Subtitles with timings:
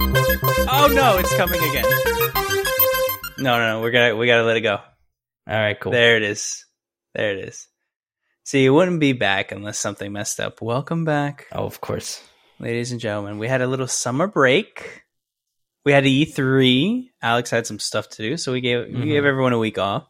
[0.00, 1.84] Oh no, it's coming again.
[3.38, 3.80] No, no, no.
[3.80, 4.74] We're gonna we gotta let it go.
[4.76, 4.82] All
[5.58, 5.92] right, cool.
[5.92, 6.64] There it is.
[7.14, 7.66] There it is.
[8.44, 10.62] See, it wouldn't be back unless something messed up.
[10.62, 12.22] Welcome back, Oh, of course.
[12.58, 13.38] ladies and gentlemen.
[13.38, 15.02] We had a little summer break.
[15.84, 17.08] We had E3.
[17.22, 19.04] Alex had some stuff to do, so we gave we Mhm.
[19.04, 20.06] gave everyone a week off.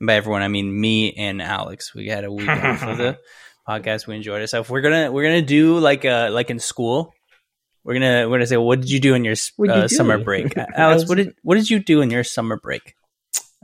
[0.00, 1.94] And by everyone, I mean me and Alex.
[1.94, 3.18] We had a week off of the
[3.68, 4.06] podcast.
[4.06, 4.68] We enjoyed ourselves.
[4.70, 7.12] We're gonna we're gonna do like uh like in school.
[7.84, 10.18] We're gonna we're gonna say, what did you do in your What'd you uh, summer
[10.18, 11.08] break, I Alex?
[11.08, 12.94] What did what did you do in your summer break?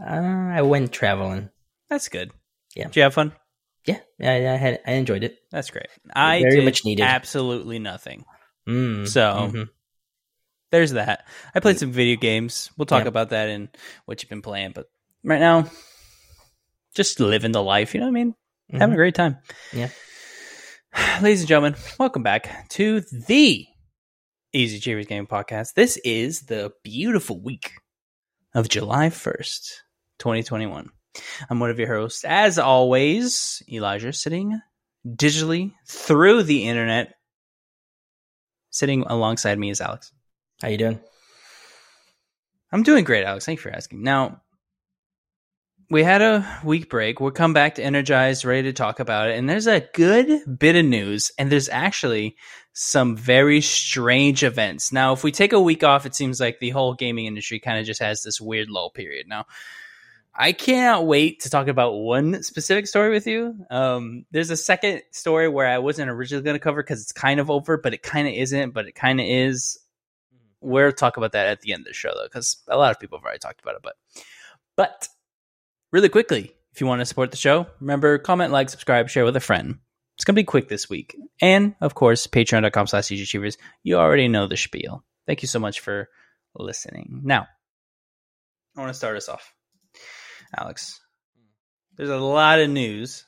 [0.01, 1.51] Uh, I went traveling.
[1.89, 2.31] That's good.
[2.75, 2.87] Yeah.
[2.87, 3.33] Did you have fun?
[3.87, 5.39] Yeah, yeah, yeah, I had I enjoyed it.
[5.51, 5.87] That's great.
[6.15, 7.03] I Very much needed.
[7.03, 8.25] absolutely nothing.
[8.69, 9.69] Mm, So mhm.
[10.71, 11.27] there's that.
[11.55, 12.71] I played some video games.
[12.77, 13.09] We'll talk Yeah.
[13.09, 13.69] about that and
[14.05, 14.73] what you've been playing.
[14.75, 14.87] But
[15.25, 15.65] right now,
[16.95, 17.95] just living the life.
[17.95, 18.35] You know what I mean?
[18.73, 18.97] Having a Mhm.
[18.97, 19.39] great time.
[19.73, 19.91] Yeah.
[21.23, 23.67] Ladies and gentlemen, welcome back to the
[24.53, 25.75] Easy Achievers Game Podcast.
[25.75, 27.73] This is the beautiful week
[28.55, 29.83] of July 1st,
[30.19, 30.89] 2021.
[31.49, 34.61] I'm one of your hosts, as always, Elijah, sitting
[35.07, 37.15] digitally through the internet.
[38.71, 40.13] Sitting alongside me is Alex.
[40.63, 41.01] How you doing?
[42.73, 43.45] I'm doing great, Alex.
[43.47, 44.03] Thank you for asking.
[44.05, 44.43] Now,
[45.91, 47.21] we had a week break.
[47.21, 49.37] We'll come back to energized, ready to talk about it.
[49.37, 52.37] And there's a good bit of news, and there's actually
[52.73, 54.93] some very strange events.
[54.93, 57.79] Now, if we take a week off, it seems like the whole gaming industry kind
[57.79, 59.27] of just has this weird lull period.
[59.29, 59.47] Now,
[60.33, 63.67] I can't wait to talk about one specific story with you.
[63.69, 67.41] Um, there's a second story where I wasn't originally going to cover because it's kind
[67.41, 69.77] of over, but it kind of isn't, but it kind of is
[70.61, 73.01] we'll talk about that at the end of the show though because a lot of
[73.01, 73.97] people have already talked about it but
[74.77, 75.09] but
[75.93, 79.37] really quickly if you want to support the show remember comment like subscribe share with
[79.37, 79.79] a friend.
[80.17, 81.17] It's gonna be quick this week.
[81.41, 85.05] And of course patreon.com slash achievers you already know the spiel.
[85.27, 86.09] Thank you so much for
[86.55, 87.21] listening.
[87.25, 87.47] Now
[88.77, 89.53] i want to start us off.
[90.57, 91.01] Alex
[91.97, 93.27] there's a lot of news.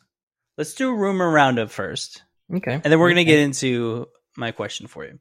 [0.57, 2.23] Let's do a rumor roundup first
[2.55, 5.19] Okay, and then we're gonna get into my question for you.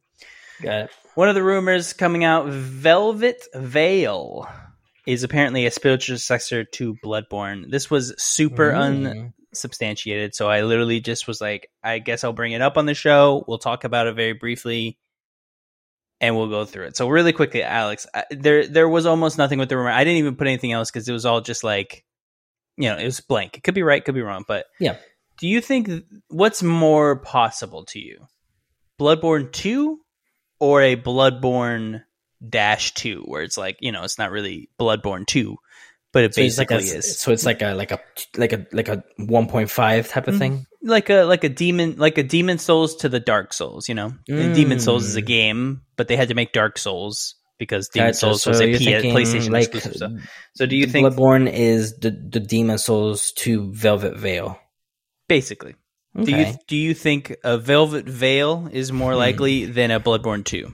[0.62, 0.91] Got it.
[1.16, 4.47] one of the rumors coming out Velvet Veil
[5.07, 7.69] is apparently a spiritual successor to Bloodborne.
[7.72, 9.34] This was super Mm.
[9.53, 12.94] unsubstantiated, so I literally just was like, I guess I'll bring it up on the
[12.94, 13.44] show.
[13.47, 14.97] We'll talk about it very briefly
[16.19, 16.95] and we'll go through it.
[16.97, 19.89] So really quickly, Alex, I, there there was almost nothing with the rumor.
[19.89, 22.06] I didn't even put anything else cuz it was all just like
[22.78, 23.57] you know, it was blank.
[23.57, 24.97] It could be right, could be wrong, but Yeah.
[25.38, 25.89] Do you think
[26.29, 28.28] what's more possible to you?
[29.00, 30.00] Bloodborne 2
[30.59, 32.03] or a Bloodborne
[32.47, 35.56] dash 2 where it's like, you know, it's not really Bloodborne 2,
[36.13, 38.00] but it So it's like basically a, is so it's like a like a
[38.38, 40.40] like a like a one point five type of Mhm.
[40.40, 40.66] thing.
[40.84, 44.13] like a like a demon like a Demon's Souls to the Dark Souls, you know.
[44.28, 45.25] And Demon's Souls is a Mm.
[45.28, 48.18] game, but they had to make Dark Souls because Demon Gotcha.
[48.18, 50.12] Souls was a you're P- PlayStation like, exclusive stuff.
[50.56, 54.57] So do you think Bloodborne is the the Demon's Souls to Velvet Veil?
[55.28, 55.75] basically
[56.24, 59.18] do you do you think a Velvet Veil is more Hmm.
[59.19, 60.69] likely than a Bloodborne 2?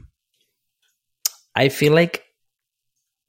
[1.58, 2.24] I feel like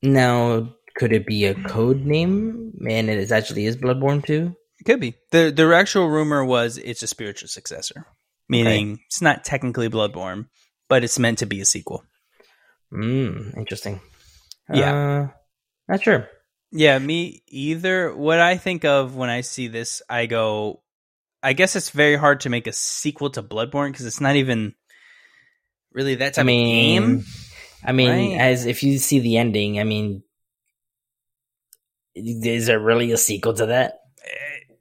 [0.03, 4.55] now could it be a code name Man, it is actually is Bloodborne two?
[4.85, 5.15] Could be.
[5.33, 8.07] The the actual rumor was it's a spiritual successor,
[8.49, 10.47] meaning it's not technically Bloodborne,
[10.89, 12.05] but it's meant to be a sequel.
[12.91, 14.01] Hmm, interesting.
[14.73, 14.95] Yeah.
[14.95, 15.29] uh,
[15.89, 16.29] not sure.
[16.71, 18.15] Yeah, me either.
[18.15, 20.83] What I think of when I see this, I go,
[21.43, 24.75] I guess it's very hard to make a sequel to Bloodborne because it's not even
[25.93, 27.25] really that type I mean, of game.
[27.85, 28.41] I mean, Right.
[28.41, 30.23] as if you see the ending, I mean,
[32.15, 34.01] is there really a sequel to that?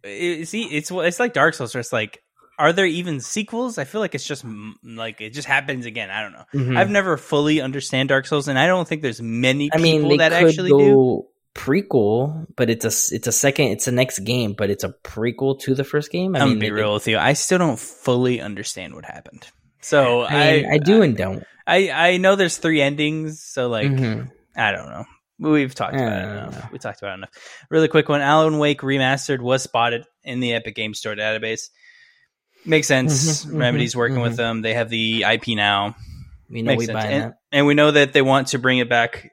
[0.03, 0.09] Eh,
[0.41, 2.21] eh, See, it's it's like Dark Souls, where it's like,
[2.57, 3.77] are there even sequels?
[3.77, 4.43] I feel like it's just
[4.83, 6.09] like it just happens again.
[6.09, 6.45] I don't know.
[6.55, 6.77] Mhm.
[6.77, 10.07] I've never fully understand Dark Souls, and I don't think there's many I people mean,
[10.09, 11.25] they that could actually do.
[11.53, 15.59] prequel, but it's a it's a second, it's the next game, but it's a prequel
[15.61, 16.35] to the first game.
[16.35, 17.17] I I'm mean, gonna be they real with you.
[17.19, 19.45] I still don't fully understand what happened.
[19.81, 21.43] So I, mean, I, do and don't.
[21.67, 24.31] I I know there's three endings, so like Mhm.
[24.55, 25.05] I don't know.
[25.39, 26.71] We've talked about it enough.
[26.71, 27.29] We talked about it enough.
[27.69, 31.69] Really quick one: Alan Wake remastered was spotted in the Epic Game Store database.
[32.65, 33.45] Makes sense.
[33.45, 34.37] Mhm, mhm, Remedy's working with mhm.
[34.37, 34.61] them.
[34.61, 35.95] They have the IP now.
[36.49, 37.37] We know Makes we buy And, that.
[37.51, 39.31] and we know that they want to bring it back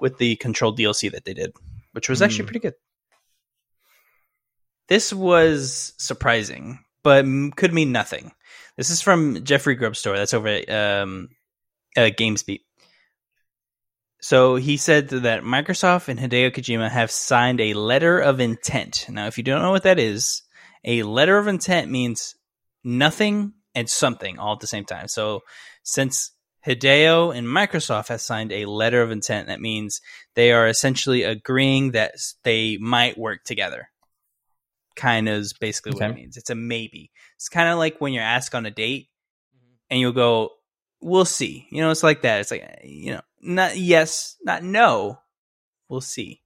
[0.00, 1.52] with the controlled DLC that they did,
[1.92, 2.46] which was actually Mm.
[2.46, 2.74] pretty good.
[4.88, 8.32] This was surprising, but m- could mean nothing.
[8.76, 10.16] This is from Jeffrey Grubstore.
[10.16, 11.28] That's over at um,
[11.96, 12.60] uh, GamesBeat.
[14.20, 19.06] So he said that Microsoft and Hideo Kojima have signed a letter of intent.
[19.10, 20.42] Now, if you don't know what that is,
[20.82, 22.34] a letter of intent means
[22.82, 25.08] nothing and something all at the same time.
[25.08, 25.42] So
[25.82, 26.32] since
[26.66, 30.00] Hideo and Microsoft has signed a letter of intent, that means
[30.34, 33.90] they are essentially agreeing that they might work together.
[34.96, 36.36] Kind of is basically what it means.
[36.36, 37.10] It's a maybe.
[37.36, 39.08] It's kind of like when you're asked on a date
[39.90, 40.50] and you'll go,
[41.00, 42.40] "We'll see." You know, it's like that.
[42.40, 45.18] It's like you know, not yes, not no.
[45.88, 46.42] We'll see.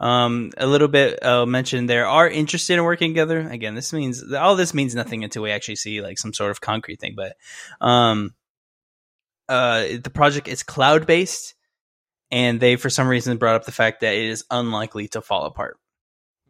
[0.00, 3.40] Um, a little bit uh, mentioned there are interested in working together.
[3.40, 6.60] Again, this means all this means nothing until we actually see like some sort of
[6.60, 7.14] concrete thing.
[7.16, 7.36] But
[7.80, 8.34] um,
[9.48, 11.54] uh, the project is cloud based,
[12.30, 15.44] and they for some reason brought up the fact that it is unlikely to fall
[15.44, 15.78] apart,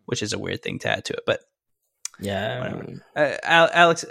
[0.06, 1.20] which is a weird thing to add to it.
[1.26, 1.40] But
[2.20, 2.82] Yeah.
[3.16, 4.04] Uh, Alex,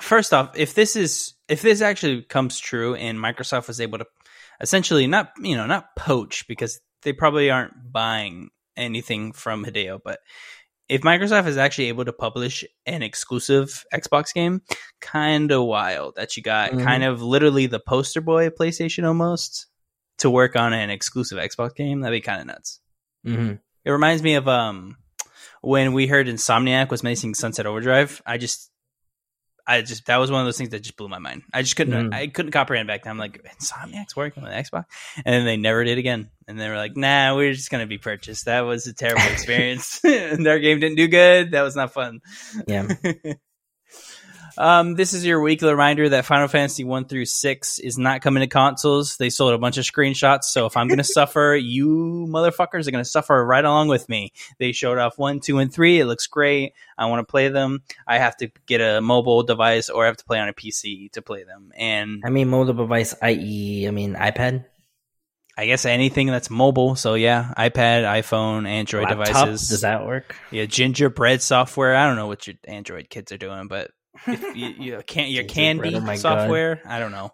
[0.00, 4.06] first off, if this is if this actually comes true and Microsoft was able to
[4.60, 10.20] essentially not you know not poach because they probably aren't buying anything from Hideo, but
[10.88, 14.62] if Microsoft is actually able to publish an exclusive Xbox game,
[15.00, 16.84] kind of wild that you got Mhm.
[16.84, 19.66] kind of literally the poster boy of PlayStation almost
[20.18, 22.00] to work on an exclusive Xbox game.
[22.00, 22.80] That'd be kind of nuts.
[23.24, 23.52] hmm
[23.84, 24.96] It reminds me of um
[25.60, 28.20] when we heard Insomniac was making Sunset Overdrive.
[28.26, 28.70] I just
[29.66, 31.42] I just that was one of those things that just blew my mind.
[31.54, 32.14] I just couldn't Mhm.
[32.14, 33.12] I couldn't comprehend back then.
[33.12, 34.86] I'm like Insomniac's working on Xbox,
[35.16, 36.30] and then they never did again.
[36.48, 40.00] And they were like, "Nah, we're just gonna be purchased." That was a terrible experience.
[40.04, 41.52] and their game didn't do good.
[41.52, 42.20] That was not fun.
[42.66, 42.88] Yeah.
[44.58, 48.40] um, this is your weekly reminder that Final Fantasy one through six is not coming
[48.42, 49.16] to consoles.
[49.16, 52.90] They sold a bunch of screenshots, so if I'm going to suffer, you motherfuckers are
[52.90, 54.32] going to suffer right along with me.
[54.58, 56.00] They showed off one, two, and three.
[56.00, 56.72] It looks great.
[56.98, 57.82] I want to play them.
[58.06, 61.10] I have to get a mobile device or I have to play on a PC
[61.12, 61.72] to play them.
[61.76, 64.64] And I mean, mobile device, i.e., I mean, iPad,
[65.56, 66.96] I guess anything that's mobile.
[66.96, 69.26] So yeah, iPad, iPhone, Android laptop.
[69.26, 69.68] devices.
[69.68, 70.36] Does that work?
[70.50, 71.94] Yeah, gingerbread software.
[71.94, 73.90] I don't know what your Android kids are doing, but
[74.26, 76.20] if you, you can't your candy oh my God.
[76.20, 76.80] software.
[76.86, 77.30] I don't know.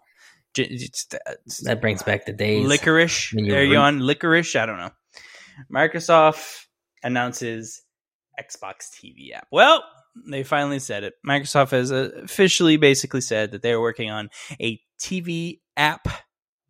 [0.55, 2.65] Gi- it's- it's- That brings back the days.
[2.67, 3.33] licorice.
[3.33, 4.55] when you Are you on licorice?
[4.55, 4.91] I don't know.
[5.73, 6.65] Microsoft
[7.03, 7.81] announces
[8.39, 9.47] Xbox TV app.
[9.51, 9.83] Well,
[10.27, 11.13] they finally said it.
[11.27, 14.29] Microsoft has uh, officially basically said that they're working on
[14.61, 16.07] a TV app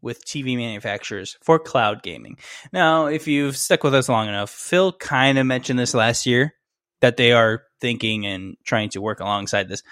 [0.02, 2.38] with TV manufacturers for cloud gaming.
[2.72, 6.54] Now, if you've stuck with us long enough, Phil kind of mentioned this last year
[7.02, 9.84] that they are thinking and trying to work alongside this.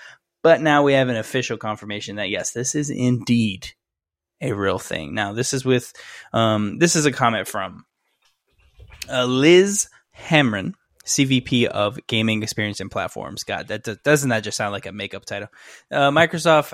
[0.44, 3.74] But now we have an official confirmation that yes, this is indeed
[4.42, 5.13] a real thing.
[5.13, 5.94] Now, this is with
[6.34, 7.86] um, this is a comment from
[9.10, 10.74] uh, Liz Hamren,
[11.06, 13.44] CVP of Gaming Experience and Platforms.
[13.44, 15.50] God, that that- doesn't that just sound like a makeup title?
[15.92, 16.74] Uh, Microsoft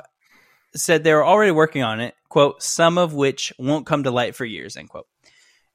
[0.76, 2.16] said they were already working on it.
[2.30, 5.08] "Quote: Some of which won't come to light for years." End quote.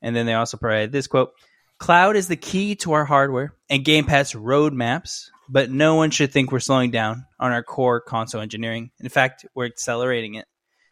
[0.03, 1.33] And then they also provided this quote:
[1.79, 6.31] "Cloud is the key to our hardware and Game Pass roadmaps." But no one should
[6.31, 8.91] think we're slowing down on our core console engineering.
[9.01, 10.47] In fact, we're accelerating it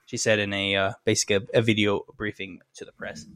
[0.06, 3.26] she said in a uh, basic a, a video briefing to the press.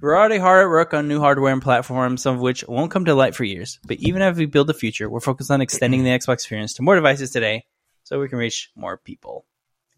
[0.00, 3.04] We're already hard at work on new hardware and platforms, some of which won't come
[3.06, 3.78] to light for years.
[3.86, 6.82] But even as we build the future, we're focused on extending the Xbox experience to
[6.82, 7.64] more devices today,
[8.02, 9.46] so we can reach more people.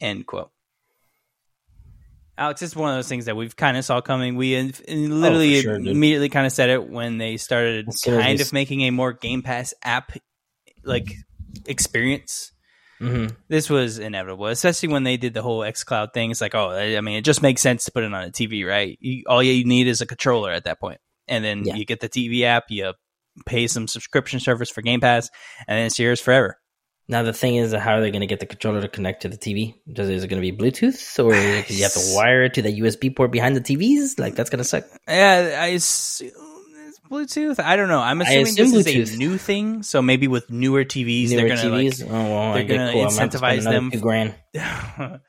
[0.00, 0.50] End quote.
[2.38, 4.36] Alex, this is one of those things that we've kind of saw coming.
[4.36, 8.00] We in, in literally Oh, sure, immediately kind of said it when they started As
[8.00, 10.12] soon as kind of making a more Game Pass app
[10.84, 11.12] like
[11.66, 12.52] experience
[13.00, 16.30] hmm this was inevitable, especially when they did the whole xCloud thing.
[16.30, 18.30] It's like, oh, I I mean, it just makes sense to put it on a
[18.30, 18.98] TV, right?
[19.00, 21.76] You, all you need is a controller at that point, and then Yeah.
[21.76, 22.92] you get the TV app, you
[23.46, 25.30] pay some subscription service for Game Pass,
[25.66, 26.58] and then it's yours forever.
[27.10, 29.28] Now the thing is, how are they going to get the controller to connect to
[29.28, 29.74] the TV?
[29.90, 32.62] Does is it going to be Bluetooth, or do you have to wire it to
[32.62, 34.18] the USB port behind the TVs?
[34.18, 34.84] Like that's going to suck.
[35.08, 36.30] Yeah, I assume
[36.86, 37.58] it's Bluetooth.
[37.60, 38.00] I don't know.
[38.00, 41.56] I'm assuming assume this is a new thing, so maybe with newer TVs, Newer they're
[41.56, 42.06] gonna TVs.
[42.06, 43.04] oh well, they're gonna cool.
[43.04, 44.34] Gonna have to incentivize them Two grand.
[44.52, 45.20] they're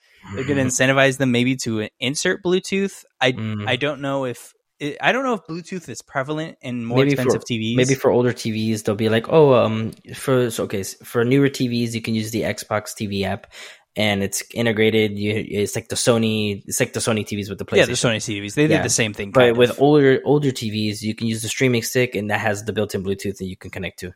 [0.48, 3.06] gonna incentivize them maybe to insert Bluetooth.
[3.22, 3.68] I Mm.
[3.68, 7.12] I don't know if it, I don't know if Bluetooth is prevalent in more Maybe
[7.14, 7.76] expensive for- TVs.
[7.76, 11.94] Maybe for older TVs, they'll be like, oh, um, for so, okay, for newer TVs,
[11.94, 13.52] you can use the Xbox TV app,
[13.96, 15.18] and it's integrated.
[15.18, 17.78] You, it's like the Sony, it's like the Sony TVs with the PlayStation.
[17.78, 18.78] yeah, the Sony TVs they Yeah.
[18.78, 19.32] did the same thing.
[19.32, 19.82] but with of.
[19.82, 23.38] older older TVs, you can use the streaming stick, and that has the built-in Bluetooth
[23.38, 24.14] that you can connect to.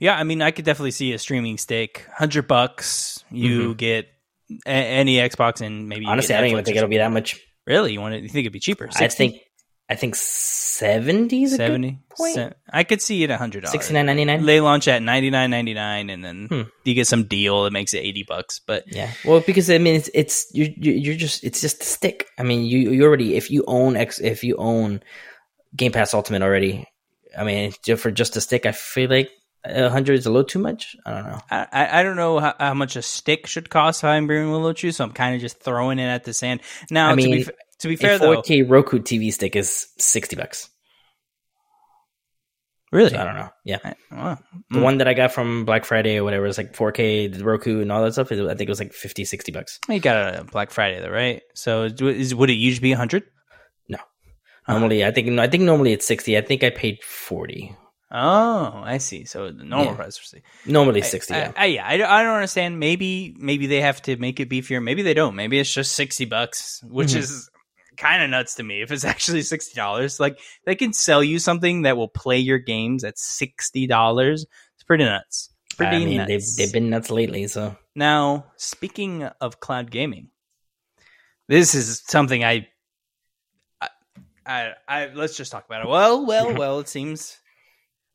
[0.00, 3.22] yeah, I mean, I could definitely see a streaming stick, hundred bucks.
[3.30, 3.76] You Mhm.
[3.76, 4.06] get
[4.66, 7.40] a- any Xbox and maybe you Honestly, I don't even think it'll be that much.
[7.66, 7.92] really.
[7.92, 8.20] You want to?
[8.20, 8.88] You think it'd be cheaper?
[8.96, 9.36] I think,
[9.88, 11.98] I think seventy is a good seventy.
[12.10, 12.34] point.
[12.34, 13.72] Se- I could see it hundred dollars.
[13.72, 14.44] sixty nine ninety nine.
[14.44, 16.62] They launch at ninety nine ninety nine, and then Hmm.
[16.84, 18.60] you get some deal that makes it eighty bucks.
[18.66, 21.86] But Yeah, well, because I mean, it's it's you you- you're just it's just a
[21.86, 22.26] stick.
[22.38, 25.02] I mean, you you already if you own X if you own
[25.76, 26.84] Game Pass Ultimate already,
[27.38, 29.30] I mean, for just a stick, I feel like
[29.64, 30.94] A hundred is a little too much.
[31.04, 31.40] I don't know.
[31.50, 34.72] I, I don't know how, how much a stick should cost if I'm brewing Willow
[34.72, 36.60] Chew, so I'm kind of just throwing it at the sand.
[36.90, 37.50] Now, I to be mean, f-
[37.80, 40.68] to be fair a though, 4K Roku TV stick is sixty bucks.
[42.92, 43.48] really, So I don't know.
[43.64, 44.38] Yeah, I- wow.
[44.70, 44.82] the Mm.
[44.82, 47.90] one that I got from Black Friday or whatever is like 4K the Roku and
[47.92, 48.30] all that stuff.
[48.32, 49.78] I think it was like 50, 60 bucks.
[49.88, 51.42] you got a Black Friday though, right?
[51.54, 53.24] So is would it usually be hundred?
[54.68, 54.80] Uh-huh.
[54.80, 56.36] Normally, I think I think normally it's sixty.
[56.36, 57.76] I think I paid forty.
[58.10, 59.24] Oh, I see.
[59.24, 59.94] So the normal Yeah.
[59.94, 61.34] price for Normally sixty.
[61.34, 61.52] I, yeah.
[61.56, 62.80] I, yeah, I, I don't understand.
[62.80, 64.82] Maybe maybe they have to make it beefier.
[64.82, 65.36] Maybe they don't.
[65.36, 67.16] Maybe it's just sixty bucks, which Mhm.
[67.18, 67.48] is
[67.96, 68.82] kind of nuts to me.
[68.82, 72.58] If it's actually sixty dollars, like they can sell you something that will play your
[72.58, 74.46] games at sixty dollars.
[74.74, 75.50] It's pretty nuts.
[75.76, 76.28] Pretty I mean, nuts.
[76.28, 77.46] they've they've been nuts lately.
[77.48, 80.30] So Now, speaking of cloud gaming,
[81.48, 82.68] this is something I,
[83.80, 83.88] I,
[84.46, 85.88] I, I let's just talk about it.
[85.88, 86.80] Well, well, well.
[86.80, 87.38] It seems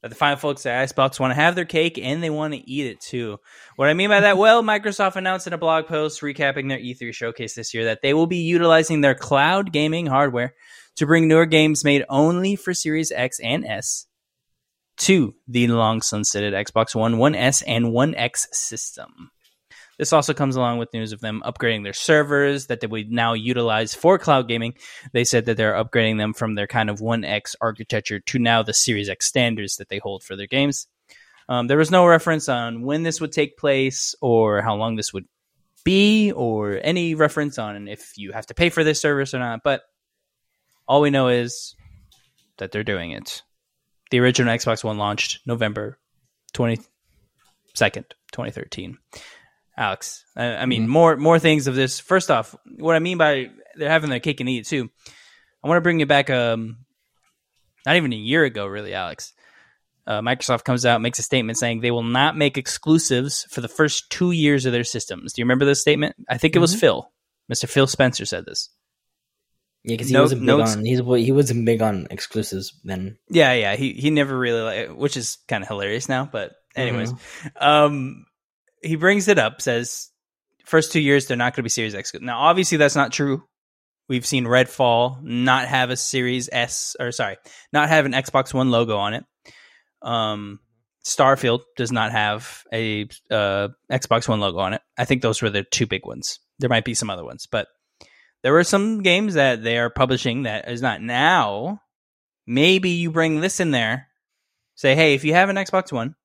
[0.02, 2.70] that the fine folks at Xbox want to have their cake and they want to
[2.70, 3.38] eat it too.
[3.76, 7.14] What I mean by that, well, Microsoft announced in a blog post recapping their E3
[7.14, 10.54] showcase this year that they will be utilizing their cloud gaming hardware
[10.96, 14.08] to bring newer games made only for Series X and S
[14.98, 19.32] to the long sunsetted Xbox One, One S, and One X system.
[20.02, 23.34] This also comes along with news of them upgrading their servers that they would now
[23.34, 24.74] utilize for cloud gaming.
[25.14, 28.74] They said that they're upgrading them from their kind of 1X architecture to now the
[28.74, 30.88] Series X standards that they hold for their games.
[31.48, 35.14] Um, there was no reference on when this would take place or how long this
[35.14, 35.28] would
[35.84, 39.60] be or any reference on if you have to pay for this service or not.
[39.64, 39.84] But
[40.88, 41.76] all we know is
[42.58, 43.44] that they're doing it.
[44.10, 46.00] The original Xbox One launched November
[46.56, 46.88] 22nd,
[47.76, 48.98] 2013.
[49.82, 50.24] Alex.
[50.36, 50.90] I, I mean, Mhm.
[50.90, 52.00] more more things of this.
[52.00, 54.90] First off, what I mean by they're having their cake and eat it too.
[55.64, 56.30] I want to bring you back.
[56.30, 56.78] Um,
[57.86, 59.34] not even a year ago, really, Alex.
[60.06, 63.68] Uh, Microsoft comes out makes a statement saying they will not make exclusives for the
[63.68, 65.34] first two years of their systems.
[65.34, 66.16] Do you remember this statement?
[66.30, 66.80] I think it was Mhm.
[66.80, 67.12] Phil,
[67.52, 67.70] Mr.
[67.70, 68.70] Phil Spencer said this.
[69.84, 73.18] yeah, because he No- wasn't big notes- on he's he wasn't big on exclusives then.
[73.30, 73.76] Yeah, yeah.
[73.76, 76.30] He he never really like, which is kind of hilarious now.
[76.32, 77.48] But anyways, Mm-hmm.
[77.68, 78.26] um,
[78.82, 79.62] he brings it up.
[79.62, 80.10] Says
[80.66, 82.14] first two years they're not going to be Series X.
[82.20, 83.44] Now, obviously, that's not true.
[84.10, 87.38] We've seen Redfall not have a Series S or sorry,
[87.72, 89.24] not have an Xbox One logo on it.
[90.02, 90.60] Um,
[91.06, 94.82] Starfield does not have a uh, Xbox One logo on it.
[94.98, 96.40] I think those were the two big ones.
[96.60, 97.68] There might be some other ones, but
[98.44, 101.82] there were some games that they are publishing that is not now.
[102.48, 104.08] Maybe you bring this in there.
[104.76, 106.16] Say, hey, if you have an Xbox One,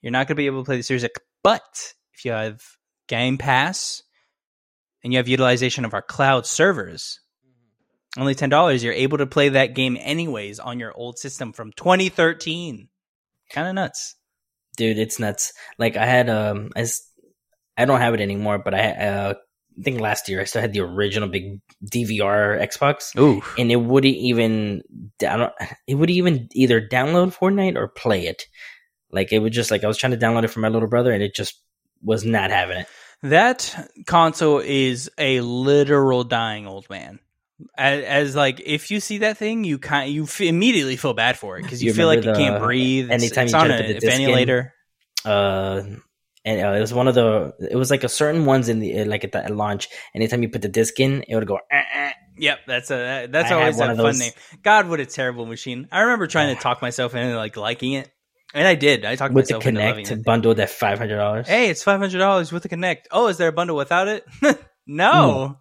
[0.00, 1.18] you're not going to be able to play the Series X.
[1.44, 2.60] But if you have
[3.06, 4.02] Game Pass
[5.04, 7.20] and you have utilization of our cloud servers,
[8.18, 11.70] only ten dollars, you're able to play that game anyways on your old system from
[11.76, 12.88] 2013.
[13.50, 14.16] Kind of nuts.
[14.76, 15.52] dude, it's nuts.
[15.78, 17.08] Like I had um, I, s-
[17.76, 19.34] I don't have it anymore, but I uh,
[19.78, 23.76] I think last year I still had the original big DVR Xbox, Ooh, and it
[23.76, 24.82] wouldn't even
[25.18, 25.50] down.
[25.86, 28.44] It would even either download Fortnite or play it.
[29.14, 31.12] Like it would just like I was trying to download it for my little brother,
[31.12, 31.58] and it just
[32.02, 32.86] was not having it.
[33.22, 37.20] that console is a literal dying old man.
[37.78, 41.38] As, as like, if you see that thing, you kind you f- immediately feel bad
[41.38, 43.10] for it because you, You feel like it can't breathe.
[43.10, 44.74] It's, anytime it's you on a the disc in, ventilator.
[45.24, 45.82] Uh,
[46.44, 47.54] and uh, it was one of the.
[47.70, 49.88] It was like a certain ones in the like at the at launch.
[50.14, 51.58] Anytime you put the disc in, it would go.
[51.70, 54.18] "Eh, eh." Yep, that's a that's I always a fun those.
[54.18, 54.32] name.
[54.62, 55.88] God, what a terrible machine!
[55.90, 58.10] I remember trying to talk myself into like liking it,
[58.54, 59.04] and I did.
[59.04, 60.24] I talked with the myself into loving Kinect it.
[60.24, 61.48] bundled at five hundred dollars.
[61.48, 63.06] Hey, it's five hundred dollars with the Kinect.
[63.10, 64.26] Oh, is there a bundle without it?
[64.86, 65.58] no.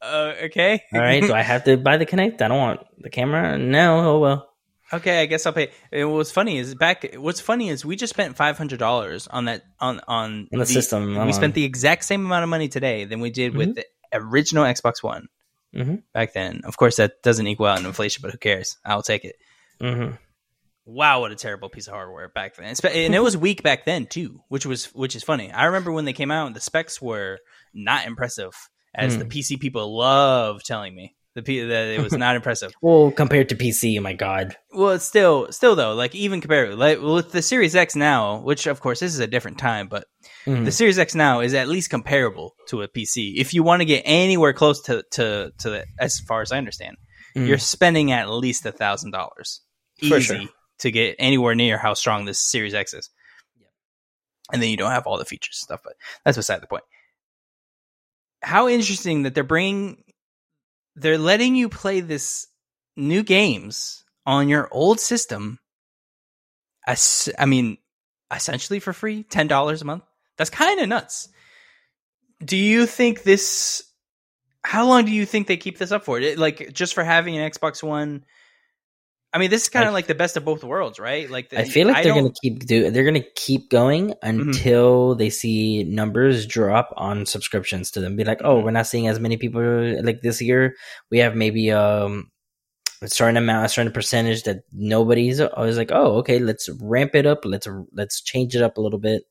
[0.00, 0.82] Uh, okay.
[0.92, 2.42] All right, do I have to buy the Kinect?
[2.42, 3.56] I don't want the camera.
[3.56, 4.48] No, oh well.
[4.92, 5.70] okay, I guess I'll pay.
[5.92, 7.14] And what's funny is back.
[7.16, 10.66] What's funny is we just spent five hundred dollars on that on on On the
[10.66, 13.84] system, We spent the exact same amount of money today than we did with the
[14.12, 15.28] original Xbox One
[15.74, 16.02] Mhm.
[16.12, 16.62] back then.
[16.64, 18.76] Of course, that doesn't equal out in inflation, but who cares?
[18.84, 19.36] I'll take it.
[19.80, 20.10] hmm
[20.84, 22.74] Wow, what a terrible piece of hardware back then.
[22.84, 25.52] And it was weak back then too, which was which is funny.
[25.52, 27.38] I remember when they came out, the specs were
[27.72, 28.52] not impressive,
[28.94, 29.20] as Hmm.
[29.20, 31.14] the PC people love telling me.
[31.34, 32.74] The P- that it was not impressive.
[32.82, 34.54] Well, compared to PC, oh my god.
[34.70, 38.66] Well, it's still still though, like even compared like with the Series X now, which
[38.66, 40.04] of course this is a different time, but
[40.46, 40.64] Mhm.
[40.66, 43.36] the Series X now is at least comparable to a PC.
[43.38, 46.58] If you want to get anywhere close to to to the, as far as I
[46.58, 46.96] understand,
[47.34, 47.46] Mhm.
[47.46, 49.60] you're spending at least a thousand dollars
[50.02, 50.40] easy sure.
[50.82, 53.10] To get anywhere near how strong this Series X is.
[54.52, 56.84] And then you don't have all the features and stuff, but that's beside the point.
[58.42, 60.04] How interesting that they're bringing,
[60.94, 62.46] they're letting you play this
[62.96, 65.58] new games on your old system.
[66.86, 67.78] As, I mean,
[68.34, 70.02] essentially for free, ten dollars a month.
[70.36, 71.28] That's kind of nuts.
[72.44, 73.84] Do you think this?
[74.64, 76.18] How long do you think they keep this up for?
[76.18, 78.24] It, like just for having an Xbox One.
[79.34, 81.28] I mean, this is kind of I- like the best of both worlds, right?
[81.30, 82.20] Like I feel like they're Mm-hmm.
[82.22, 88.00] gonna keep do they're gonna keep going until they see numbers drop on subscriptions to
[88.00, 88.16] them.
[88.16, 88.64] Be like, oh, Mhm.
[88.64, 89.62] we're not seeing as many people
[90.02, 90.74] like this year.
[91.10, 92.30] We have maybe um
[93.00, 95.40] a certain amount, a certain percentage that nobody's.
[95.40, 97.44] I was like, oh, okay, let's ramp it up.
[97.44, 99.22] Let's let's change it up a little bit.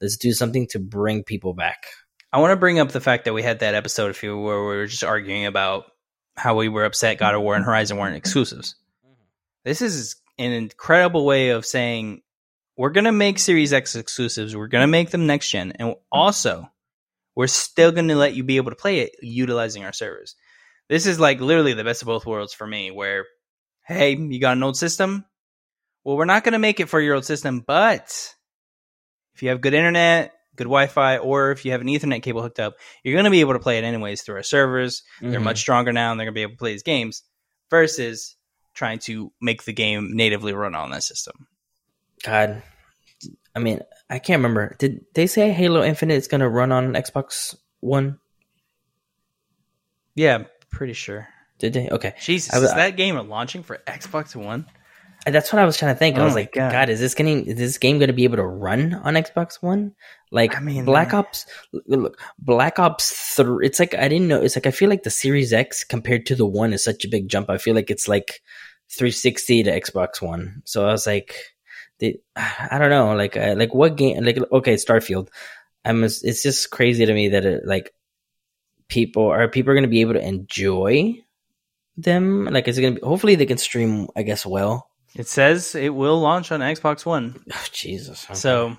[0.00, 1.86] Let's do something to bring people back.
[2.32, 4.58] I want to bring up the fact that we had that episode a few where
[4.60, 5.84] we were just arguing about
[6.36, 8.74] how we were upset God of War and Horizon weren't exclusives.
[9.64, 12.22] This is an incredible way of saying
[12.76, 14.56] we're going to make Series X exclusives.
[14.56, 15.72] We're going to make them next gen.
[15.78, 16.70] And also,
[17.36, 20.34] we're still going to let you be able to play it utilizing our servers.
[20.88, 23.26] This is like literally the best of both worlds for me, where,
[23.86, 25.24] hey, you got an old system?
[26.04, 28.34] Well, we're not going to make it for your old system, but
[29.34, 32.42] if you have good internet, good Wi Fi, or if you have an Ethernet cable
[32.42, 32.74] hooked up,
[33.04, 35.02] you're going to be able to play it anyways through our servers.
[35.20, 35.44] They're Mhm.
[35.44, 37.22] much stronger now and they're going to be able to play these games
[37.70, 38.36] versus
[38.80, 41.46] trying to make the game natively run on that system.
[42.24, 42.62] God.
[43.54, 44.74] I mean, I can't remember.
[44.78, 48.18] Did they say Halo Infinite is gonna run on Xbox One?
[50.14, 51.28] Yeah, pretty sure.
[51.58, 51.88] Did they?
[51.90, 52.14] Okay.
[52.20, 54.64] Jesus, I was- is that game launching for Xbox One?
[55.26, 56.16] That's what I was trying to think.
[56.16, 56.72] I Oh was like, God.
[56.72, 56.88] God.
[56.88, 59.94] is this getting is this game going to be able to run on Xbox One?
[60.32, 61.44] Like, I mean, Black uh, Ops.
[61.86, 63.66] Look, Black Ops Three.
[63.66, 64.40] It's like I didn't know.
[64.40, 67.08] It's like I feel like the Series X compared to the One is such a
[67.08, 67.50] big jump.
[67.50, 68.40] I feel like it's like
[68.90, 70.62] 360 to Xbox One.
[70.64, 71.36] So I was like,
[71.98, 73.14] they, I don't know.
[73.14, 74.22] Like, uh, like what game?
[74.24, 75.28] Like, okay, Starfield.
[75.84, 76.04] I'm.
[76.04, 77.94] It's just crazy to me that it, like
[78.88, 81.14] people are people are going to be able to enjoy
[81.96, 82.44] them.
[82.46, 83.06] Like, is it going to be?
[83.06, 84.08] Hopefully, they can stream.
[84.14, 84.90] I guess well.
[85.14, 87.42] It says it will launch on Xbox One.
[87.52, 88.24] Oh, Jesus.
[88.24, 88.34] Okay.
[88.34, 88.76] So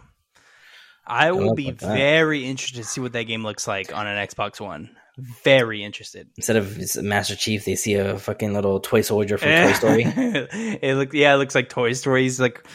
[1.06, 4.60] I will be very interested to see what that game looks like on an Xbox
[4.62, 4.96] One.
[5.44, 6.28] Very interested.
[6.38, 10.04] instead of Master Chief, they see a fucking little toy soldier from Toy Story.
[10.06, 12.24] it look yeah, it looks like Toy Story.
[12.24, 12.66] He's like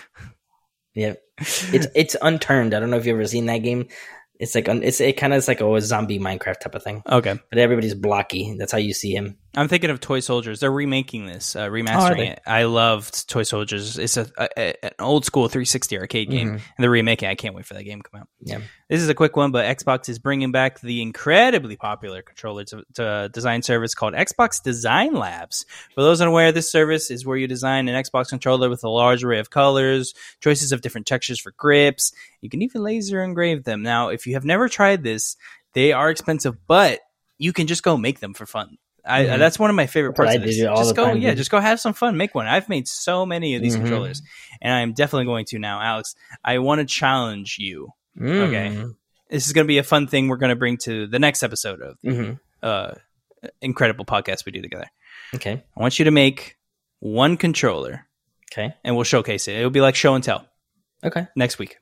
[0.94, 2.74] Yeah, it's it's unturned.
[2.74, 3.88] I don't know if you've ever seen that game.
[4.38, 7.38] It's like it's it kind of is like a zombie Minecraft type of thing, Okay.
[7.50, 8.54] but everybody's blocky.
[8.59, 9.38] That's how you see him.
[9.56, 10.60] I'm thinking of Toy Soldiers.
[10.60, 12.28] They're remaking this, uh, Oh, remastering they?
[12.28, 12.40] it.
[12.46, 13.98] I loved Toy Soldiers.
[13.98, 16.52] It's a, a, a- an old school 360 arcade game, Mhm.
[16.54, 17.28] and they're remaking.
[17.28, 17.32] it.
[17.32, 18.28] I can't wait for that game to come out.
[18.42, 18.58] Yeah.
[18.90, 22.84] This is a quick one, but Xbox is bringing back the incredibly popular controller to,
[22.94, 25.64] to design service called Xbox Design Labs.
[25.94, 29.24] For those unaware, this service is where you design an Xbox controller with a large
[29.24, 32.12] array of colors, choices of different textures for grips.
[32.42, 33.82] You can even laser engrave them.
[33.82, 35.36] Now, if you have never tried this,
[35.72, 37.00] they are expensive, but
[37.38, 38.76] you can just go make them for fun.
[39.06, 39.38] I, Mhm.
[39.38, 40.56] That's one of my favorite parts of this.
[40.58, 41.38] Just go, time, yeah, dude.
[41.38, 42.46] just go have some fun, make one.
[42.46, 43.80] I've made so many of these Mhm.
[43.80, 44.22] controllers,
[44.60, 46.14] and I'm definitely going to now, Alex.
[46.44, 47.90] I want to challenge you.
[48.20, 48.68] Okay.
[48.74, 48.94] Mm.
[49.30, 51.42] This is going to be a fun thing we're going to bring to the next
[51.42, 52.38] episode of Mhm.
[52.62, 52.92] uh
[53.60, 54.86] incredible podcast we do together.
[55.34, 55.62] Okay.
[55.76, 56.56] I want you to make
[57.00, 58.06] one controller,
[58.52, 58.74] Okay.
[58.82, 59.56] and we'll showcase it.
[59.56, 60.48] It'll be like show and tell
[61.04, 61.26] Okay.
[61.36, 61.76] next week.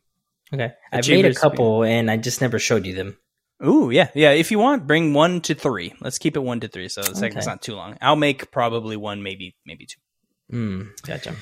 [0.53, 0.73] Okay.
[0.93, 3.17] I've made a couple, and I just never showed you them.
[3.65, 4.31] Ooh, yeah, yeah.
[4.31, 5.95] If you want, bring one to three.
[6.01, 7.53] Let's keep it one to three, so the segment's Okay.
[7.53, 7.97] not too long.
[8.01, 10.01] I'll make probably one, maybe maybe two.
[10.57, 11.35] Mm, gotcha.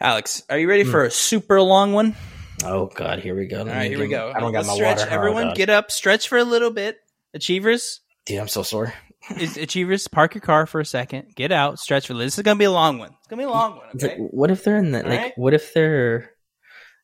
[0.00, 0.90] Alex, are you ready Hmm.
[0.90, 2.16] for a super long one?
[2.64, 3.60] Oh God, here we go.
[3.60, 4.32] All right, here we go.
[4.34, 4.98] I don't got my stretch.
[4.98, 5.10] water.
[5.10, 5.56] Oh, Everyone, God.
[5.56, 6.98] get up, stretch for a little bit.
[7.34, 8.92] Achievers, Dude, I'm so sore.
[9.38, 11.34] achievers, park your car for a second.
[11.36, 12.14] Get out, stretch for.
[12.14, 13.10] This is gonna be a long one.
[13.18, 13.86] It's gonna be a long one.
[13.94, 14.08] Okay.
[14.08, 15.06] like, what if they're in the like?
[15.06, 15.32] Alright.
[15.38, 16.32] What if they're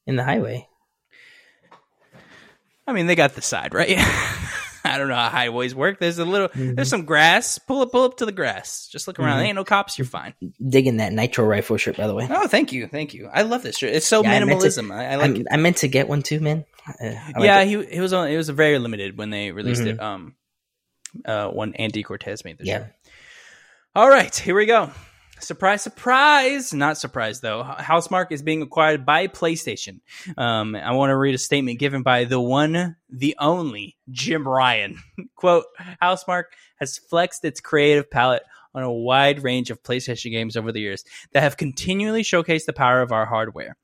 [0.07, 0.69] in the highway?
[2.87, 3.97] I mean, they got the side right.
[4.95, 5.99] I don't know how highways work.
[6.01, 6.77] There's a little, Mhm.
[6.77, 7.59] there's some grass.
[7.59, 8.89] Pull up, pull up to the grass.
[8.91, 9.31] Just look around.
[9.35, 9.37] Mhm.
[9.39, 9.99] There ain't no cops.
[9.99, 10.35] You're fine.
[10.69, 12.27] Digging that nitro rifle shirt, by the way.
[12.31, 13.29] Oh, thank you, thank you.
[13.33, 13.93] I love this shirt.
[13.95, 14.93] It's so Yeah, I to- minimalism.
[14.95, 15.47] I, I like I, it.
[15.53, 16.65] I meant to get one too, man.
[16.89, 17.69] Uh, like yeah, it.
[17.69, 18.29] he he was on.
[18.29, 19.87] It was very limited when they released Mhm.
[19.95, 20.01] it.
[20.01, 20.35] Um,
[21.25, 22.79] uh, when Andy Cortez made the Yeah.
[22.79, 22.93] shirt.
[23.95, 24.91] All right, here we go.
[25.39, 26.73] Surprise, surprise!
[26.73, 27.63] Not surprised though.
[27.63, 30.01] Housemarque is being acquired by PlayStation.
[30.37, 34.99] Um, I want to read a statement given by the one, the only Jim Ryan.
[35.37, 35.65] Quote:
[36.03, 38.45] Housemarque has flexed its creative palette
[38.75, 42.73] on a wide range of PlayStation games over the years that have continually showcased the
[42.73, 43.77] power of our hardware.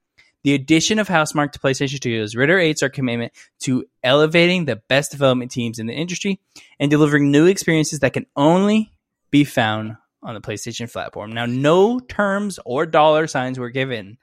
[0.44, 5.50] The addition of Housemarque to PlayStation Studios reiterates our commitment to elevating the best development
[5.50, 6.40] teams in the industry
[6.80, 8.92] and delivering new experiences that can only
[9.30, 11.32] be found on the PlayStation platform.
[11.32, 14.18] Now, no terms or dollar signs were given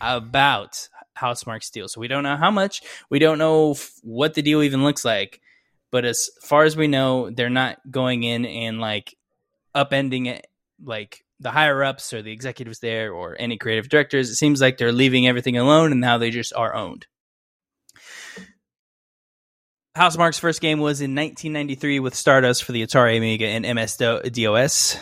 [0.00, 2.82] about Housemarque's deal, so we don't know how much.
[3.10, 5.40] We don't know f- what the deal even looks like.
[5.90, 9.16] But as far as we know, they're not going in and like
[9.74, 10.46] upending it,
[10.82, 14.28] like the higher ups or the executives there or any creative directors.
[14.28, 17.06] It seems like they're leaving everything alone, and now they just are owned.
[19.96, 24.98] Housemarque's first game was in 1993 with Stardust for the Atari Amiga and MS DOS.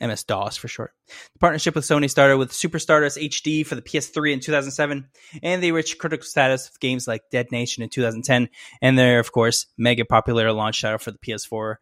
[0.00, 0.92] MS DOS for short.
[1.32, 5.08] The partnership with Sony started with Super Stardust HD for the PS3 in 2007,
[5.42, 8.48] and they reached critical status with games like Dead Nation in 2010,
[8.80, 11.76] and their, of course, mega popular launch title for the PS4,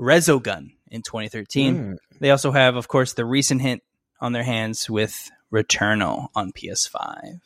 [0.00, 1.76] Resogun in 2013.
[1.76, 1.96] Mm.
[2.20, 3.82] They also have, of course, the recent hit
[4.18, 7.40] on their hands with Returnal on PS5.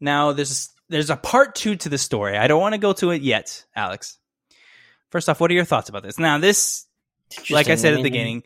[0.00, 2.36] Now, there's there's a part two to the story.
[2.36, 4.18] I don't want to go to it yet, Alex.
[5.10, 6.18] First off, what are your thoughts about this?
[6.18, 6.86] Now, this
[7.50, 8.42] like I said at the beginning,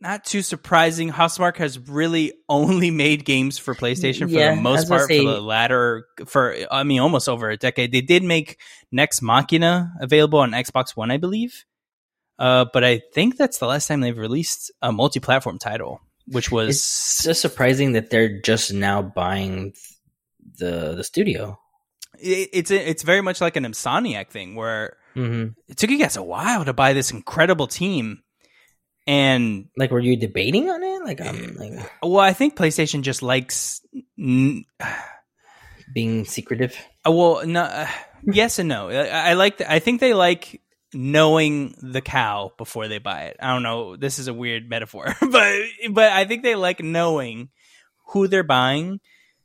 [0.00, 1.10] not too surprising.
[1.10, 5.40] Housemarque has really only made games for PlayStation for Yeah, the most part for the
[5.40, 7.92] latter for I mean almost over a decade.
[7.92, 8.58] They did make
[8.92, 11.64] Nex Machina available on Xbox One, I believe.
[12.38, 16.76] Uh, but I think that's the last time they've released a multi-platform title, which was
[16.76, 19.72] It's just surprising that they're just now buying
[20.58, 21.58] the the studio.
[22.18, 26.16] it, it's it's very much like an Insomniac thing where hmm it took you guys
[26.16, 28.22] a while to buy this incredible team,
[29.06, 31.02] and Like, were you debating on it?
[31.04, 33.80] Like, I'm like well, I think PlayStation just likes.
[34.18, 34.64] n-
[35.92, 36.76] being secretive.
[37.06, 37.86] Uh, well, no, uh,
[38.24, 38.88] yes and no.
[38.90, 39.58] I, I like.
[39.58, 40.60] The, I think they like
[40.92, 43.36] knowing the cow before they buy it.
[43.40, 43.96] I don't know.
[43.96, 45.52] This is a weird metaphor, but
[45.90, 47.50] but I think they like knowing
[48.08, 49.00] who they're buying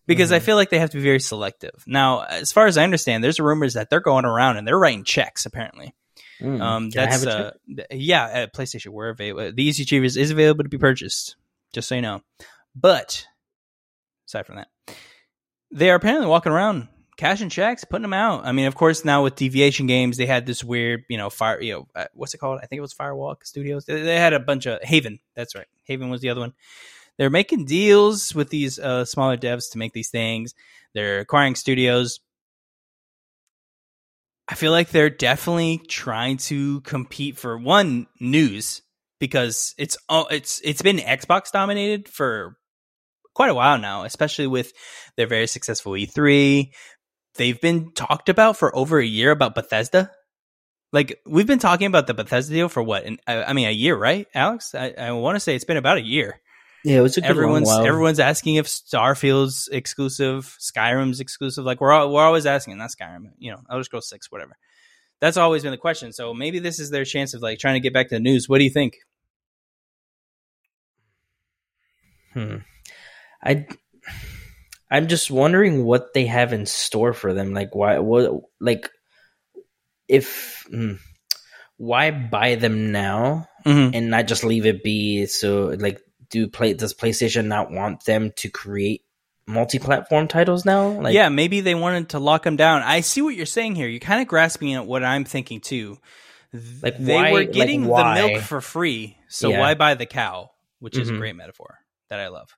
[0.08, 0.44] because I Mhm.
[0.44, 1.84] feel like they have to be very selective.
[1.88, 5.04] Now, as far as I understand, there's rumors that they're going around and they're writing
[5.04, 5.46] checks.
[5.46, 5.94] Apparently,
[6.42, 6.62] Mm.
[6.62, 7.52] um, Can I that's uh,
[7.92, 8.28] yeah.
[8.28, 9.52] At PlayStation, we're available.
[9.54, 11.36] The Easy Achievers is available to be purchased.
[11.74, 12.22] Just so you know.
[12.76, 13.28] But
[14.28, 14.68] aside from that,
[15.72, 16.88] they are apparently walking around
[17.18, 18.46] cashing checks, putting them out.
[18.46, 21.62] I mean, of course, now with Deviation Games, they had this weird, you know, fire.
[21.62, 22.60] You know, uh, what's it called?
[22.64, 23.86] I think it was Firewalk Studios.
[23.86, 25.20] They, they had a bunch of Haven.
[25.36, 25.68] That's right.
[25.84, 26.54] Haven was the other one.
[27.22, 30.56] They're making deals with these uh, smaller devs to make these things.
[30.96, 32.20] They're acquiring studios.
[34.48, 38.82] I feel like they're definitely trying to compete for one news
[39.20, 42.58] because it's oh, it's it's been Xbox dominated for
[43.36, 44.74] quite a while now, especially with
[45.16, 46.72] their very successful E3.
[47.36, 50.10] They've been talked about for over a year about Bethesda.
[50.92, 53.06] Like we've been talking about the Bethesda deal for what?
[53.06, 54.74] An, I, I mean, a year, right, Alex?
[54.74, 56.42] I, I want to say it's been about a year
[56.84, 61.64] Yeah, it was a good everyone's long everyone's asking if Starfield's exclusive, Skyrim's exclusive.
[61.64, 63.32] Like we're all, we're always asking, not Skyrim.
[63.38, 64.58] You know, Elder Scrolls Six, whatever.
[65.20, 66.12] That's always been the question.
[66.14, 68.50] So maybe this is their chance of like trying to get back to the news.
[68.50, 68.96] What do you think?
[72.34, 72.58] Hmm.
[73.44, 73.68] I
[74.90, 77.54] I'm just wondering what they have in store for them.
[77.54, 78.90] Like why what like
[80.08, 80.94] if hmm,
[81.78, 83.94] why buy them now Mm-hmm.
[83.94, 85.28] and not just leave it be?
[85.28, 89.04] So like do play does PlayStation not want them to create
[89.48, 90.88] multi-platform titles now?
[90.90, 92.82] Like yeah, maybe they wanted to lock them down.
[92.82, 93.88] I see what you're saying here.
[93.88, 95.98] You're kind of grasping at what I'm thinking too.
[96.82, 99.60] Like, they why- were like, getting the milk for free, so Yeah.
[99.60, 100.52] why buy the cow?
[100.80, 101.18] Which is a Mhm.
[101.20, 101.78] great metaphor
[102.10, 102.50] that I love.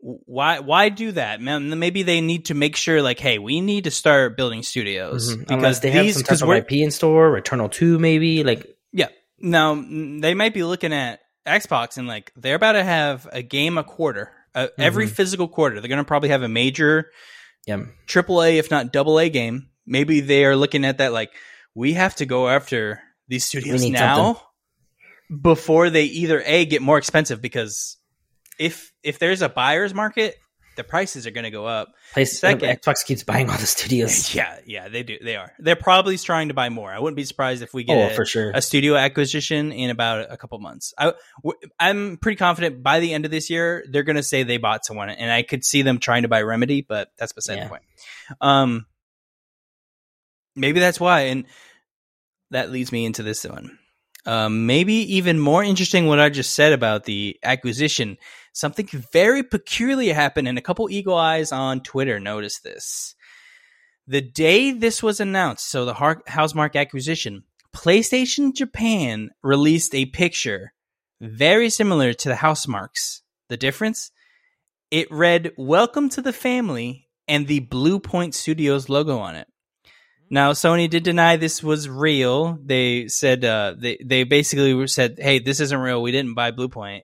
[0.00, 1.40] Why why do that?
[1.40, 5.38] Maybe they need to make sure like, hey, we need to start building studios Mhm.
[5.40, 8.44] because unless they have these some because type of IP in store, Returnal 2 maybe,
[8.44, 9.08] like yeah.
[9.40, 13.78] Now they might be looking at Xbox and like they're about to have a game
[13.78, 15.10] a quarter, uh, every Mhm.
[15.10, 15.80] physical quarter.
[15.80, 17.10] They're going to probably have a major
[17.66, 17.82] yeah.
[18.06, 19.68] triple A, if not double A game.
[19.86, 21.30] Maybe they are looking at that like
[21.74, 24.40] we have to go after these studios now
[25.42, 27.96] before they either a get more expensive because
[28.58, 30.36] if if there's a buyer's market,
[30.78, 31.92] the prices are going to go up.
[32.14, 34.34] Place, Second- Xbox keeps buying all the studios.
[34.38, 35.18] Yeah, yeah, they do.
[35.22, 35.52] They are.
[35.58, 36.90] They're probably trying to buy more.
[36.90, 38.50] I wouldn't be surprised if we get Oh, a, for sure.
[38.54, 40.94] a studio acquisition in about a couple months.
[40.96, 41.12] I,
[41.78, 44.86] I'm pretty confident by the end of this year they're going to say they bought
[44.86, 47.64] someone, and I could see them trying to buy Remedy, but that's beside Yeah.
[47.64, 47.82] the point.
[48.40, 48.86] Um,
[50.56, 51.44] maybe that's why, and
[52.50, 53.78] that leads me into this one.
[54.26, 58.18] Um, maybe even more interesting what I just said about the acquisition.
[58.58, 63.14] Something very peculiar happened, and a couple eagle eyes on Twitter noticed this.
[64.08, 70.72] The day this was announced, so the Housemarque acquisition, PlayStation Japan released a picture
[71.20, 73.22] very similar to the Housemarque's.
[73.48, 74.10] The difference?
[74.90, 79.46] It read, Welcome to the family, and the Bluepoint Studios logo on it.
[80.30, 82.58] Now, Sony did deny this was real.
[82.60, 86.02] They said, uh, they, they basically said, hey, this isn't real.
[86.02, 87.02] We didn't buy Bluepoint.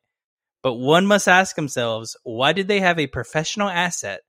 [0.64, 4.20] But one must ask themselves, why did they have a professional asset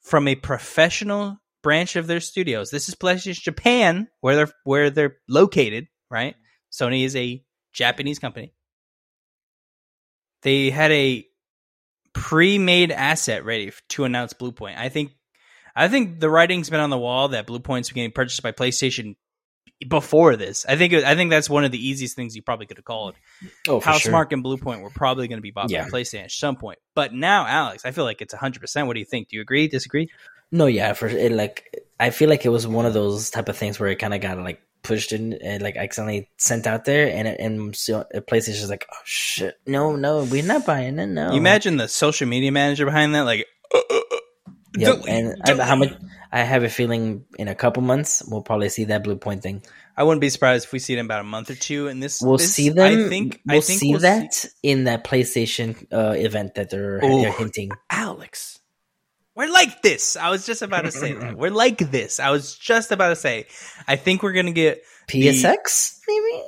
[0.00, 2.70] from a professional branch of their studios?
[2.70, 6.36] This is PlayStation Japan, where they're where they're located, right?
[6.70, 8.54] Sony is a Japanese company.
[10.42, 11.26] They had a
[12.12, 14.78] pre-made asset ready to announce Bluepoint.
[14.78, 15.16] I think
[15.74, 19.16] I think the writing's been on the wall that Bluepoint's getting purchased by PlayStation
[19.88, 20.64] before this.
[20.68, 23.14] I think I think that's one of the easiest things you probably could have called.
[23.68, 24.12] Oh, for sure.
[24.12, 25.84] Housemarque and Bluepoint were probably going to be bought Yeah.
[25.84, 26.78] by PlayStation at some point.
[26.94, 28.86] But now, Alex, I feel like it's 100%.
[28.86, 29.28] What do you think?
[29.28, 29.68] Do you agree?
[29.68, 30.08] Disagree?
[30.52, 33.56] No, yeah, for it, like I feel like it was one of those type of
[33.56, 37.08] things where it kind of got like pushed in and like accidentally sent out there,
[37.08, 41.06] and it, and so PlayStation's like, oh shit, no, no, we're not buying it.
[41.06, 43.22] No, You imagine the social media manager behind that?
[43.22, 44.00] Like, uh, uh,
[44.76, 45.92] Yep, and how much?
[46.32, 49.62] I have a feeling in a couple months we'll probably see that Bluepoint thing.
[49.96, 51.88] I wouldn't be surprised if we see it in about a month or two.
[51.88, 53.04] And this, We'll this- see them.
[53.06, 56.96] I think we'll I think see we'll that in that PlayStation uh, event that they're,
[57.02, 57.22] Ooh.
[57.22, 57.70] they're hinting.
[57.90, 58.58] Alex.
[59.34, 60.16] We're like this.
[60.16, 61.36] I was just about to say that.
[61.38, 62.20] We're like this.
[62.20, 63.46] I was just about to say.
[63.86, 64.82] I think we're gonna get.
[65.08, 66.42] PSX, maybe?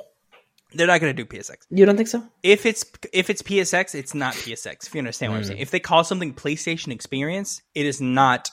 [0.73, 1.57] They're not gonna do PSX.
[1.71, 2.23] You don't think so?
[2.43, 4.87] If it's if it's PSX, it's not PSX.
[4.87, 5.47] If you understand what I'm Mm.
[5.47, 5.59] saying.
[5.59, 8.49] If they call something PlayStation Experience, it is not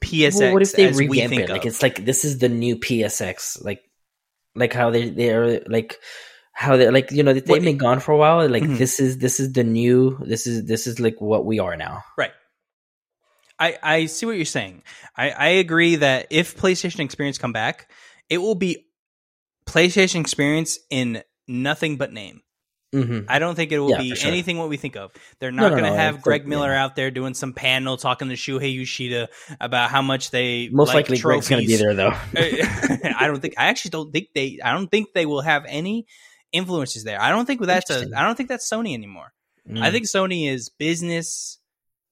[0.00, 0.38] PSX.
[0.40, 1.48] well, what if they as revamp think it?
[1.50, 3.82] Like it's like this is the new PSX, like
[4.54, 5.98] like how they they're like
[6.52, 8.48] how they're like you know they've What- been gone for a while.
[8.48, 8.78] Like Mhm.
[8.78, 12.04] this is this is the new this is this is like what we are now.
[12.16, 12.32] Right.
[13.58, 14.82] I, I see what you're saying.
[15.16, 17.90] I, I agree that if PlayStation Experience come back,
[18.28, 18.84] it will be
[19.66, 22.42] PlayStation Experience in nothing but name.
[22.92, 24.30] hmm I don't think it will Yeah, be sure.
[24.30, 25.12] anything what we think of.
[25.40, 26.84] They're not no, going to no, have it's Greg Miller yeah.
[26.84, 29.28] out there doing some panel talking to Shuhei Yoshida
[29.60, 32.12] about how much they Most like likely, Greg's gonna be there though.
[32.36, 33.54] I don't think.
[33.58, 34.58] I actually don't think they.
[34.64, 36.06] I don't think they will have any
[36.52, 37.20] influences there.
[37.20, 38.08] I don't think that's a.
[38.16, 39.32] I don't think that's Sony anymore.
[39.68, 39.82] Mm.
[39.82, 41.58] I think Sony is business.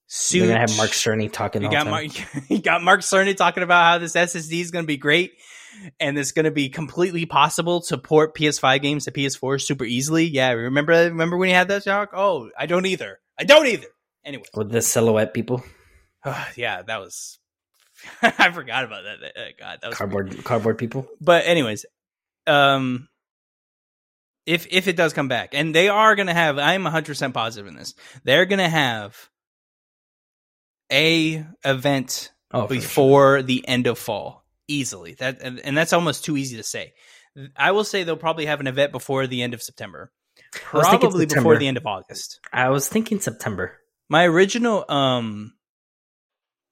[0.07, 0.39] Suit.
[0.39, 1.63] they're gonna have Mark Cerny talking.
[1.63, 1.91] You got time.
[1.91, 2.05] Mark.
[2.49, 5.31] You got Mark Cerny talking about how this SSD is going to be great,
[5.99, 10.25] and it's going to be completely possible to port PS5 games to PS4 super easily.
[10.25, 12.09] Yeah, remember remember when he had that talk?
[12.13, 13.19] Oh, I don't either.
[13.39, 13.87] I don't either.
[14.23, 15.63] Anyway, with the silhouette people,
[16.55, 17.39] yeah, that was.
[18.21, 19.37] I forgot about that.
[19.37, 21.07] Uh, God, that was cardboard cardboard people.
[21.21, 21.85] but anyways,
[22.47, 23.07] um,
[24.45, 27.33] if if it does come back, and they are going to have, I'm 100 percent
[27.33, 27.93] positive in this.
[28.23, 29.29] They're going to have
[30.91, 32.81] a event Oh, for sure.
[32.81, 35.13] before the end of fall easily.
[35.15, 36.93] That and, and that's almost too easy to say.
[37.55, 40.11] I will say they'll probably have an event before the end of September,
[40.51, 42.39] probably before the end of August.
[42.51, 43.77] I was thinking September.
[44.09, 45.53] My original um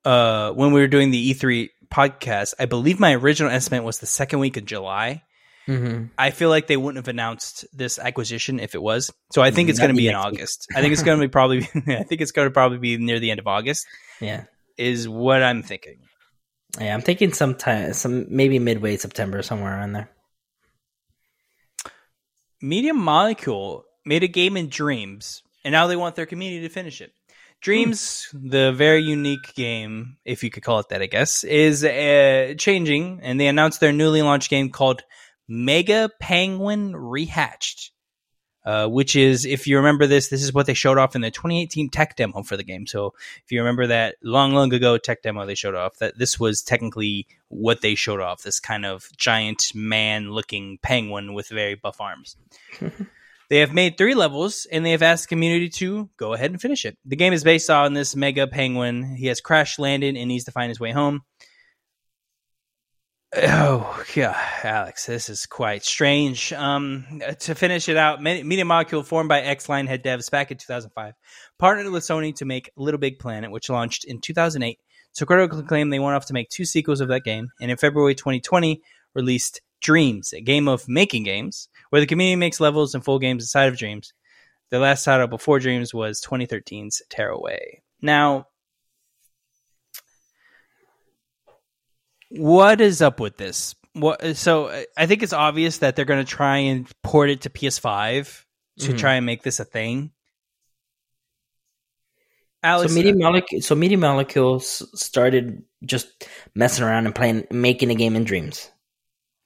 [0.06, 4.06] uh when we were doing the E3 podcast, I believe my original estimate was the
[4.06, 5.24] second week of July.
[5.68, 6.06] Mm-hmm.
[6.18, 9.12] I feel like they wouldn't have announced this acquisition if it was.
[9.32, 10.16] So I think it's going to be in.
[10.16, 10.68] August.
[10.76, 11.60] I think it's going to be probably.
[11.88, 13.86] I think it's going to probably be near the end of August.
[14.22, 14.46] Yeah,
[14.78, 15.98] Is what I'm thinking.
[16.80, 16.94] Yeah.
[16.94, 20.10] I'm thinking sometime, some maybe midway September, somewhere around there.
[22.62, 27.02] Media Molecule made a game in Dreams, and now they want their community to finish
[27.02, 27.12] it.
[27.62, 32.56] Dreams, the very unique game, if you could call it that, I guess, is uh,
[32.58, 35.04] changing, and they announced their newly launched game called
[35.48, 37.92] Mega Penguin Rehatched.
[38.66, 41.30] Uh, which is, if you remember this, this is what they showed off in the
[41.30, 42.88] 2018 tech demo for the game.
[42.88, 46.40] So, if you remember that long, long ago tech demo they showed off, that this
[46.40, 51.76] was technically what they showed off this kind of giant man looking penguin with very
[51.76, 52.38] buff arms.
[53.50, 56.60] They have made three levels and they have asked the community to go ahead and
[56.60, 56.98] finish it.
[57.06, 59.16] The game is based on this mega penguin.
[59.16, 61.22] He has crash landed and needs to find his way home.
[63.36, 66.54] Oh, yeah, Alex, this is quite strange.
[66.54, 71.16] Um, to finish it out, Media Molecule, formed by ex-Lionhead devs back in 2005,
[71.58, 74.78] partnered with Sony to make Little Big Planet, which launched in 2008.
[75.14, 77.78] So critical acclaim, they went off to make two sequels of that game, and in
[77.78, 78.82] February 2020,
[79.16, 83.44] released Dreams, a game of making games, where the community makes levels and full games
[83.44, 84.14] inside of Dreams.
[84.70, 87.82] The last title before Dreams was 2013's Tearaway.
[88.02, 88.48] Now,
[92.38, 93.76] what is up with this?
[93.94, 94.36] What?
[94.38, 97.50] So uh, I think it's obvious that they're going to try and port it to
[97.50, 98.46] PS5
[98.80, 98.98] to Mhm.
[98.98, 100.12] try and make this a thing.
[102.64, 107.96] Alex, so media molecule, so media molecules started just messing around and playing, making a
[107.96, 108.70] game in dreams.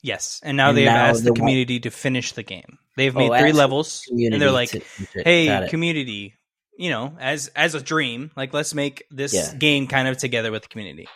[0.04, 2.78] yes, and now And they've now asked the community to finish the game.
[2.96, 6.36] They've Oh, made three ask the levels, and they're like, to- to- hey community
[6.80, 9.52] you know as as a dream like let's make this Yeah.
[9.56, 11.08] game kind of together with the community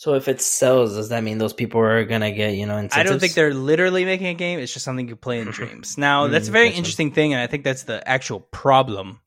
[0.00, 2.78] So if it sells, does that mean those people are gonna get you know?
[2.78, 2.96] Incentives?
[2.96, 5.98] i don't think they're literally making a game it's just something you play in dreams
[5.98, 6.78] now that's a Mm, very gotcha.
[6.78, 9.20] interesting thing and i think that's the actual problem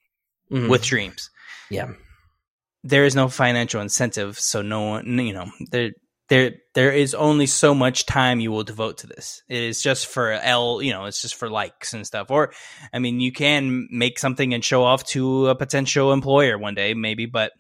[0.51, 0.69] Mhm.
[0.69, 1.29] with dreams
[1.69, 1.91] yeah.
[2.83, 5.91] there is no financial incentive so no one you know there
[6.29, 10.07] there there is only so much time you will devote to this it is just
[10.07, 12.51] for l you know it's just for likes and stuff or
[12.93, 16.95] i mean you can make something and show off to a potential employer one day
[16.95, 17.51] maybe but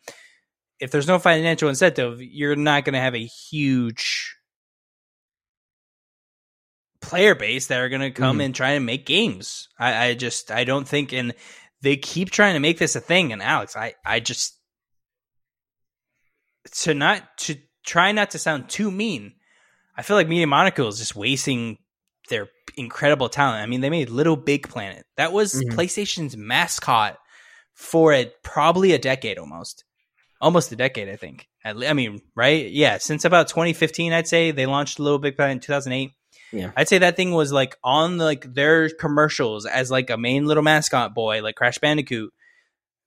[0.83, 4.35] if there's no financial incentive, you're not going to have a huge
[7.01, 8.45] player base that are going to come Mhm.
[8.45, 9.67] and try and make games.
[9.77, 11.33] I, I just I don't think, and
[11.81, 13.33] they keep trying to make this a thing.
[13.33, 14.57] And Alex, I I just
[16.83, 19.33] to not to try not to sound too mean.
[19.97, 21.77] I feel like Media Monaco is just wasting
[22.29, 23.61] their incredible talent.
[23.61, 25.05] I mean, they made Little Big Planet.
[25.17, 25.75] That was Mhm.
[25.75, 27.19] PlayStation's mascot
[27.73, 29.83] for a probably a decade almost.
[30.43, 31.47] Almost a decade, I think.
[31.63, 32.69] At le- I mean, right?
[32.69, 36.11] Yeah, since about 2015, I'd say they launched Little Big Planet in 2008.
[36.51, 36.71] Yeah.
[36.75, 40.61] I'd say that thing was like on like their commercials as like a main little
[40.61, 42.31] mascot boy, like Crash Bandicoot,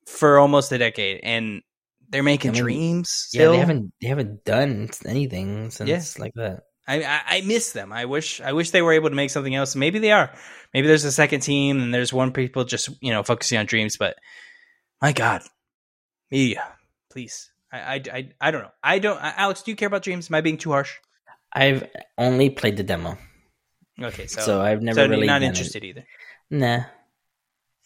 [0.06, 1.62] for almost a decade, and
[2.08, 3.28] they're making I mean, dreams.
[3.32, 6.22] Yeah, they haven't they haven't done anything since Yeah.
[6.22, 6.62] like that.
[6.88, 7.92] I, I I miss them.
[7.92, 9.76] I wish I wish they were able to make something else.
[9.76, 10.32] Maybe they are.
[10.72, 13.96] Maybe there's a second team and there's one people just you know focusing on dreams.
[13.96, 14.16] But
[15.02, 15.42] my God,
[16.30, 16.64] media,
[17.10, 17.50] please.
[17.72, 18.70] I I I, I don't know.
[18.82, 19.18] I don't.
[19.22, 20.30] Alex, do you care about dreams?
[20.30, 20.92] Am I being too harsh?
[21.52, 21.88] I've
[22.18, 23.16] only played the demo,
[24.00, 25.48] Okay, so so, I've never so really not done it.
[25.48, 26.04] interested either.
[26.50, 26.84] Nah,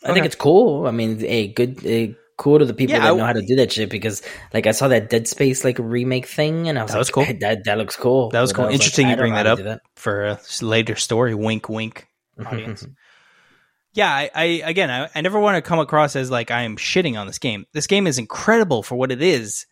[0.03, 0.15] I Okay.
[0.15, 0.87] think it's cool.
[0.87, 3.43] I mean, hey, good, eh, cool to the people Yeah, that I- know how to
[3.47, 3.91] do that shit.
[3.91, 7.01] Because like I saw that Dead Space like remake thing, and I was That like,
[7.01, 7.25] was cool.
[7.25, 8.31] "Hey, that that looks cool.
[8.31, 8.65] That was But cool.
[8.67, 11.35] Like, Interesting I you bring that up do for a later story.
[11.35, 12.09] Wink, wink.
[12.47, 12.87] Audience.
[13.93, 16.77] Yeah, I, I again, I, I never want to come across as like I am
[16.77, 17.67] shitting on this game.
[17.73, 19.67] This game is incredible for what it is,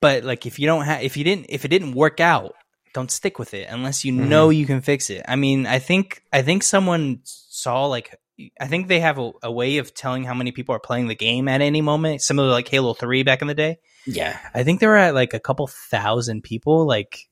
[0.00, 2.54] but like if you don't have, if you didn't, if it didn't work out,
[2.92, 4.28] don't stick with it unless you Mhm.
[4.28, 5.24] know you can fix it.
[5.28, 8.14] I mean, I think I think someone saw like
[8.60, 11.14] I think they have a, a way of telling how many people are playing the
[11.14, 13.78] game at any moment, similar to like Halo Three back in the day.
[14.06, 17.28] yeah, I think they were at like a couple thousand people, like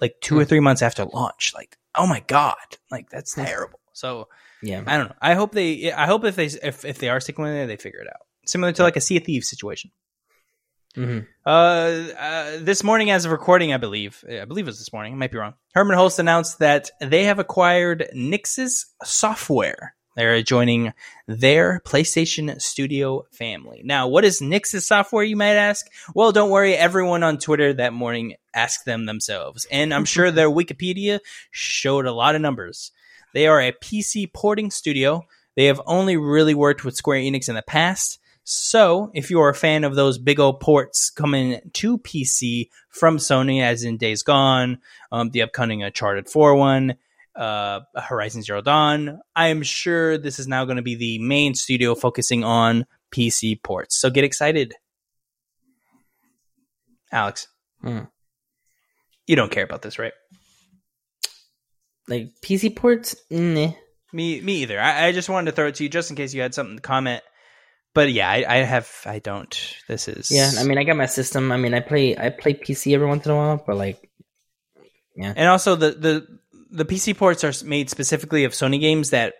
[0.00, 0.48] like two or Hmm.
[0.48, 1.52] three months after launch.
[1.54, 2.56] Like, oh my god,
[2.90, 3.78] like that's terrible.
[3.92, 4.28] So
[4.62, 4.82] yeah.
[4.86, 5.16] I don't know.
[5.20, 5.92] I hope they.
[5.92, 8.26] I hope if they if if they are sticking with it, they figure it out.
[8.46, 9.90] Similar to like a Sea of Thieves situation.
[10.94, 11.48] hmm Uh,
[12.18, 15.12] uh, this morning, as of recording, I believe, I believe it was this morning.
[15.12, 15.54] I might be wrong.
[15.74, 19.94] Hermen Hulst announced that they have acquired Nixxes Software.
[20.16, 20.92] They're joining
[21.28, 23.82] their PlayStation Studio family.
[23.84, 25.86] Now, what is Nixxes Software, you might ask?
[26.14, 26.74] Well, don't worry.
[26.74, 29.66] Everyone on Twitter that morning asked them themselves.
[29.70, 31.20] And I'm sure their Wikipedia
[31.52, 32.90] showed a lot of numbers.
[33.34, 35.24] They are a PC porting studio.
[35.56, 38.18] They have only really worked with Square Enix in the past.
[38.44, 43.18] So, if you are a fan of those big old ports coming to PC from
[43.18, 44.78] Sony, as in Days Gone,
[45.12, 46.96] um, the upcoming Uncharted 4 one,
[47.36, 51.54] uh, Horizon Zero Dawn, I am sure this is now going to be the main
[51.54, 53.96] studio focusing on PC ports.
[53.96, 54.74] So get excited.
[57.12, 57.48] Alex,
[57.82, 58.04] Hmm.
[59.26, 60.12] you don't care about this, right?
[62.10, 63.72] Like PC ports, nah.
[64.12, 64.80] Me, me either.
[64.80, 66.76] I, I just wanted to throw it to you just in case you had something
[66.76, 67.22] to comment.
[67.94, 68.90] But yeah, I, I have.
[69.06, 69.76] I don't.
[69.88, 70.30] This is.
[70.30, 71.52] Yeah, I mean, I got my system.
[71.52, 74.10] I mean, I play I play PC every once in a while, but like,
[75.16, 75.32] yeah.
[75.36, 76.26] and also the the
[76.72, 79.34] the PC ports are made specifically of Sony games that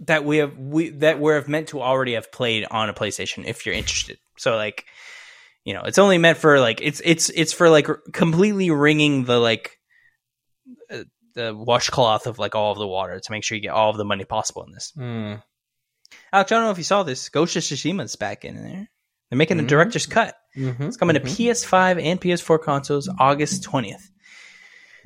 [0.00, 3.66] that we have we that we're meant to already have played on a PlayStation if
[3.66, 4.18] you're interested.
[4.38, 4.84] So like,
[5.64, 9.38] you know, it's only meant for like it's it's it's for like completely ringing the
[9.38, 9.75] like
[11.34, 13.96] the washcloth of like all of the water to make sure you get all of
[13.96, 14.92] the money possible in this.
[14.96, 15.42] mm,
[16.32, 17.28] Alex, I don't know if you saw this.
[17.28, 18.88] Ghost of Tsushima's back in there.
[19.30, 19.68] They're making a Mhm.
[19.68, 20.36] director's cut.
[20.56, 21.24] mhm, It's coming mhm.
[21.24, 24.08] to PS5 and PS4 consoles August 20th.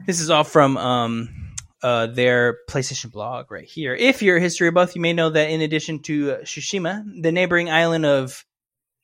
[0.07, 3.95] This is all from um, uh, their PlayStation blog right here.
[3.95, 7.33] If you're a history buff, you may know that in addition to uh, Tsushima, the
[7.33, 8.45] neighboring island of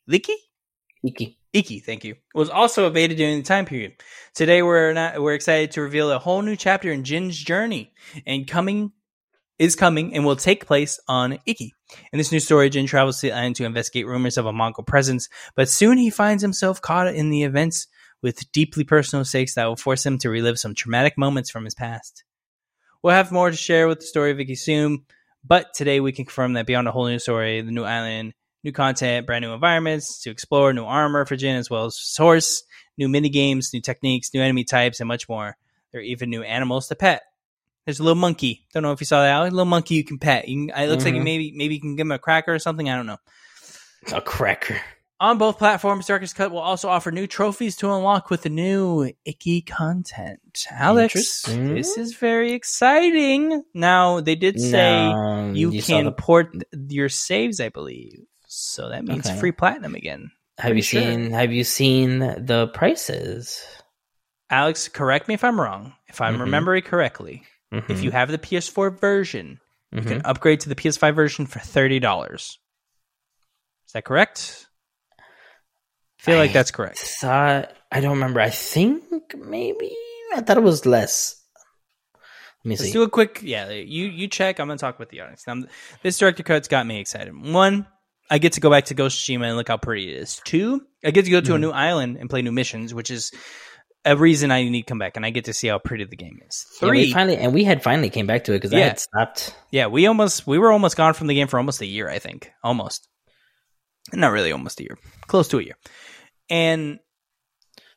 [0.08, 0.34] Liki?
[1.02, 1.38] Iki.
[1.56, 3.94] Iki, thank you, was also evaded during the time period.
[4.34, 7.94] Today, we're not we're excited to reveal a whole new chapter in Jin's journey,
[8.26, 8.92] and coming
[9.58, 11.72] is coming and will take place on Iki.
[12.12, 14.84] In this new story, Jin travels to the island to investigate rumors of a Mongol
[14.84, 17.86] presence, but soon he finds himself caught in the events
[18.22, 21.74] with deeply personal stakes that will force him to relive some traumatic moments from his
[21.74, 22.22] past.
[23.02, 25.06] We'll have more to share with the story of Iki soon,
[25.42, 28.34] but today we can confirm that beyond a whole new story, the new island,
[28.66, 32.64] new content, brand new environments to explore, new armor for Jin as well as source,
[32.98, 35.56] new mini games, new techniques, new enemy types, and much more.
[35.92, 37.22] There are even new animals to pet.
[37.84, 38.66] There's a little monkey.
[38.74, 39.40] Don't know if you saw that.
[39.40, 40.48] A little monkey you can pet.
[40.48, 41.18] You can, it looks like Mhm.
[41.18, 42.90] you maybe maybe you can give him a cracker or something.
[42.90, 43.18] I don't know.
[44.12, 44.80] A cracker.
[45.18, 49.10] On both platforms, Director's Cut will also offer new trophies to unlock with the new
[49.24, 50.66] Iki content.
[50.70, 53.62] Alex, this is very exciting.
[53.72, 56.52] Now they did say No, you, saw can the- port
[56.90, 58.26] your saves, I believe.
[58.66, 59.38] So that means Okay.
[59.38, 60.30] free platinum again.
[60.58, 61.00] have you sure.
[61.02, 61.30] seen?
[61.32, 63.62] Have you seen the prices?
[64.50, 65.94] Alex, correct me if I'm wrong.
[66.08, 66.40] If I'm Mhm.
[66.40, 69.60] remembering correctly, if you have the PS4 version,
[69.92, 70.06] you Mhm.
[70.08, 72.58] can upgrade to the PS5 version for thirty dollars.
[73.86, 74.62] Is that correct?
[76.18, 76.98] feel like that's correct.
[76.98, 78.40] Thought I don't remember.
[78.40, 79.94] I think maybe
[80.34, 81.40] I thought it was less.
[82.64, 82.92] Let me Let's see.
[82.92, 83.68] do a quick yeah.
[83.70, 84.58] You you check.
[84.58, 85.46] I'm gonna talk with the audience.
[85.46, 85.62] Now,
[86.02, 87.32] this director cut's got me excited.
[87.36, 87.86] One,
[88.30, 90.40] I get to go back to Ghost of Tsushima and look how pretty it is.
[90.44, 91.60] Two, I get to go to a Mhm.
[91.60, 93.30] new island and play new missions, which is
[94.04, 96.16] a reason I need to come back, and I get to see how pretty the
[96.16, 96.64] game is.
[96.80, 98.98] Yeah, we Three, finally and we had finally came back to it because I had
[99.00, 99.54] stopped.
[99.70, 102.08] yeah, we almost we were almost gone from the game for almost a year.
[102.08, 103.08] I think almost,
[104.12, 105.76] not really almost a year, close to a year,
[106.50, 106.98] and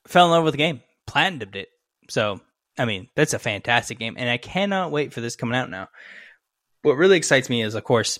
[0.07, 1.69] fell in love with the game, platinumed it.
[2.09, 2.41] So
[2.77, 5.89] I mean, that's a fantastic game, and I cannot wait for this coming out now.
[6.81, 8.19] What really excites me is, of course,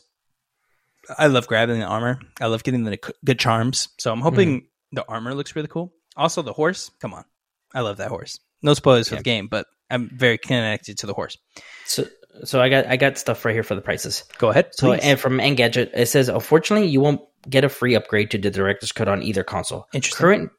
[1.17, 2.19] I love grabbing the armor.
[2.39, 3.89] I love getting the good charms.
[3.97, 4.65] So I'm hoping mm.
[4.91, 5.93] the armor looks really cool.
[6.15, 6.91] Also, the horse.
[6.99, 7.25] Come on,
[7.73, 8.39] I love that horse.
[8.61, 11.37] No spoilers for the game, but I'm very connected to the horse.
[11.85, 12.05] So
[12.43, 14.23] so I got I got stuff right here for the prices.
[14.37, 14.69] Go ahead.
[14.73, 14.99] So please.
[15.01, 18.91] and from Engadget, it says unfortunately you won't get a free upgrade to the director's
[18.91, 19.87] cut on either console.
[19.93, 20.21] Interesting.
[20.21, 20.51] Current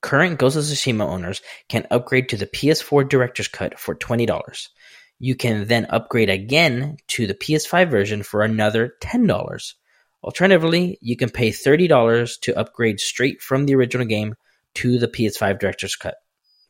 [0.00, 4.70] current Ghost of Tsushima owners can upgrade to the PS4 director's cut for twenty dollars.
[5.18, 9.74] You can then upgrade again to the PS5 version for another ten dollars.
[10.22, 14.34] Alternatively, you can pay thirty dollars to upgrade straight from the original game
[14.74, 16.16] to the PS5 director's cut.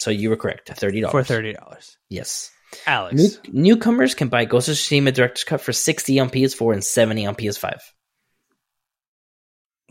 [0.00, 1.96] So you were correct, thirty dollars for thirty dollars.
[2.08, 2.50] Yes.
[2.86, 6.84] Alex, New, newcomers can buy Ghost of Tsushima Director's Cut for 60 on PS4 and
[6.84, 7.78] 70 on PS5.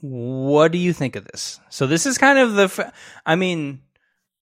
[0.02, 1.60] what do you think of this?
[1.70, 2.64] So this is kind of the.
[2.66, 2.94] F-
[3.26, 3.82] I mean,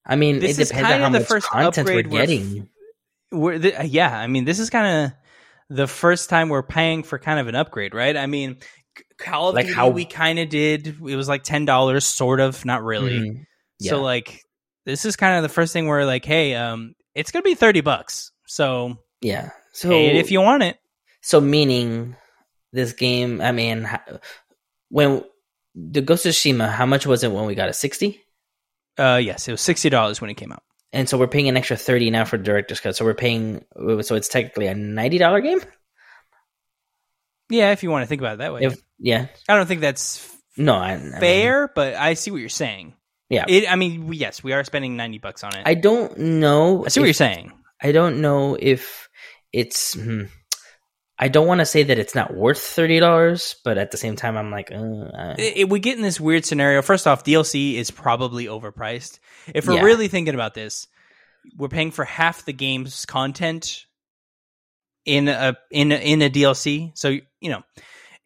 [0.05, 2.19] I mean, This it is depends kind on of the first content we're upgrade we're
[2.19, 2.69] getting.
[3.31, 4.17] we're the, yeah.
[4.17, 7.55] I mean, this is kind of the first time we're paying for kind of an
[7.55, 8.15] upgrade, right?
[8.17, 8.57] I mean,
[9.17, 10.87] Call of Like Duty how- we kind of did.
[10.87, 13.19] It was like ten dollars, sort of, not really.
[13.19, 13.45] Mhm.
[13.81, 14.41] So like,
[14.85, 17.81] this is kind of the first thing where like, hey, um, it's gonna be thirty
[17.81, 18.31] bucks.
[18.45, 19.51] So yeah.
[19.73, 20.77] So if you want it.
[21.21, 22.15] so meaning
[22.71, 23.89] this game, I mean,
[24.89, 25.23] when
[25.75, 27.73] the Ghost of Tsushima, how much was it when we got it?
[27.75, 28.21] 60?
[28.97, 30.63] Uh, yes, it was sixty dollars when it came out.
[30.93, 32.95] And so we're paying an extra 30 now for Director's Cut.
[32.95, 35.59] So we're paying, so it's technically a $90 game?
[37.49, 38.61] Yeah, if you want to think about it that way.
[38.63, 39.27] If, yeah.
[39.47, 40.27] I don't think that's
[40.57, 42.93] No, I, I mean, fair, but I see what you're saying.
[43.29, 43.45] Yeah.
[43.47, 45.63] It, I mean, yes, we are spending ninety bucks on it.
[45.65, 46.85] I don't know.
[46.85, 47.51] I see what you're saying.
[47.81, 49.09] I don't know if
[49.51, 49.93] it's.
[49.95, 50.23] Hmm,
[51.17, 54.15] I don't want to say that it's not worth thirty dollars, but at the same
[54.15, 56.81] time, I'm like, uh, uh, It, it- we get in this weird scenario.
[56.81, 59.19] First off, DLC is probably overpriced.
[59.53, 59.83] If we're Yeah.
[59.83, 60.87] really thinking about this,
[61.57, 63.85] we're paying for half the game's content
[65.05, 66.91] in a in a, in a DLC.
[66.97, 67.63] So you know,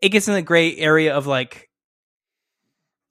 [0.02, 1.70] it gets in the gray area of like,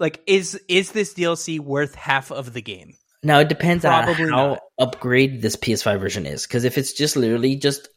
[0.00, 2.94] like is is this DLC worth half of the game?
[3.22, 4.60] now it depends Probably on how not.
[4.78, 6.46] upgrade this PS5 version is.
[6.46, 7.88] Because if it's just literally just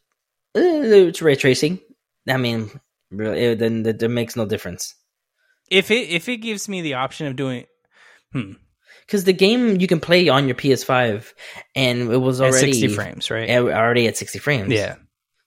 [0.56, 1.80] uh, it's ray tracing,
[2.28, 2.70] I mean,
[3.10, 4.94] really, then that, makes no difference.
[5.70, 7.64] If it if it gives me the option of doing,
[8.32, 8.52] hmm,
[9.06, 11.32] Because the game you can play on your PS5,
[11.74, 13.48] and it was at already sixty frames, right?
[13.50, 14.72] already at sixty frames.
[14.72, 14.96] Yeah.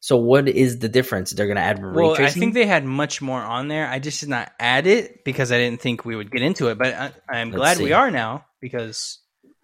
[0.06, 1.32] So what is the difference?
[1.32, 3.88] They're gonna add ray Well, I think they had much more on there.
[3.90, 6.78] I just did not add it because I didn't think we would get into it.
[6.78, 7.86] But I, I'm Let's glad see.
[7.86, 9.18] we are now because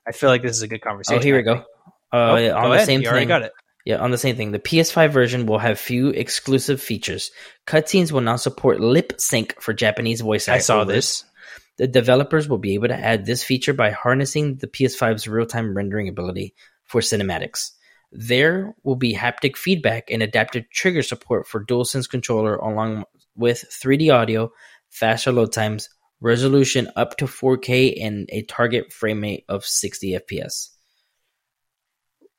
[0.07, 1.19] I feel like this is a good conversation.
[1.19, 1.53] oh, here we go.
[2.11, 2.85] Uh, Oh, yeah, go on the ahead.
[2.87, 3.27] same you thing.
[3.27, 3.51] got it.
[3.85, 4.51] Yeah, on the same thing.
[4.51, 7.29] The PS5 version will have few exclusive features.
[7.67, 10.63] Cutscenes will now support lip sync for Japanese voice actors.
[10.63, 11.23] I saw this.
[11.77, 16.09] The developers will be able to add this feature by harnessing the PS5's real-time rendering
[16.09, 17.73] ability for cinematics.
[18.11, 23.05] There will be haptic feedback and adaptive trigger support for DualSense controller along
[23.35, 24.51] with 3D audio,
[24.89, 25.89] faster load times,
[26.19, 30.69] resolution up to 4K and a target frame rate of 60 FPS.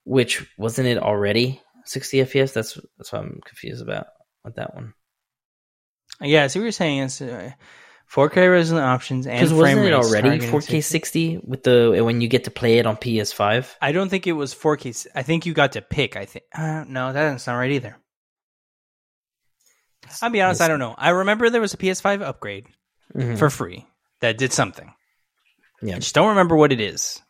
[0.04, 2.52] Which wasn't it already 60 FPS?
[2.52, 4.06] That's that's what I'm confused about
[4.44, 4.94] with that one.
[6.20, 7.52] Yeah, so what you're saying is uh,
[8.14, 10.80] 4K resolution options and Because frame wasn't it already 4K 60.
[10.82, 13.74] 60 with the when you get to play it on PS5?
[13.80, 15.06] I don't think it was 4K.
[15.14, 16.16] I think you got to pick.
[16.16, 16.44] I think.
[16.54, 17.96] Uh, no, that doesn't sound right either.
[20.20, 20.60] I'll be honest.
[20.60, 20.94] I don't know.
[20.98, 22.66] I remember there was a PS5 upgrade
[23.14, 23.38] Mhm.
[23.38, 23.86] for free
[24.20, 24.92] that did something.
[25.80, 25.96] Yeah.
[25.96, 27.20] I just don't remember what it is.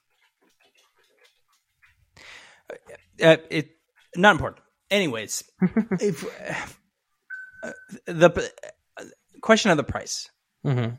[3.23, 3.71] Uh, it
[4.17, 4.63] not important.
[4.91, 5.45] Anyways,
[6.01, 6.25] if
[7.63, 7.71] uh,
[8.07, 8.51] the
[8.99, 9.05] uh,
[9.41, 10.29] question of the price,
[10.65, 10.99] Mhm.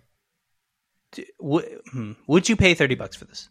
[1.13, 3.49] Do- w- hmm, would you pay thirty bucks for this?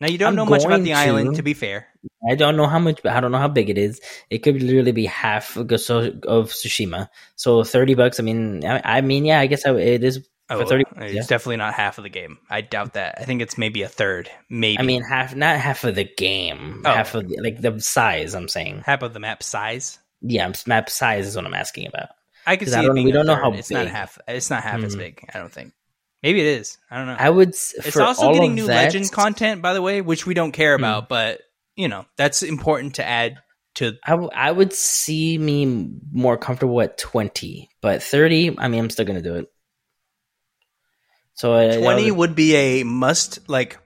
[0.00, 1.30] Now you don't I'm know much about the island.
[1.30, 1.36] to.
[1.36, 1.86] To be fair,
[2.28, 3.04] I don't know how much.
[3.06, 4.00] I don't know how big it is.
[4.30, 7.08] It could literally be half of Tsushima.
[7.36, 8.18] So thirty bucks.
[8.18, 10.84] I mean, I, I mean, yeah, I guess I, it is for thirty.
[10.96, 11.20] it's yeah.
[11.20, 12.38] definitely not half of the game.
[12.50, 13.16] I doubt that.
[13.18, 14.28] I think it's maybe a third.
[14.50, 16.82] Maybe I mean, half not half of the game.
[16.84, 16.92] Oh.
[16.92, 18.34] Half of the, like the size.
[18.34, 18.82] I'm saying.
[18.84, 20.00] half of the map size.
[20.20, 22.08] Yeah, map size is what I'm asking about.
[22.46, 22.80] I can 'Cause see.
[22.80, 24.18] I it don't- we don't know how it's not half.
[24.28, 24.98] It's not half as Mhm.
[24.98, 25.24] big.
[25.32, 25.72] I don't think.
[26.22, 26.78] Maybe it is.
[26.90, 27.16] I don't know.
[27.18, 27.48] I would.
[27.50, 31.08] it's also getting new that- legend content, by the way, which we don't care about,
[31.08, 31.40] but
[31.76, 33.38] you know that's important to add
[33.76, 33.94] to.
[34.04, 38.90] I, w- I would see me more comfortable at 20, but 30, I mean, I'm
[38.90, 39.46] still going to do it.
[41.34, 43.78] So that Twenty would- would be a must, like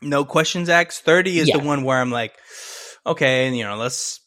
[0.00, 1.04] no questions asked.
[1.04, 2.34] Thirty is the one where I'm like,
[3.06, 4.20] okay, and you know, let's.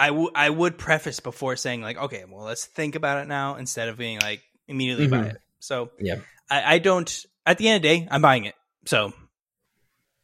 [0.00, 3.56] I, w- I would preface before saying like, okay, well, let's think about it now
[3.56, 5.30] instead of being like immediately buy Mhm.
[5.34, 5.40] it.
[5.60, 6.16] So Yeah.
[6.48, 7.26] I, I don't.
[7.46, 8.54] At the end of the day, I'm buying it.
[8.86, 9.12] So,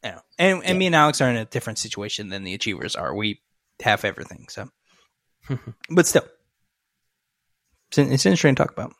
[0.03, 0.73] you know, and and Yeah.
[0.73, 3.13] me and Alex are in a different situation than the Achievers are.
[3.15, 3.41] We
[3.81, 4.47] have everything.
[4.49, 4.69] So,
[5.89, 6.25] but still,
[7.89, 8.93] it's, it's interesting to talk about.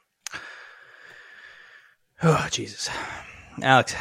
[2.23, 2.89] Oh Jesus,
[3.61, 3.95] Alex.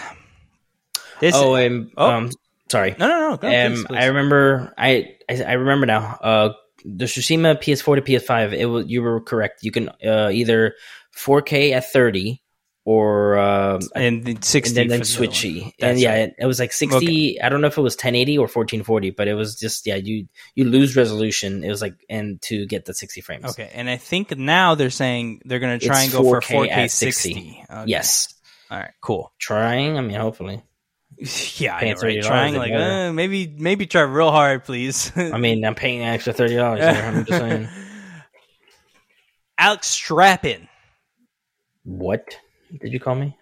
[1.20, 2.10] This oh, um, Oh.
[2.10, 2.30] um,
[2.70, 2.94] sorry.
[2.98, 3.36] no no no.
[3.36, 3.96] Go, um, please, please.
[3.98, 4.74] I remember.
[4.78, 6.18] I, I I remember now.
[6.20, 6.52] Uh,
[6.84, 8.52] the Tsushima PS4 to PS5.
[8.52, 9.62] It was you were correct.
[9.62, 10.74] You can uh, either
[11.16, 12.42] 4K at 30
[12.86, 15.72] or um, and the and then, then for the switchy.
[15.80, 16.18] And yeah, right.
[16.20, 17.42] it, it was like 60.
[17.42, 19.96] I don't know if it was 1080 or 1440, but it was just yeah.
[19.96, 21.64] You you lose resolution.
[21.64, 23.44] It was like and to get the 60 frames.
[23.46, 26.40] Okay, and I think now they're saying they're going to try It's and go for
[26.40, 27.34] 4K 4K at 60.
[27.34, 27.64] 60.
[27.68, 27.84] Okay.
[27.86, 28.32] Yes,
[28.70, 28.92] All right.
[29.00, 29.32] Cool.
[29.40, 29.98] trying.
[29.98, 30.62] I mean, hopefully.
[31.56, 32.22] Yeah, I know, right?
[32.22, 35.10] Trying like uh, maybe maybe try real hard, please.
[35.16, 36.82] I mean, I'm paying an extra thirty dollars.
[36.84, 37.68] I'm just saying.
[39.58, 40.68] Alex Strappin.
[41.84, 42.36] What
[42.80, 43.36] did you call me?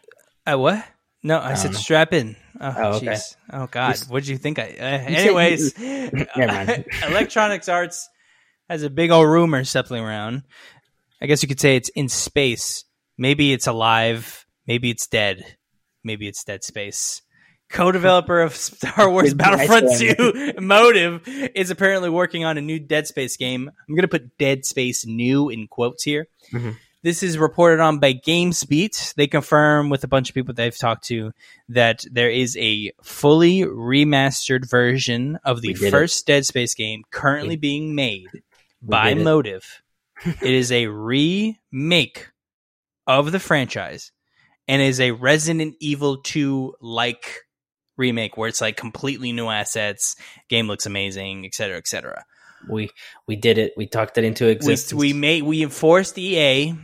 [0.47, 0.85] Uh, what?
[1.25, 2.37] No, I, I said don't strap in.
[2.61, 3.07] Oh, Oh, okay.
[3.07, 3.37] jeez.
[3.53, 3.99] Oh, God.
[4.09, 4.59] What did you think?
[4.59, 4.69] I.
[4.79, 5.75] Uh, anyways.
[5.79, 8.09] Electronics Arts
[8.69, 10.43] has a big old rumor circling around.
[11.21, 12.85] I guess you could say it's in space.
[13.17, 14.45] Maybe it's alive.
[14.67, 15.57] Maybe it's dead.
[16.05, 17.23] Maybe it's Dead Space.
[17.71, 23.37] Co-developer of Star Wars Battlefront 2, Motive, is apparently working on a new Dead Space
[23.37, 23.69] game.
[23.89, 26.29] I'm going to put Dead Space new in quotes here.
[26.53, 26.77] Mhm.
[27.03, 29.15] This is reported on by GamesBeat.
[29.17, 31.33] They confirm with a bunch of people they've talked to
[31.69, 35.91] that there is a fully remastered version of the did it.
[35.91, 38.29] first Dead Space game currently We- being made
[38.81, 39.15] by.
[39.15, 39.83] Motive.
[40.25, 42.29] it is a remake
[43.07, 44.13] of the franchise
[44.69, 47.44] and is a Resident Evil 2 like
[47.97, 50.17] remake where it's like completely new assets,
[50.49, 52.25] game looks amazing, etc., etc.
[52.69, 52.91] We
[53.27, 53.73] we did it.
[53.77, 54.99] We talked it into We existence.
[54.99, 56.75] we made we enforced EA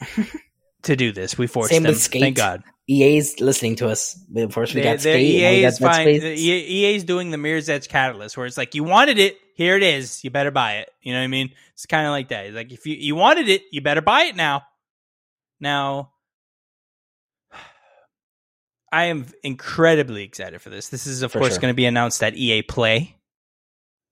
[0.82, 1.36] to do this.
[1.38, 1.90] We forced Same them.
[1.92, 2.20] with Skate.
[2.22, 2.62] Thank God.
[2.88, 4.18] EA's listening to us.
[4.32, 5.16] We They- got Skate.
[5.16, 5.94] we EA is fine.
[6.06, 6.22] Space.
[6.22, 6.58] The EA
[6.90, 9.82] EA is doing the Mirror's Edge Catalyst, where it's like you wanted it, here it
[9.82, 10.24] is.
[10.24, 10.90] You better buy it.
[11.00, 11.50] You know what I mean?
[11.74, 12.46] It's kind of like that.
[12.46, 14.62] It's like if you you wanted it, you better buy it now.
[15.60, 16.10] Now,
[18.92, 20.88] I am incredibly excited for this.
[20.88, 21.60] This is of For course sure.
[21.60, 23.16] going to be announced at EA Play.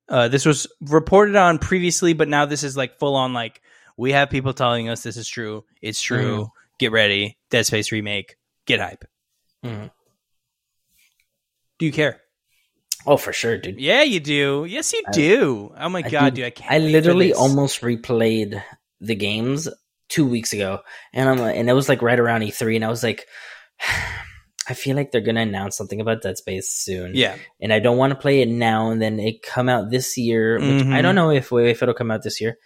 [0.09, 3.33] Uh, this was reported on previously, but now this is like full on.
[3.33, 3.61] Like
[3.97, 5.65] we have people telling us this is true.
[5.83, 6.45] It's true.
[6.45, 6.51] Mhm.
[6.79, 7.37] Get ready.
[7.51, 8.37] Dead Space remake.
[8.67, 9.05] Get hype.
[9.65, 9.91] Mhm.
[11.79, 12.21] Do you care?
[13.07, 13.81] Oh, for sure, dude.
[13.81, 14.67] Yeah, you do.
[14.69, 15.73] Yes, you I- do.
[15.79, 16.47] Oh my I god, do- dude!
[16.47, 16.71] I can't.
[16.73, 18.63] I literally almost replayed
[19.01, 19.69] the games
[20.09, 20.81] two weeks ago,
[21.13, 23.27] and I'm like, and it was like right around E3, and I was like,
[24.69, 27.13] I feel like they're gonna announce something about Dead Space soon.
[27.15, 30.17] Yeah, and I don't want to play it now and then it come out this
[30.19, 30.55] year.
[30.59, 30.93] Which Mhm.
[30.93, 32.59] I don't know if if it'll come out this year,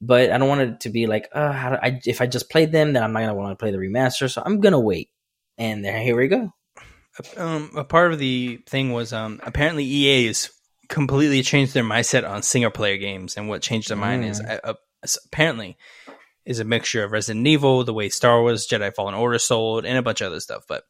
[0.00, 2.72] but I don't want it to be like, how do I, if I just played
[2.72, 4.30] them, then I'm not gonna want to play the remaster.
[4.30, 5.10] So I'm gonna wait.
[5.58, 6.52] And there, here we go.
[7.36, 10.50] um, a part of the thing was um, apparently EA has
[10.88, 14.50] completely changed their mindset on single player games, and what changed their mind is Mm.
[14.50, 14.74] uh, uh,
[15.26, 15.76] apparently
[16.46, 19.98] is a mixture of Resident Evil, the way Star Wars Jedi Fallen Order sold, and
[19.98, 20.64] a bunch of other stuff.
[20.66, 20.84] But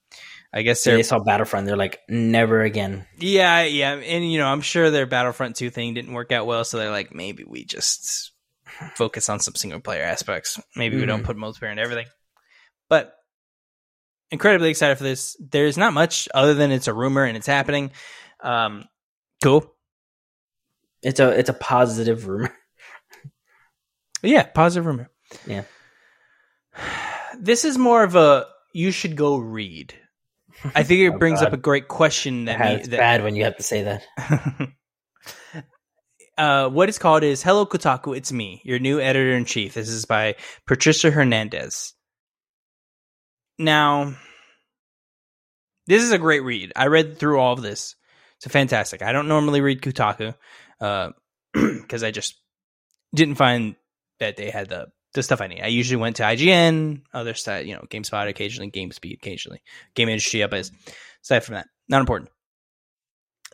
[0.53, 3.07] I guess they're saw Battlefront, they're like, never again.
[3.19, 6.65] yeah, yeah, and you know I'm sure their Battlefront two thing didn't work out well,
[6.65, 8.33] so they're like maybe we just
[8.95, 10.59] focus on some single player aspects.
[10.77, 11.27] Maybe we don't Mhm.
[11.27, 12.07] put multiplayer and everything.
[12.89, 13.15] But
[14.31, 15.37] incredibly excited for this.
[15.41, 17.91] There's not much other than it's a rumor and it's happening.
[18.41, 18.85] Um,
[19.43, 19.75] cool.
[21.03, 22.53] It's a it's a positive rumor.
[24.23, 25.11] Yeah, positive rumor.
[25.47, 25.63] Yeah.
[27.39, 29.95] This is more of a you should go read.
[30.75, 33.45] I think it Oh, brings up a great question that, me, that bad when you
[33.45, 34.73] have to say that.
[36.39, 39.75] uh, what it's called is Hello Kotaku, it's me, your new editor in chief.
[39.75, 40.37] This is by
[40.67, 41.95] Patricia Hernandez.
[43.59, 44.15] Now,
[45.87, 46.73] this is a great read.
[46.77, 47.97] I read through all of this.
[48.37, 49.03] It's fantastic.
[49.03, 50.35] I don't normally read Kotaku
[51.53, 52.41] because I just
[53.15, 53.77] didn't find
[54.19, 55.63] that they had the the stuff I need.
[55.63, 59.63] I usually went to IGN, other stuff, you know, GameSpot occasionally, GamesBeat occasionally,
[59.97, 60.73] GamesIndustry.biz.
[61.23, 62.31] Aside from that, not important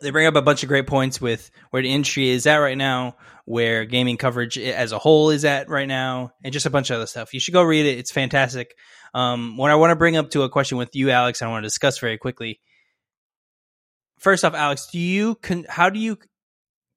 [0.01, 2.77] they bring up a bunch of great points with where the industry is at right
[2.77, 6.89] now, where gaming coverage as a whole is at right now, and just a bunch
[6.89, 7.33] of other stuff.
[7.33, 8.75] You should go read it; it's fantastic.
[9.13, 11.63] Um, what I want to bring up to a question with you, Alex, I want
[11.63, 12.59] to discuss very quickly.
[14.19, 16.17] First off, Alex, do you con- how do you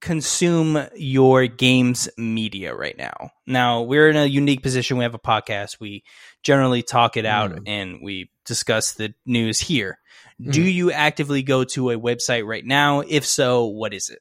[0.01, 3.31] consume your games media right now?
[3.47, 4.97] Now we're in a unique position.
[4.97, 5.79] We have a podcast.
[5.81, 6.05] We
[6.43, 7.63] generally talk it out Mm.
[7.67, 9.99] and we discuss the news here.
[10.41, 10.53] Mm.
[10.53, 13.01] Do you actively go to a website right now?
[13.01, 14.21] If so, what is it?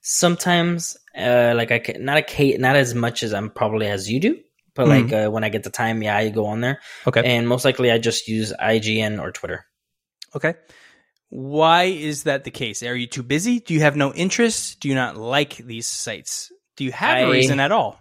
[0.00, 4.20] Sometimes, uh, like I can, not a not as much as I'm probably as you
[4.20, 4.38] do,
[4.74, 7.22] but like uh, when I get the time, yeah, I go on there, Okay.
[7.24, 9.66] and most likely I just use IGN or Twitter.
[10.34, 10.54] Okay.
[11.30, 12.82] Why is that the case?
[12.82, 13.60] Are you too busy?
[13.60, 14.80] Do you have no interest?
[14.80, 16.52] Do you not like these sites?
[16.76, 17.98] Do you have a I- reason at all?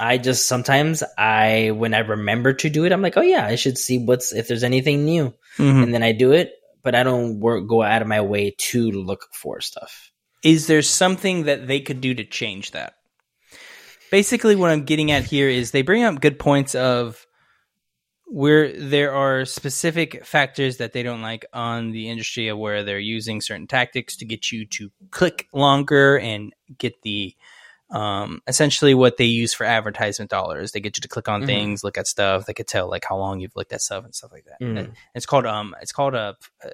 [0.00, 3.54] I just sometimes I when I remember to do it, I'm like, oh yeah, I
[3.54, 5.82] should see what's if there's anything new, Mhm.
[5.84, 6.52] and then I do it.
[6.82, 10.10] But I don't work go out of my way to look for stuff.
[10.42, 12.94] Is there something that they could do to change that?
[14.10, 17.24] Basically, what I'm getting at here is they bring up good points of
[18.34, 22.98] where there are specific factors that they don't like on the industry of where they're
[22.98, 27.36] using certain tactics to get you to click longer and get the
[27.90, 30.72] um, essentially what they use for advertisement dollars.
[30.72, 31.46] They get you to click on Mhm.
[31.46, 32.46] things, look at stuff.
[32.46, 34.64] They could tell like how long you've looked at stuff and stuff like that.
[34.64, 34.78] Mm.
[34.78, 36.34] And It's called um, it's called a.
[36.64, 36.70] Uh,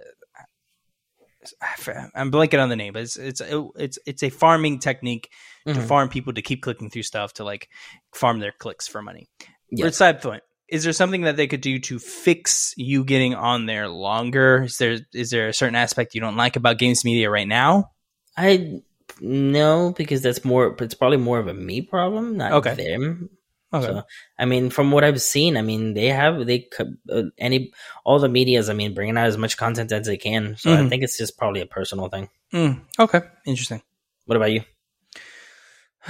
[2.15, 3.41] I'm blanking on the name, but it's it's
[3.77, 5.31] it's it's a farming technique
[5.67, 5.89] to Mhm.
[5.89, 7.69] farm people to keep clicking through stuff to like
[8.13, 9.29] farm their clicks for money.
[9.73, 13.67] But side point, is there something that they could do to fix you getting on
[13.67, 14.65] there longer?
[14.65, 17.91] Is there is there a certain aspect you don't like about games media right now?
[18.37, 18.81] I
[19.21, 20.77] no because that's more.
[20.81, 22.75] It's probably more of a me problem, not Okay.
[22.75, 23.31] them.
[23.73, 23.87] Okay.
[23.87, 24.03] So,
[24.39, 26.69] I mean, from what I've seen, I mean, they have they
[27.11, 27.73] uh, any
[28.05, 28.69] all the media's.
[28.71, 30.57] I mean, bringing out as much content as they can.
[30.57, 30.89] So I Mhm.
[30.89, 32.29] think it's just probably a personal thing.
[32.53, 33.83] Mm, okay, interesting.
[34.25, 34.63] What about you?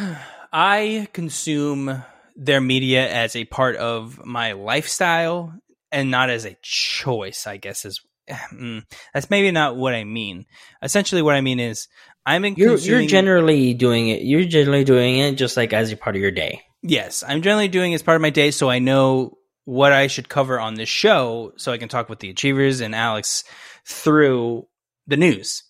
[0.52, 2.02] I consume
[2.38, 5.52] their media as a part of my lifestyle
[5.90, 10.46] and not as a choice, I guess is mm, that's maybe not what I mean.
[10.82, 11.88] Essentially what I mean is
[12.24, 14.22] I'm in You're consuming, you're generally doing it.
[14.22, 16.62] You're generally doing it just like as a part of your day.
[16.82, 20.06] Yes, I'm generally doing it as part of my day so I know what I
[20.06, 23.44] should cover on this show so I can talk with the achievers and Alex
[23.84, 24.66] through
[25.06, 25.64] the news.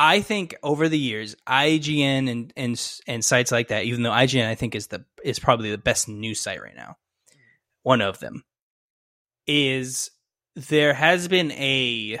[0.00, 4.46] I think over the years, IGN and and and sites like that, even though IGN
[4.46, 6.96] I think is the is probably the best news site right now,
[7.82, 8.44] one of them.
[9.48, 10.12] Is
[10.54, 12.20] there has been a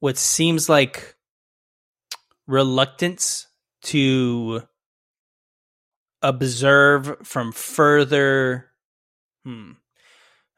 [0.00, 1.14] what seems like
[2.48, 3.46] reluctance
[3.82, 4.62] to
[6.20, 8.72] observe from further
[9.44, 9.72] hmm,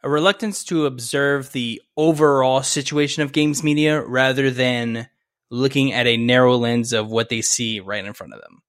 [0.03, 5.07] a reluctance to observe the overall situation of games media rather than
[5.51, 8.63] looking at a narrow lens of what they see right in front of them.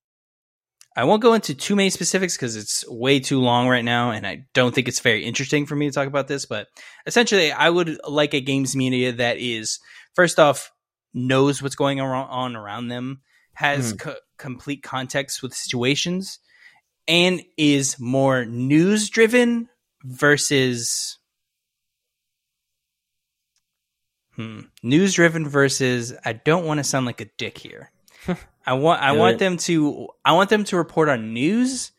[0.95, 4.27] I won't go into too many specifics because it's way too long right now, and
[4.27, 6.45] I don't think it's very interesting for me to talk about this.
[6.45, 6.67] But
[7.05, 9.79] essentially, I would like a games media that is,
[10.15, 10.71] first off,
[11.13, 13.21] knows what's going on around them,
[13.53, 13.97] has hmm.
[13.97, 16.39] co- complete context with situations,
[17.07, 19.69] and is more news driven
[20.03, 21.19] versus
[24.41, 27.91] hmm, news driven versus I don't want to sound like a dick here.
[28.65, 31.91] I want I want them to I want them to report on news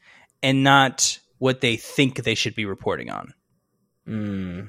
[0.42, 3.34] and not what they think they should be reporting on.
[4.06, 4.68] Mm.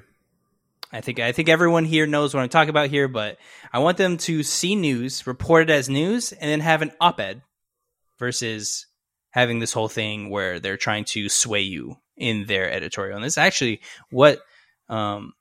[0.92, 3.38] I think I think everyone here knows what I'm talking about here, but
[3.72, 7.42] I want them to see news, report it as news, and then have an op-ed
[8.20, 8.86] versus
[9.32, 13.16] having this whole thing where they're trying to sway you in their editorial.
[13.16, 14.40] And this is actually what
[14.88, 15.34] um,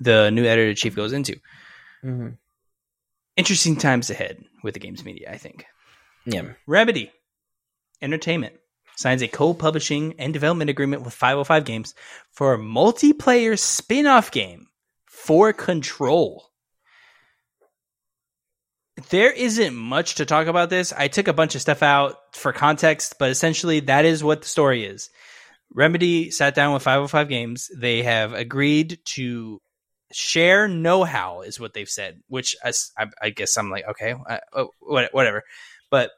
[0.00, 1.38] the new editor chief goes into.
[2.04, 2.38] Mhm.
[3.36, 5.64] Interesting times ahead with the games media, I think.
[6.24, 6.54] Yeah.
[6.66, 7.12] Remedy
[8.02, 8.54] Entertainment
[8.96, 11.94] signs a co-publishing and development agreement with 505 Games
[12.32, 14.66] for a multiplayer spin-off game
[15.06, 16.50] for Control.
[19.08, 20.92] There isn't much to talk about this.
[20.92, 24.48] I took a bunch of stuff out for context, but essentially that is what the
[24.48, 25.08] story is.
[25.72, 27.70] Remedy sat down with 505 Games.
[27.74, 29.60] They have agreed to
[30.12, 34.38] share know-how is what they've said, which I, I, I guess I'm like, okay, uh,
[34.52, 35.44] oh, whatever.
[35.90, 36.10] But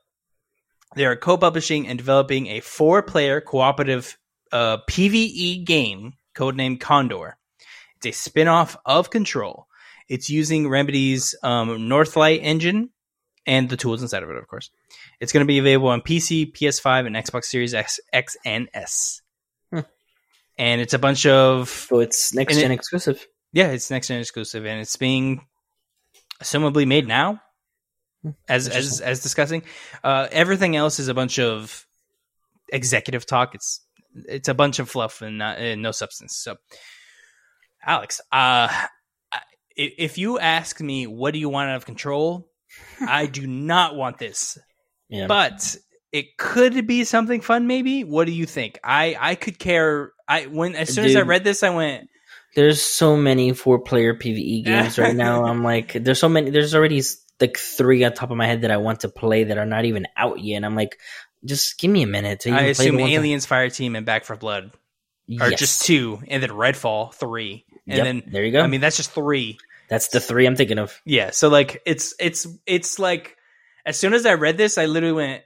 [0.95, 4.18] they are co-publishing and developing a four-player cooperative
[4.51, 7.36] uh, PVE game codenamed Condor.
[7.97, 9.66] It's a spin-off of Control.
[10.09, 12.90] It's using Remedy's um, Northlight engine
[13.47, 14.70] and the tools inside of it, of course.
[15.20, 19.22] It's going to be available on PC, PS5, and Xbox Series X, X and S.
[19.70, 19.80] Hmm.
[20.59, 23.26] And it's a bunch of So it's next gen it- exclusive.
[23.53, 25.47] Yeah, it's next gen exclusive, and it's being
[26.41, 27.41] assumably made now,
[28.23, 29.63] Hmm, as as as discussing.
[30.05, 31.87] Uh, everything else is a bunch of
[32.73, 33.55] executive talk.
[33.55, 33.85] It's
[34.15, 36.37] it's a bunch of fluff and, not, and no substance.
[36.37, 36.57] So,
[37.85, 38.69] Alex, uh,
[39.77, 42.49] if you ask me what do you want out of control,
[43.01, 44.57] I do not want this.
[45.09, 45.27] Yeah.
[45.27, 45.77] But
[46.13, 48.05] it could be something fun maybe.
[48.05, 48.79] What do you think?
[48.85, 52.09] I I could care I when as soon Dude, as I read this I went
[52.55, 55.45] there's so many four player PvE games right now.
[55.45, 57.03] I'm like there's so many there's already
[57.41, 59.85] like three on top of my head that I want to play that are not
[59.85, 60.57] even out yet.
[60.57, 60.99] And I'm like
[61.45, 62.47] just give me a minute.
[62.47, 64.71] I assume Aliens, Fireteam, and Back 4 Blood
[65.41, 65.59] are yes.
[65.59, 68.61] just two, and then Redfall three, and yep, then there you go.
[68.61, 69.59] I mean, that's just three.
[69.89, 71.01] That's the three I'm thinking of.
[71.05, 73.37] Yeah, so like it's it's it's like
[73.85, 75.43] as soon as I read this, I literally went.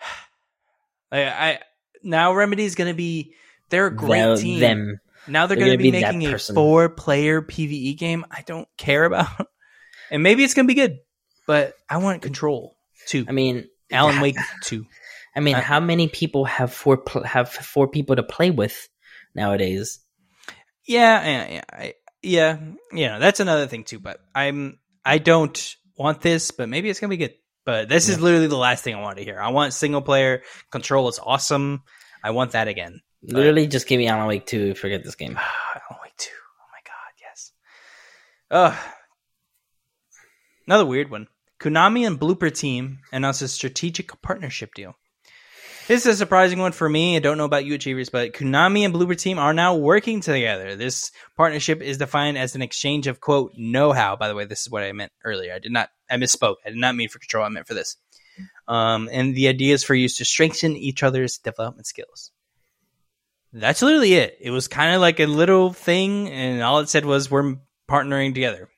[1.12, 1.60] I, I
[2.02, 3.34] now Remedy's gonna be
[3.68, 4.60] they're a great team.
[4.60, 5.00] Them.
[5.28, 8.24] Now they're, they're gonna, gonna, be, making a four player PVE game.
[8.30, 9.48] I don't care about,
[10.10, 10.98] and maybe it's gonna be good,
[11.46, 13.24] but I want control too.
[13.28, 14.86] I mean, Alan Wake too.
[15.34, 18.88] I mean, how many people have four pl- have four people to play with
[19.34, 20.00] nowadays?
[20.86, 22.58] Yeah, yeah, yeah, I, yeah.
[22.92, 23.98] You that's another thing too.
[23.98, 27.34] But I'm I don't want this, but maybe it's gonna be good.
[27.66, 28.14] But this yeah.
[28.14, 29.40] is literally the last thing I want to hear.
[29.40, 31.82] I want single player control is awesome.
[32.22, 33.00] I want that again.
[33.22, 34.74] Literally, just give me Alan Wake two.
[34.74, 35.36] Forget this game.
[35.90, 36.30] Alan Wake two.
[36.34, 37.52] Oh my god, yes.
[38.50, 38.74] Ugh.
[40.66, 41.28] Another weird one.
[41.60, 44.94] Konami and Bloober Team announced a strategic partnership deal.
[45.88, 47.14] This is a surprising one for me.
[47.14, 50.74] I don't know about you, Achievers, but Konami and Bloober Team are now working together.
[50.74, 54.16] This partnership is defined as an exchange of quote know-how.
[54.16, 55.54] By the way, this is what I meant earlier.
[55.54, 55.90] I did not.
[56.10, 56.56] I misspoke.
[56.66, 57.44] I did not mean for control.
[57.44, 57.96] I meant for this.
[58.66, 62.32] Um, and the idea is for use to strengthen each other's development skills.
[63.52, 64.36] That's literally it.
[64.40, 67.56] It was kind of like a little thing, and all it said was we're
[67.88, 68.68] partnering together.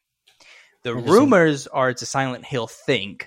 [0.85, 3.21] The rumors are it's a Silent Hill thing.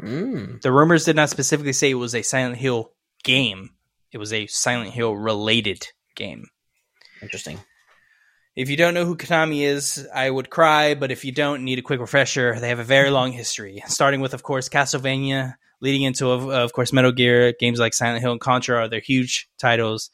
[0.00, 0.60] Mm.
[0.60, 3.70] The rumors did not specifically say it was a Silent Hill game.
[4.12, 6.46] It was a Silent Hill related game.
[7.22, 7.60] Interesting.
[8.56, 11.78] If you don't know who Konami is, I would cry, but if you don't, need
[11.78, 12.58] a quick refresher.
[12.58, 16.72] They have a very long history, starting with, of course, Castlevania, leading into, of, of
[16.72, 17.54] course, Metal Gear.
[17.58, 20.10] Games like Silent Hill and Contra are their huge titles,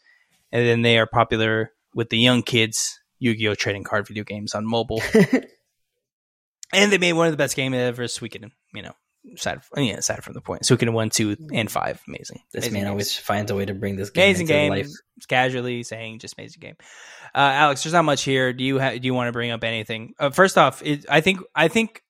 [0.52, 3.00] and then they are popular with the young kids.
[3.18, 3.54] Yu-Gi-Oh!
[3.54, 5.02] trading card video games on mobile.
[6.72, 8.50] and they made one of the best games ever, Suikoden.
[8.74, 8.92] You know,
[9.34, 12.40] aside from, yeah, aside from the point, Suikoden one, two, and five, amazing.
[12.52, 12.90] This amazing man games.
[12.90, 14.70] always finds a way to bring this game amazing game.
[14.70, 14.88] Life.
[15.28, 16.76] Casually saying, just amazing game.
[17.34, 18.52] Uh, Alex, there's not much here.
[18.52, 20.12] Do you ha- do you want to bring up anything?
[20.18, 22.02] Uh, first off, it, I think I think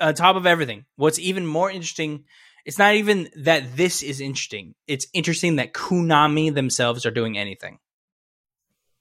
[0.00, 2.24] on top of everything, what's even more interesting.
[2.64, 4.74] It's not even that this is interesting.
[4.86, 7.78] It's interesting that Konami themselves are doing anything.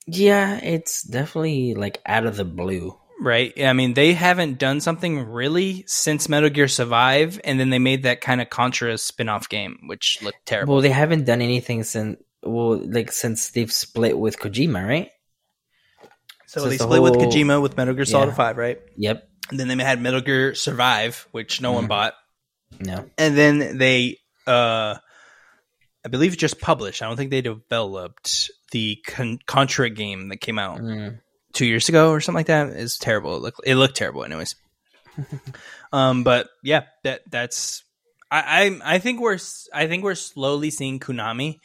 [0.07, 3.53] Yeah, it's definitely like out of the blue right?
[3.61, 8.03] I mean, they haven't done something really since Metal Gear Survive, and then they made
[8.03, 10.73] that kind of Contra spin-off game, which looked terrible.
[10.73, 15.09] Well, they haven't done anything since well, like since they've split with Kojima, right?
[16.47, 17.03] So since they split the whole...
[17.03, 18.33] with Kojima with Metal Gear Solid yeah.
[18.33, 18.79] Five, right?
[18.97, 19.29] Yep.
[19.51, 21.75] And then they had Metal Gear Survive, which no mm.
[21.75, 22.13] one bought.
[22.79, 23.05] No.
[23.17, 24.17] And then they,
[24.47, 24.95] uh
[26.03, 27.03] I believe, just published.
[27.03, 30.79] I don't think they developed the Con- Contra game that came out.
[30.79, 31.19] Mm
[31.53, 32.69] two years ago or something like that.
[32.69, 33.35] It's terrible.
[33.35, 34.55] It looked, it looked terrible, anyways.
[35.93, 37.83] um, but yeah, that that's
[38.29, 39.39] I, I I think we're
[39.73, 41.59] I think we're slowly seeing Konami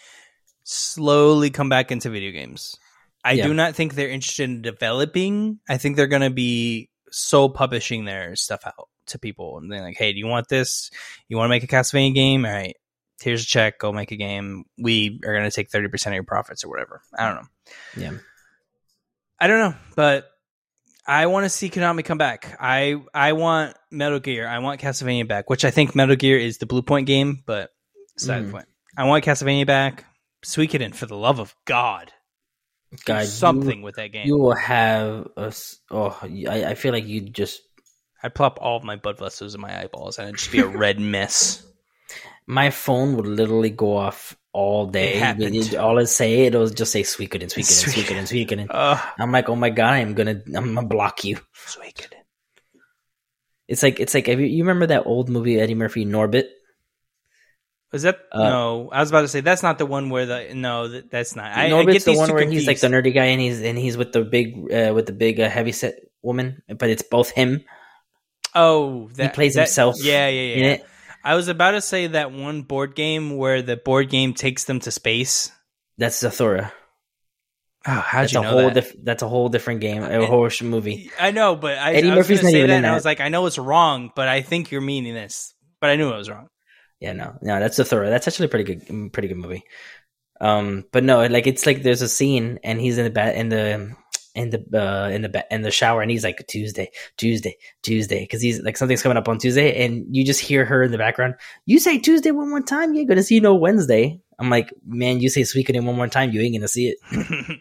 [0.64, 2.76] slowly come back into video games.
[3.24, 3.46] I yeah.
[3.46, 5.60] do not think they're interested in developing.
[5.68, 9.82] I think they're going to be so publishing their stuff out to people, and they're
[9.82, 10.90] like, "Hey, do you want this?
[11.28, 12.44] You want to make a Castlevania game?
[12.44, 12.76] All right,
[13.20, 13.78] here's a check.
[13.78, 14.64] Go make a game.
[14.78, 17.02] We are going to take thirty percent of your profits or whatever.
[17.16, 17.48] I don't know.
[17.96, 18.18] Yeah,
[19.40, 20.30] I don't know, but
[21.06, 22.56] I want to see Konami come back.
[22.60, 24.46] I I want Metal Gear.
[24.46, 27.70] I want Castlevania back, which I think Metal Gear is the Bluepoint game, but
[28.18, 28.50] side mm.
[28.50, 28.66] point.
[28.96, 30.04] I want Castlevania back.
[30.44, 32.12] Suikoden, for the love of God.
[33.04, 34.26] God, something you, with that game.
[34.26, 35.52] You will have a.
[35.90, 37.62] Oh, I, I feel like you just.
[38.26, 40.66] I'd plop all of my blood vessels in my eyeballs, and it'd just be a
[40.66, 41.64] red mess.
[42.44, 45.20] My phone would literally go off all day.
[45.20, 48.66] It all it say it was just say Suikoden, Suikoden, Suikoden, Suikoden.
[48.68, 51.38] Uh, I'm like, oh my god, I'm gonna, I'm gonna block you.
[51.54, 52.14] Suikoden.
[53.68, 56.48] It's like, it's like, you, you remember that old movie Eddie Murphy, Norbit?
[57.92, 58.90] Was that uh, no?
[58.90, 61.56] I was about to say that's not the one where the no, that, that's not.
[61.56, 62.62] I, Norbit's I get the one where confused.
[62.62, 65.12] he's like the nerdy guy and he's and he's with the big uh, with the
[65.12, 67.64] big uh, heavy set woman, but it's both him.
[68.56, 69.96] Oh, that, he plays that, himself.
[70.00, 70.76] Yeah, yeah, yeah.
[71.22, 74.80] I was about to say that one board game where the board game takes them
[74.80, 75.52] to space.
[75.98, 76.72] That's Zathura.
[77.86, 78.74] Oh, how'd that's you know whole that?
[78.74, 81.10] Dif- that's a whole different game, a whole movie.
[81.20, 82.90] I know, but I, Eddie I Murphy's not even that, in that.
[82.90, 85.54] I was like, I know it's wrong, but I think you're meaning this.
[85.80, 86.48] But I knew it was wrong.
[86.98, 88.08] Yeah, no, no, that's Zathura.
[88.08, 89.64] That's actually a pretty good, pretty good movie.
[90.40, 93.48] Um, but no, like it's like there's a scene and he's in the bed in
[93.48, 93.94] the
[94.36, 98.20] in the uh, in the be- in the shower and he's like Tuesday, Tuesday, Tuesday
[98.20, 100.98] because he's like something's coming up on Tuesday and you just hear her in the
[100.98, 101.34] background.
[101.64, 104.20] You say Tuesday one more time, you ain't gonna see no Wednesday.
[104.38, 107.60] I'm like, man, you say Suikoden one more time, you ain't gonna see it.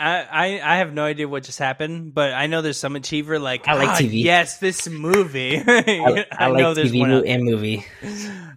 [0.00, 3.38] I, I I have no idea what just happened, but I know there's some achiever
[3.38, 5.58] like I like "Ah, TV." Yes, this movie.
[5.66, 7.84] I, I, like there's TV one mo- and movie.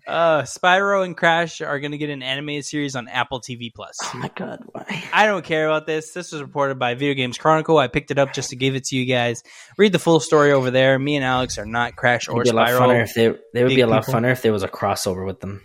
[0.05, 3.97] Uh, Spyro and Crash are going to get an animated series on Apple TV Plus.
[4.03, 5.03] Oh my god, why?
[5.13, 6.11] I don't care about this.
[6.11, 7.77] This was reported by Video Games Chronicle.
[7.77, 9.43] I picked it up just to give it to you guys.
[9.77, 10.99] Read the full story over there.
[10.99, 13.63] Me and Alex are not Crash or It'd be a lot funner if they they
[13.63, 14.19] would big be a lot people.
[14.19, 15.61] funner if there was a crossover with them,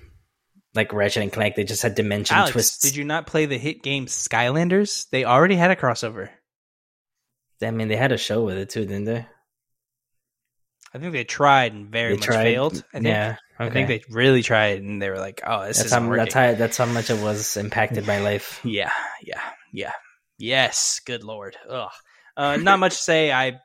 [0.74, 1.56] like Ratchet and Clank.
[1.56, 2.78] They just had dimension Alex, twists.
[2.78, 5.08] did you not play the hit game Skylanders?
[5.10, 6.28] They already had a crossover.
[7.60, 9.26] I mean, they had a show with it too, didn't they?
[10.94, 12.42] I think they tried and very they much tried.
[12.44, 12.84] failed.
[12.92, 13.06] I think.
[13.06, 13.68] yeah, okay.
[13.68, 16.34] I think they really tried and they were like, "Oh, this isn't how working." that's
[16.34, 18.60] how that's how much it was impacted my life.
[18.64, 19.92] Yeah, yeah, yeah.
[20.38, 21.56] Yes, good lord.
[21.68, 21.90] Ugh.
[22.36, 23.32] Uh, not much to say.
[23.32, 23.58] I,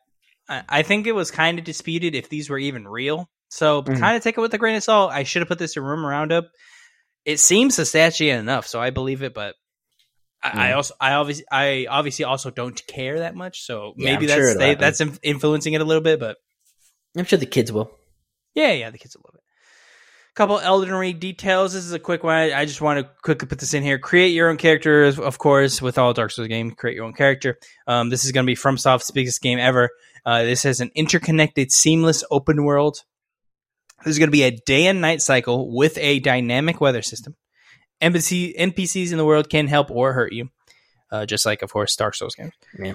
[0.50, 3.30] I I think it was kind of disputed if these were even real.
[3.50, 4.00] So Mhm.
[4.00, 5.12] kind of take it with a grain of salt.
[5.12, 6.46] I should have put this in room roundup.
[7.26, 9.34] It seems substantiated enough, so I believe it.
[9.34, 9.56] But
[10.44, 10.76] I, I Mm.
[10.78, 13.62] also, I obviously, I obviously also don't care that much.
[13.62, 14.60] So Yeah, maybe I'm sure that's it'll
[15.00, 16.20] they, that's influencing it a little bit.
[16.20, 16.36] But
[17.18, 17.92] I'm sure the kids will.
[18.56, 19.42] yeah, yeah, the kids will love it.
[20.32, 21.74] A Couple Elden Ring details.
[21.74, 22.52] This is a quick one.
[22.52, 24.00] I just want to quickly put this in here.
[24.00, 26.74] Create your own character, of course, with all Dark Souls games.
[26.76, 27.60] Create your own character.
[27.86, 29.92] Um, this is going to be FromSoft's biggest game ever.
[30.26, 33.04] Uh, this has an interconnected, seamless open world.
[34.04, 37.36] There's going to be a day and night cycle with a dynamic weather system.
[38.02, 40.50] NPC, NPCs in the world can help or hurt you,
[41.12, 42.54] uh, just like, of course, Dark Souls games.
[42.78, 42.94] Yeah.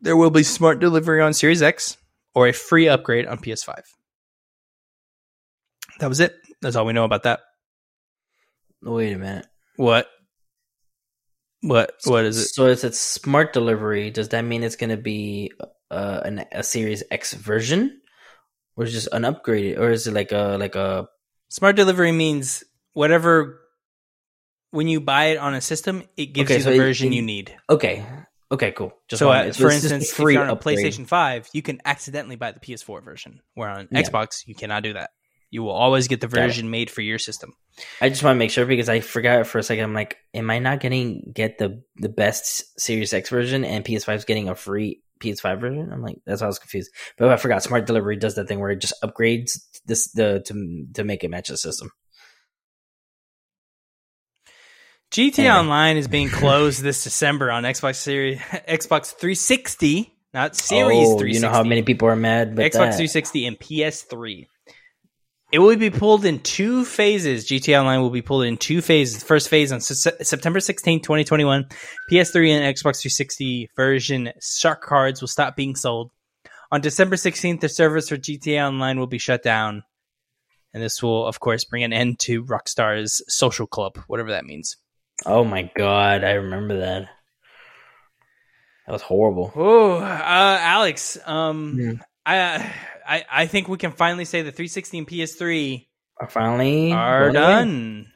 [0.00, 1.96] There will be smart delivery on Series X
[2.34, 3.82] or a free upgrade on PS5.
[6.00, 6.34] That was it.
[6.60, 7.40] That's all we know about that.
[8.82, 9.46] Wait a minute.
[9.76, 10.08] What?
[11.60, 11.92] What?
[12.04, 12.48] What is it?
[12.48, 15.52] So if it's smart delivery, does that mean it's going to be
[15.90, 18.00] uh, an, a Series X version,
[18.76, 21.06] or is it just an upgraded, or is it like a like a
[21.50, 22.64] Smart delivery means
[22.94, 23.60] whatever.
[24.70, 27.12] When you buy it on a system, it gives Okay, you so the it- version
[27.12, 27.54] it- you need.
[27.68, 28.02] okay,
[28.52, 28.92] okay, cool.
[29.08, 30.56] Just so, uh, for instance, if you're on a.
[30.56, 33.40] PlayStation Five, you can accidentally buy the PS4 version.
[33.54, 34.02] Where on Yeah.
[34.02, 35.10] Xbox, you cannot do that.
[35.50, 37.52] You will always get the version made for your system.
[38.00, 39.84] I just want to make sure because I forgot for a second.
[39.84, 44.14] I'm like, am I not getting get the the best Series X version and PS5
[44.16, 45.92] is getting a free PS5 version?
[45.92, 46.90] I'm like, that's why I was confused.
[47.18, 47.62] But I forgot.
[47.62, 51.28] Smart delivery does that thing where it just upgrades this the to to make it
[51.28, 51.90] match the system.
[55.12, 55.54] GTA Anyway.
[55.54, 61.34] Online is being closed this December on Xbox Series, Xbox 360, not Series oh, 360.
[61.34, 62.96] you know how many people are mad, but Xbox that.
[62.96, 64.46] 360 and PS3.
[65.52, 67.46] It will be pulled in two phases.
[67.46, 69.22] GTA Online will be pulled in two phases.
[69.22, 71.66] First phase on Se- September 16, 2021.
[72.10, 76.10] PS3 and Xbox 360 version shark cards will stop being sold.
[76.70, 79.82] On December 16th, the servers for GTA Online will be shut down.
[80.72, 84.78] And this will, of course, bring an end to Rockstar's social club, whatever that means.
[85.26, 87.08] Oh my god, I remember that.
[88.86, 89.52] That was horrible.
[89.54, 91.92] Oh, uh, Alex, um, Yeah.
[92.26, 92.72] I,
[93.06, 95.88] I, I think we can finally say the 360 and PS3
[96.20, 97.52] Are finally are going away.
[97.52, 98.12] done.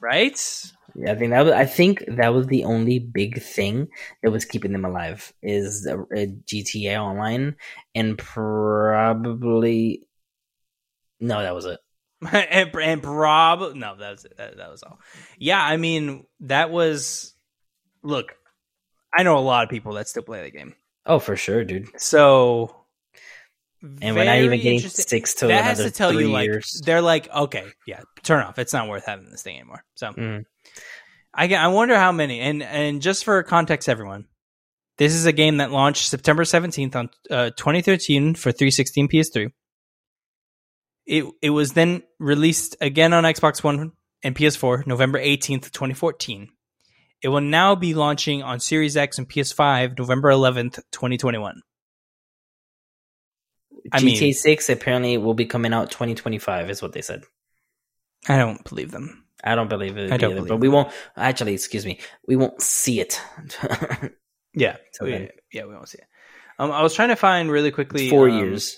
[0.00, 0.64] Right?
[0.96, 1.52] Yeah, I think that was.
[1.52, 3.88] I think that was the only big thing
[4.22, 5.96] that was keeping them alive is uh,
[6.46, 7.54] GTA Online,
[7.94, 10.02] and probably
[11.20, 11.78] no, that was it.
[12.32, 14.26] and, and prob no, that was.
[14.36, 14.98] That, that was all.
[15.38, 17.34] Yeah, I mean that was.
[18.02, 18.34] Look,
[19.16, 20.74] I know a lot of people that still play the game,
[21.06, 21.88] Oh, for sure, dude.
[22.00, 22.76] so.
[24.02, 26.44] And we're not even getting six to That has another to tell three you, like,
[26.44, 26.82] years.
[26.84, 28.58] they're like, okay, yeah, turn off.
[28.58, 29.82] It's not worth having this thing anymore.
[29.94, 30.44] So, Mm.
[31.32, 32.40] I I wonder how many.
[32.40, 34.26] And and just for context, everyone,
[34.98, 39.52] this is a game that launched September seventeenth on uh, 2013 for 360 and PS3.
[41.10, 43.90] It it was then released again on Xbox One
[44.22, 46.48] and PS4 November 18th, 2014.
[47.20, 51.62] It will now be launching on Series X and PS5 November 11th, 2021.
[53.92, 57.24] I GTA mean- Six apparently will be coming out 2025, is what they said.
[58.28, 59.24] I don't believe them.
[59.42, 60.92] I don't believe it I don't either, believe but we won't.
[61.16, 61.98] Actually, excuse me,
[62.28, 63.20] we won't see it.
[64.52, 66.08] Yeah, we, yeah, we won't see it.
[66.58, 68.76] Um, I was trying to find really quickly Four um, years.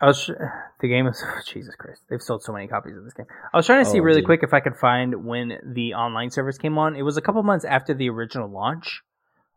[0.00, 0.26] I was
[0.80, 2.02] the game is Jesus Christ.
[2.08, 3.26] They've sold so many copies of this game.
[3.52, 4.26] I was trying to see Oh, really dude.
[4.26, 6.96] quick if I could find when the online service came on.
[6.96, 9.02] It was a couple months after the original launch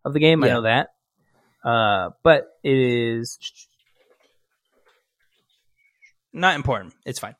[0.05, 0.43] of the game.
[0.43, 0.89] I know that.
[1.63, 3.37] Uh, but it is
[6.31, 6.93] not important.
[7.05, 7.35] It's fine.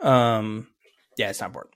[0.00, 0.68] Um,
[1.16, 1.74] Yeah, it's not important.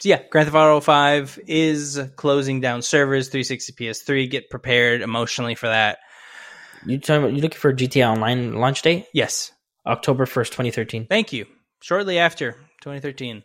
[0.00, 4.30] So yeah, Grand Theft Auto 5 is closing down servers, 360 PS3.
[4.30, 5.98] Get prepared emotionally for that.
[6.86, 9.06] You talking about you looking for a GTA Online launch date?
[9.12, 9.52] Yes.
[9.86, 11.06] October first, twenty thirteen.
[11.06, 11.46] Thank you.
[11.80, 12.52] Shortly after
[12.82, 13.42] 2013,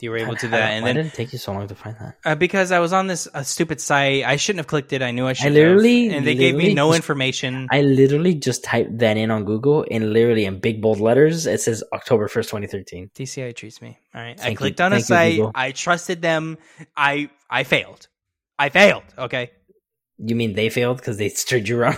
[0.00, 1.66] you were able to do that, and why then did it take you so long
[1.66, 2.16] to find that?
[2.24, 5.02] uh, because I was on this uh, stupid site, I shouldn't have clicked it.
[5.02, 5.48] I knew I should.
[5.48, 7.66] I literally- have, and they gave me no just- information.
[7.70, 11.60] I literally just typed that in on Google, and literally in big bold letters, it
[11.60, 13.10] says October first, twenty thirteen.
[13.16, 13.98] DCI treats me.
[14.14, 14.56] All right, I Thank you.
[14.58, 15.36] clicked on a Thank you, site.
[15.36, 15.52] Google.
[15.54, 16.58] I trusted them.
[16.96, 18.06] I I failed.
[18.58, 19.02] I failed.
[19.18, 19.50] Okay.
[20.18, 21.96] You mean they failed because they steered you wrong?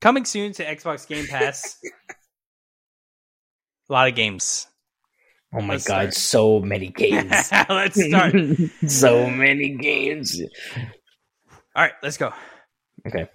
[0.00, 1.76] Coming soon to Xbox Game Pass.
[3.90, 4.66] a lot of games.
[5.52, 6.14] Oh my Let's god, start.
[6.14, 7.30] so many games.
[7.68, 8.34] Let's start.
[8.86, 10.40] so many games.
[11.74, 12.32] All right, let's go.
[13.06, 13.28] Okay.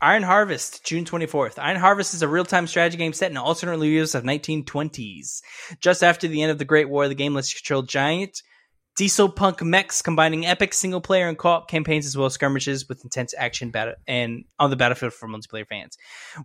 [0.00, 1.58] Iron Harvest, June 24th.
[1.58, 5.40] Iron Harvest is a real time strategy game set in alternate years of 1920s.
[5.80, 8.42] Just after the end of the Great War, the game lets you control giant
[8.96, 12.88] diesel punk mechs, combining epic single player and co op campaigns as well as skirmishes
[12.88, 15.96] with intense action battle and on the battlefield for multiplayer fans.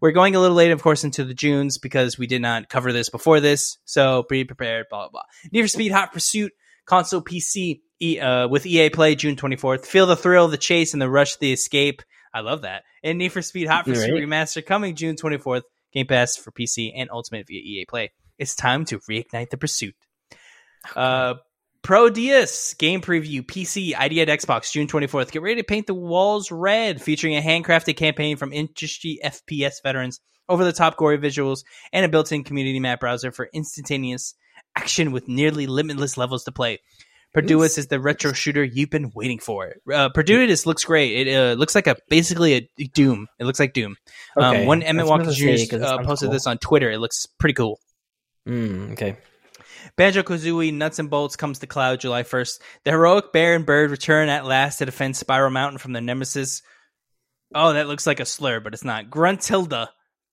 [0.01, 2.91] We're going a little late, of course, into the Junes because we did not cover
[2.91, 4.87] this before this, so be prepared.
[4.89, 5.21] Blah blah blah.
[5.51, 6.51] Need for Speed Hot Pursuit
[6.85, 9.85] console PC E- uh, with EA Play June 24th.
[9.85, 12.01] Feel the thrill, the chase, and the rush, of the escape.
[12.33, 12.83] I love that.
[13.03, 14.23] And Need for Speed Hot Pursuit Right.
[14.23, 15.63] Remaster coming June 24th.
[15.91, 18.11] Game Pass for PC and Ultimate via EA Play.
[18.37, 19.95] It's time to reignite the pursuit.
[20.95, 21.35] Uh,
[21.83, 25.31] Prodeus game preview PC ID at Xbox June 24th.
[25.31, 30.19] Get ready to paint the walls red, featuring a handcrafted campaign from industry FPS veterans,
[30.49, 31.63] over the top gory visuals,
[31.93, 34.35] and a built in community map browser for instantaneous
[34.75, 36.79] action with nearly limitless levels to play.
[37.35, 39.75] Prodeus is the retro shooter you've been waiting for.
[39.91, 41.27] Uh, Prodeus looks great.
[41.27, 43.27] It uh, looks like a basically a Doom.
[43.39, 43.95] It looks like Doom.
[44.35, 44.61] Okay.
[44.61, 45.55] Um, one Emmett Walker Jr.
[45.57, 46.33] say, 'cause it Uh, posted cool.
[46.33, 46.89] this on Twitter.
[46.91, 47.79] It looks pretty cool.
[48.47, 49.17] Mm, okay.
[49.99, 52.61] Banjo Kazooie Nuts and Bolts comes to Cloud July 1st.
[52.85, 56.61] The heroic bear and bird return at last to defend Spiral Mountain from their nemesis.
[57.53, 59.09] Oh, that looks like a slur, but it's not.
[59.09, 59.89] Gruntilda.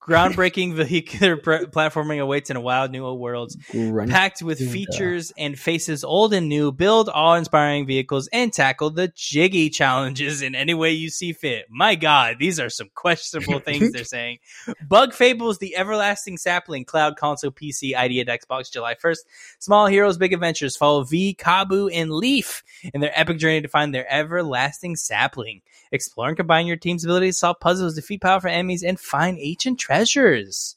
[0.07, 4.09] Groundbreaking vehicular pr- platforming awaits in a wild new world, Run.
[4.09, 6.71] packed with features and faces old and new.
[6.71, 11.67] Build awe-inspiring vehicles and tackle the jiggy challenges in any way you see fit.
[11.69, 14.39] My God, these are some questionable things they're saying.
[14.87, 19.19] Bug Fables: The Everlasting Sapling, Cloud Console, PC, ID at Xbox, July 1st.
[19.59, 22.63] Small Heroes, Big Adventures follow Vi, Kabbu, and Leif
[22.95, 25.63] in their epic journey to find their everlasting sapling.
[25.93, 30.77] Explore and combine your team's abilities, solve puzzles, defeat powerful enemies, and find ancient treasures.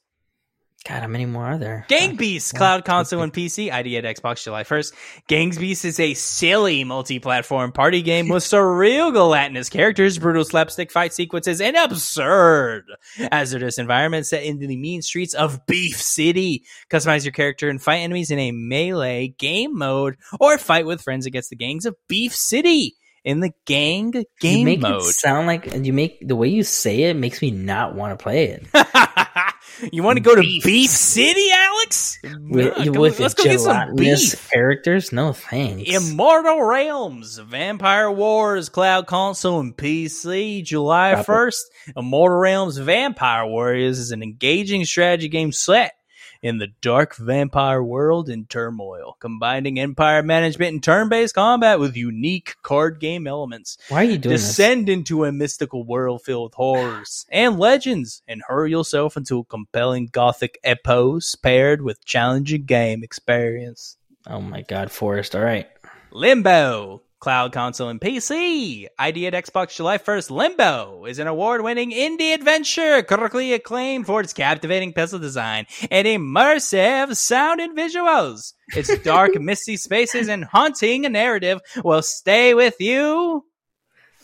[0.88, 1.86] God, how many more are there?
[1.90, 4.94] Gang uh, Beasts, Cloud Console and PC, ID at Xbox July 1st.
[5.28, 11.14] Gang Beasts is a silly multi-platform party game with surreal gelatinous characters, brutal slapstick fight
[11.14, 12.86] sequences, and absurd
[13.30, 16.64] hazardous environments set in the mean streets of Beef City.
[16.90, 21.26] Customize your character and fight enemies in a melee game mode, or fight with friends
[21.26, 22.96] against the gangs of Beef City
[23.30, 25.02] in the gang you game make mode.
[25.02, 28.22] it sound like you make the way you say it makes me not want to
[28.22, 28.68] play it.
[29.94, 30.90] you want to go to Beef.
[30.90, 32.18] City, Alex?
[32.24, 34.50] With, Yeah, with let's go get some beef.
[34.52, 35.90] characters, no thanks.
[35.90, 41.62] Immortal Realms, Vampire Wars, Cloud Console, and PC, July 1st.
[41.96, 45.94] Immortal Realms Vampire Warriors is an engaging strategy game set
[46.42, 51.96] in the dark vampire world in turmoil, combining empire management and turn based combat with
[51.96, 53.78] unique card game elements.
[53.90, 54.48] Why are you doing this?
[54.48, 59.44] Descend into a mystical world filled with horrors and legends and hurl yourself into a
[59.46, 63.98] compelling gothic epos paired with challenging game experience.
[64.28, 65.36] Oh my god, Forrest.
[65.36, 65.68] All right.
[66.12, 68.88] Limbo, Cloud Console and PC.
[68.98, 70.32] ID at Xbox July 1st.
[70.32, 76.08] Limbo is an award winning indie adventure critically acclaimed for its captivating puzzle design and
[76.08, 78.54] immersive sound and visuals.
[78.76, 83.44] Its dark, misty spaces and haunting narrative will stay with you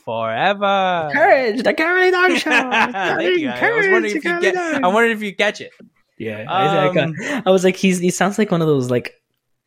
[0.05, 1.09] forever.
[1.13, 2.49] Courage, the Cowardly Dog Show.
[2.49, 3.49] Thank you.
[3.49, 4.55] I was wondering if you get.
[4.55, 5.71] I wondered if you catch it.
[6.17, 7.15] Yeah, I, I, got- Um,
[7.45, 9.15] I was like, he's he sounds like one of those like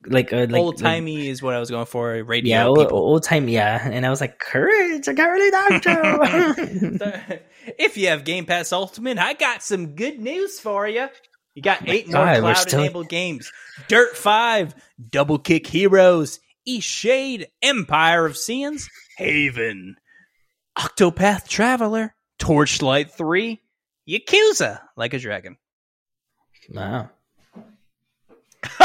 [0.06, 2.16] like uh, like Old timey is what I was going for.
[2.16, 3.80] like, Radio yeah, old, old time, yeah.
[3.90, 5.82] And I was like, courage, the Cowardly Dog
[7.30, 7.38] Show.
[7.78, 11.08] if you have Game Pass Ultimate, I got some good news for you.
[11.54, 13.50] You got eight more God, we're cloud still- enabled games
[13.88, 14.74] Dirt 5,
[15.10, 16.38] Double Kick Heroes,
[16.68, 19.96] Eastshade, Empire of Sins, Haven,
[20.78, 23.60] Octopath Traveler, Torchlight 3,
[24.08, 25.56] Yakuza, Like a Dragon.
[26.70, 27.10] wow.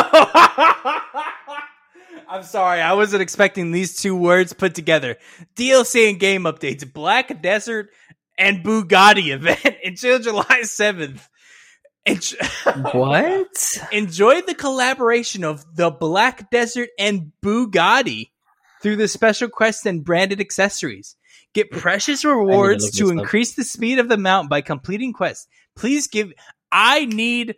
[2.28, 5.18] I'm sorry, I wasn't expecting these two words put together.
[5.56, 7.90] DLC and game updates, Black Desert
[8.38, 11.28] and Bugatti event until July 7th.
[12.92, 13.78] what?
[13.92, 18.32] Enjoy the collaboration of the Black Desert and Bugatti
[18.82, 21.16] through the special quests and branded accessories.
[21.54, 25.48] Get precious rewards to increase the speed of the mount by completing quests.
[25.76, 26.34] Please give.
[26.72, 27.56] I need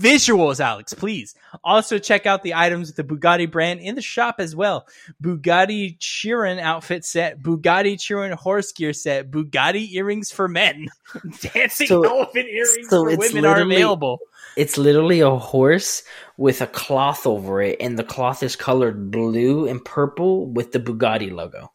[0.00, 1.34] visuals, Alex, please.
[1.64, 4.86] Also, check out the items with the Bugatti brand in the shop as well.
[5.22, 10.88] Bugatti Chiron outfit set, Bugatti Chiron horse gear set, Bugatti earrings for men,
[11.40, 14.18] dancing so, elephant earrings so for women are available.
[14.56, 16.02] It's literally a horse
[16.36, 20.80] with a cloth over it, and the cloth is colored blue and purple with the
[20.80, 21.72] Bugatti logo.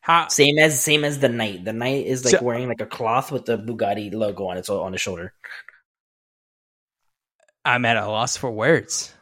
[0.00, 0.28] How?
[0.28, 1.64] Same as same as the knight.
[1.66, 4.70] The knight is like so, wearing like a cloth with the Bugatti logo on its
[4.70, 5.34] on his shoulder.
[7.64, 9.14] I'm at a loss for words.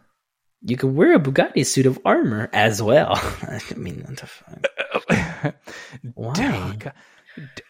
[0.63, 3.13] You could wear a Bugatti suit of armor as well.
[3.43, 4.05] I mean,
[6.15, 6.33] why?
[6.33, 6.93] Dog.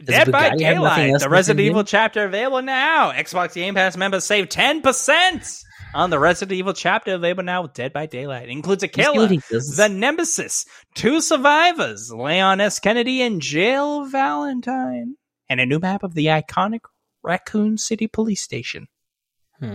[0.05, 3.11] Dead by Daylight, the Resident Evil chapter available now.
[3.11, 5.65] Xbox Game Pass members save 10%
[5.95, 8.49] on the Resident Evil chapter available now with Dead by Daylight.
[8.49, 12.79] It includes a killer, the Nemesis, two survivors, Leon S.
[12.79, 15.17] Kennedy and Jill Valentine,
[15.49, 16.81] and a new map of the iconic
[17.23, 18.87] Raccoon City Police Station.
[19.59, 19.75] Hmm.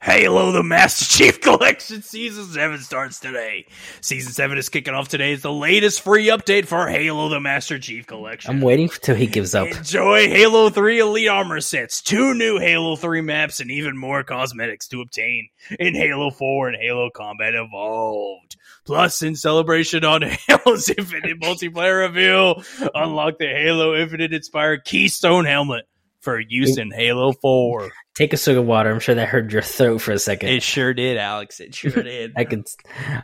[0.00, 3.66] Halo the Master Chief Collection Season 7 starts today.
[4.00, 5.32] Season 7 is kicking off today.
[5.32, 8.50] It's the latest free update for Halo the Master Chief Collection.
[8.50, 9.66] I'm waiting till he gives up.
[9.66, 14.86] Enjoy Halo 3 Elite Armor sets, two new Halo 3 maps, and even more cosmetics
[14.88, 15.48] to obtain
[15.80, 18.56] in Halo 4 and Halo Combat Evolved.
[18.84, 22.62] Plus, in celebration on Halo's Infinite multiplayer reveal,
[22.94, 25.86] unlock the Halo Infinite inspired Keystone helmet
[26.20, 27.90] for use in Halo 4.
[28.18, 28.90] Take a sip of water.
[28.90, 30.48] I'm sure that hurt your throat for a second.
[30.48, 31.60] It sure did, Alex.
[31.60, 32.32] It sure did.
[32.36, 32.64] I can.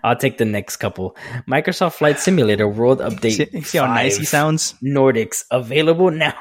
[0.04, 1.16] I'll take the next couple.
[1.48, 3.50] Microsoft Flight Simulator World Update.
[3.50, 4.74] See, see how nice he sounds.
[4.74, 6.34] Nordics available now.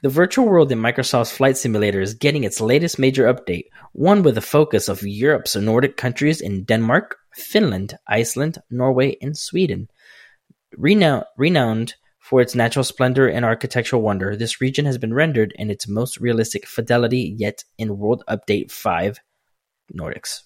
[0.00, 4.38] The virtual world in Microsoft's Flight Simulator is getting its latest major update, one with
[4.38, 9.90] a focus of Europe's Nordic countries in Denmark, Finland, Iceland, Norway, and Sweden.
[10.78, 11.94] Renowned, renowned
[12.26, 16.18] for its natural splendor and architectural wonder, this region has been rendered in its most
[16.18, 19.20] realistic fidelity yet in World Update 5
[19.96, 20.40] Nordics.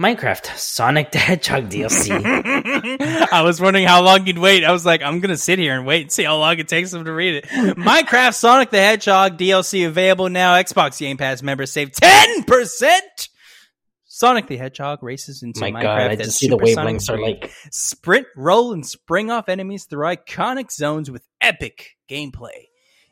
[0.00, 2.10] Minecraft Sonic the Hedgehog DLC.
[3.30, 4.64] I was wondering how long you'd wait.
[4.64, 6.90] I was like, I'm gonna sit here and wait and see how long it takes
[6.90, 7.44] them to read it.
[7.44, 10.54] Minecraft Sonic the Hedgehog DLC available now.
[10.54, 13.28] Xbox Game Pass members save ten percent
[14.20, 17.50] Sonic the Hedgehog races into My Minecraft God, I just see the wavelengths are like
[17.70, 22.66] sprint, roll, and spring off enemies through iconic zones with epic gameplay.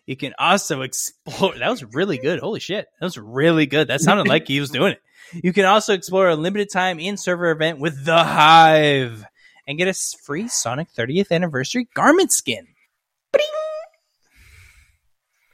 [0.04, 1.56] You can also explore.
[1.56, 2.40] That was really good.
[2.40, 3.88] Holy shit, that was really good.
[3.88, 5.02] That sounded like he was doing it.
[5.42, 9.24] You can also explore a limited time in server event with the Hive
[9.66, 12.66] and get a free Sonic 30th anniversary garment skin.
[13.32, 13.67] Bing!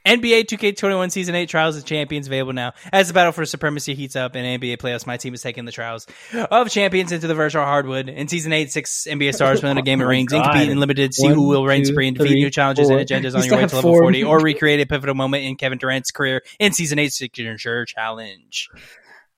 [0.05, 2.73] NBA 2K21 Season 8 Trials of Champions available now.
[2.91, 5.71] As the battle for supremacy heats up in NBA playoffs, my team is taking the
[5.71, 8.07] Trials of Champions into the virtual hardwood.
[8.09, 11.13] In Season 8, six NBA stars win a game of oh rings, incomplete and limited.
[11.13, 12.99] See One, who will reign supreme, and defeat new challenges four.
[12.99, 15.77] and agendas on your way to level 40, or recreate a pivotal moment in Kevin
[15.77, 18.69] Durant's career in Season 8 Signature Challenge.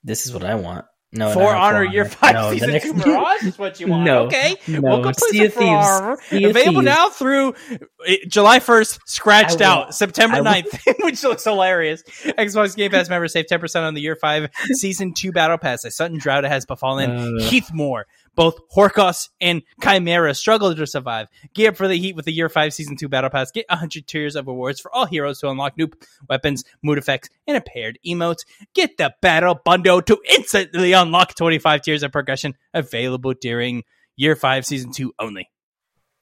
[0.04, 0.84] This is what I want.
[1.10, 2.84] No, For Honor Year Five no, Season next...
[2.84, 4.04] Two Mirage is what you want.
[4.04, 4.56] no, okay.
[4.66, 4.82] No.
[4.82, 6.18] Welcome to For Honor.
[6.30, 9.00] Available now through uh, July first.
[9.06, 12.02] Scratched out September 9th, which looks hilarious.
[12.02, 15.82] Xbox Game Pass members save ten percent on the Year Five Season Two Battle Pass.
[15.84, 18.02] A sudden drought has befallen uh, Heathmoor
[18.38, 21.26] both Horkos and Chimera struggle to survive.
[21.54, 23.50] Gear up for the heat with the Year 5 Season 2 Battle Pass.
[23.50, 25.90] Get 100 tiers of rewards for all heroes to unlock new
[26.28, 28.44] weapons, mood effects, and a paired emotes.
[28.76, 33.82] Get the Battle Bundle to instantly unlock 25 tiers of progression available during
[34.14, 35.50] Year 5 Season 2 only.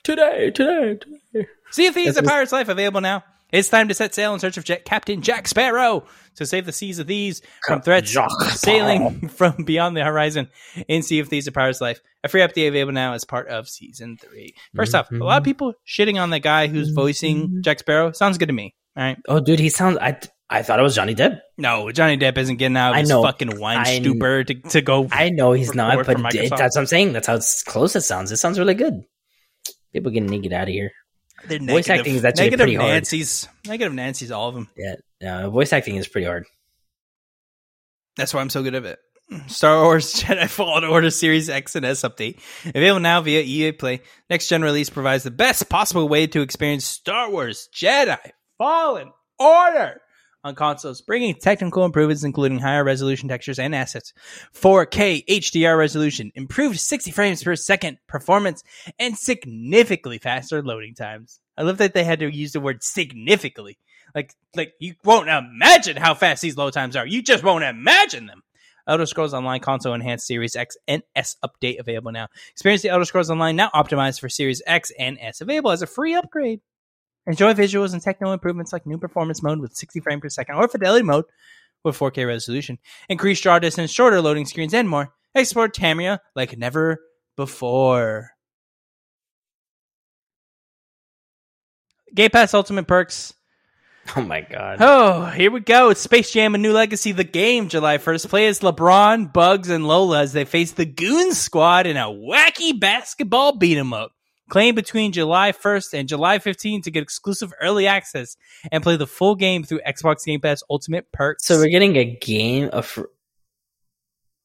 [0.02, 1.48] Today, today, today.
[1.70, 3.24] Sea of Thieves, A Pirate's Life available now.
[3.52, 6.04] It's time to set sail in search of Jet Captain Jack Sparrow
[6.34, 8.16] to save the seas of these from threats
[8.54, 10.48] sailing from beyond the horizon
[10.88, 12.00] in Sea of Thieves: A Pirate's Life.
[12.24, 14.54] A free update available now as part of season three.
[14.76, 15.44] 1st off, a lot of mm-hmm.
[15.44, 17.60] people shitting on the guy who's voicing mm-hmm.
[17.60, 18.10] Jack Sparrow.
[18.10, 18.74] Sounds good to me.
[18.96, 19.18] All right.
[19.28, 19.98] Oh, dude, he sounds.
[19.98, 20.18] I
[20.48, 21.40] I thought it was Johnny Depp.
[21.56, 24.54] No, Johnny Depp isn't getting out of I his know, fucking wine I, stupor to,
[24.54, 25.08] to go.
[25.10, 27.12] I know he's not, but it, that's what I'm saying.
[27.12, 27.38] That's how
[27.70, 28.30] close it sounds.
[28.30, 29.02] It sounds really good.
[29.92, 30.92] People getting to get out of here.
[31.44, 33.56] They're voice acting is actually negative pretty Nancy's, hard.
[33.66, 34.68] Negative Nancy's, all of them.
[35.20, 36.46] Yeah, voice acting is pretty hard.
[38.16, 38.98] That's why I'm so good at it.
[39.48, 42.38] Star Wars Jedi Fallen Order Series X and S update.
[42.64, 44.00] Available now via EA Play.
[44.30, 48.18] Next gen release provides the best possible way to experience Star Wars Jedi
[48.56, 50.00] Fallen Order
[50.46, 54.12] on consoles, bringing technical improvements including higher resolution textures and assets,
[54.54, 58.62] 4K HDR resolution, improved 60 frames per second performance,
[58.98, 61.40] and significantly faster loading times.
[61.58, 63.78] I love that they had to use the word significantly.
[64.14, 67.06] Like, like you won't imagine how fast these load times are.
[67.06, 68.42] You just won't imagine them.
[68.88, 72.28] Elder Scrolls Online console enhanced Series X and S update available now.
[72.52, 75.88] Experience the Elder Scrolls Online now optimized for Series X and S available as a
[75.88, 76.60] free upgrade.
[77.26, 80.68] Enjoy visuals and technical improvements like new performance mode with 60 frames per second or
[80.68, 81.24] fidelity mode
[81.82, 82.78] with 4K resolution,
[83.08, 85.12] increased draw distance, shorter loading screens, and more.
[85.34, 86.98] Explore Tamriel like never
[87.36, 88.30] before.
[92.14, 93.34] Game Pass Ultimate Perks.
[94.16, 94.78] Oh my god.
[94.80, 95.90] Oh, here we go.
[95.90, 98.28] It's Space Jam A New Legacy, the game, July 1st.
[98.28, 102.78] Play as LeBron, Bugs, and Lola as they face the Goon Squad in a wacky
[102.78, 104.12] basketball beat 'em up.
[104.48, 108.36] Claim between July 1st and July 15th to get exclusive early access
[108.70, 111.44] and play the full game through Xbox Game Pass Ultimate Perks.
[111.46, 112.98] So we're getting a game of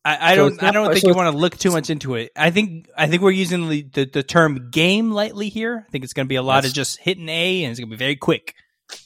[0.03, 0.63] I, I So don't.
[0.63, 2.31] I don't think you want to look too much into it.
[2.35, 2.87] I think.
[2.97, 5.85] I think we're using the, the, the term game lightly here.
[5.87, 7.79] I think it's going to be a lot That's- of just hitting A, and it's
[7.79, 8.55] going to be very quick.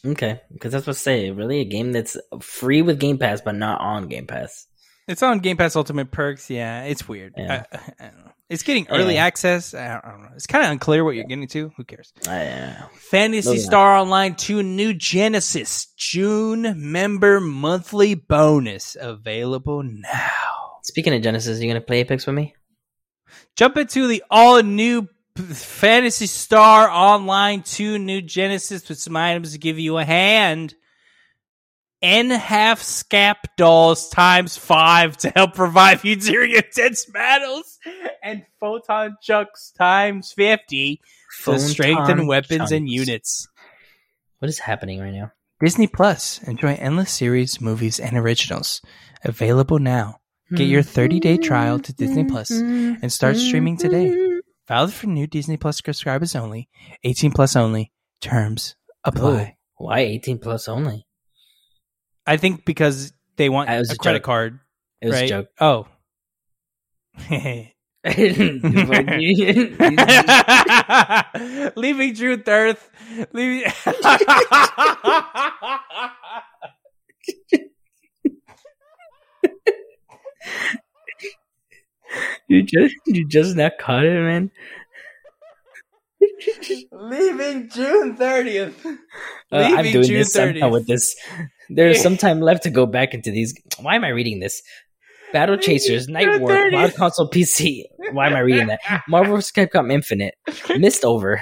[0.06, 1.32] okay because that's what I say.
[1.32, 4.68] Really, a game that's free with Game Pass but not on Game Pass.
[5.08, 6.50] It's on Game Pass Ultimate Perks.
[6.50, 7.34] Yeah, it's weird.
[7.38, 7.66] Yeah.
[7.72, 8.32] I, I don't know.
[8.50, 9.26] It's getting early Yeah.
[9.26, 9.74] access.
[9.74, 10.30] I don't, I don't know.
[10.36, 11.72] It's kind of unclear what you're getting to.
[11.78, 12.14] Who cares?
[12.28, 13.58] I, uh, Phantasy on.
[13.58, 20.80] Star Online 2 New Genesis June member monthly bonus available now.
[20.84, 22.54] speaking of Genesis, you gonna play Apex with me?
[23.56, 29.58] Jump into the all new Phantasy Star Online 2 New Genesis with some items to
[29.58, 30.76] give you a hand.
[32.06, 37.80] N half Scape Dolls times five to help revive you during intense battles,
[38.22, 41.02] and photon chucks times 50
[41.46, 43.48] to strengthen weapons and units.
[44.38, 45.32] What is happening right now?
[45.60, 46.44] Disney Plus.
[46.44, 48.84] Enjoy endless series, movies, and originals.
[49.24, 50.20] Available now.
[50.54, 54.16] Get your 30-day trial to Disney Plus and start streaming today.
[54.68, 56.70] Valid for new Disney Plus subscribers only.
[57.04, 57.92] 18 plus only.
[58.22, 59.58] Terms apply.
[59.78, 61.05] Why 18 plus only?
[62.28, 64.24] I think because they want a a credit joke.
[64.26, 64.60] card,
[65.02, 65.26] It was right?
[65.26, 65.48] a joke.
[65.60, 65.88] Oh.
[71.76, 72.90] Leaving Drew Thirth.
[73.34, 73.72] Leaving.
[82.48, 84.52] you just you just now caught it, man.
[86.92, 88.74] Leaving June 30th.
[89.52, 90.72] Uh, I'm doing June this somehow 30th.
[90.72, 91.16] with this.
[91.70, 93.54] There's some time left to go back into these.
[93.80, 94.62] Why am I reading this?
[95.34, 96.72] Battle Chasers, Nightwar, 30th.
[96.72, 97.84] Mod Console PC.
[98.12, 98.80] Why am I reading that?
[99.10, 99.52] Marvel vs.
[99.52, 100.36] Capcom Infinite,
[100.78, 101.42] Mistover,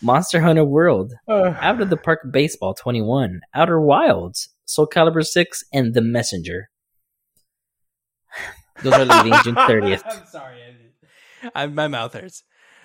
[0.00, 5.94] Monster Hunter World, Out of the Park Baseball 21, Outer Wilds, Soul Calibur 6, and
[5.94, 6.68] The Messenger.
[8.84, 10.02] Those are leaving June 30th.
[10.04, 10.58] I'm sorry.
[11.42, 12.44] I, I, my mouth hurts.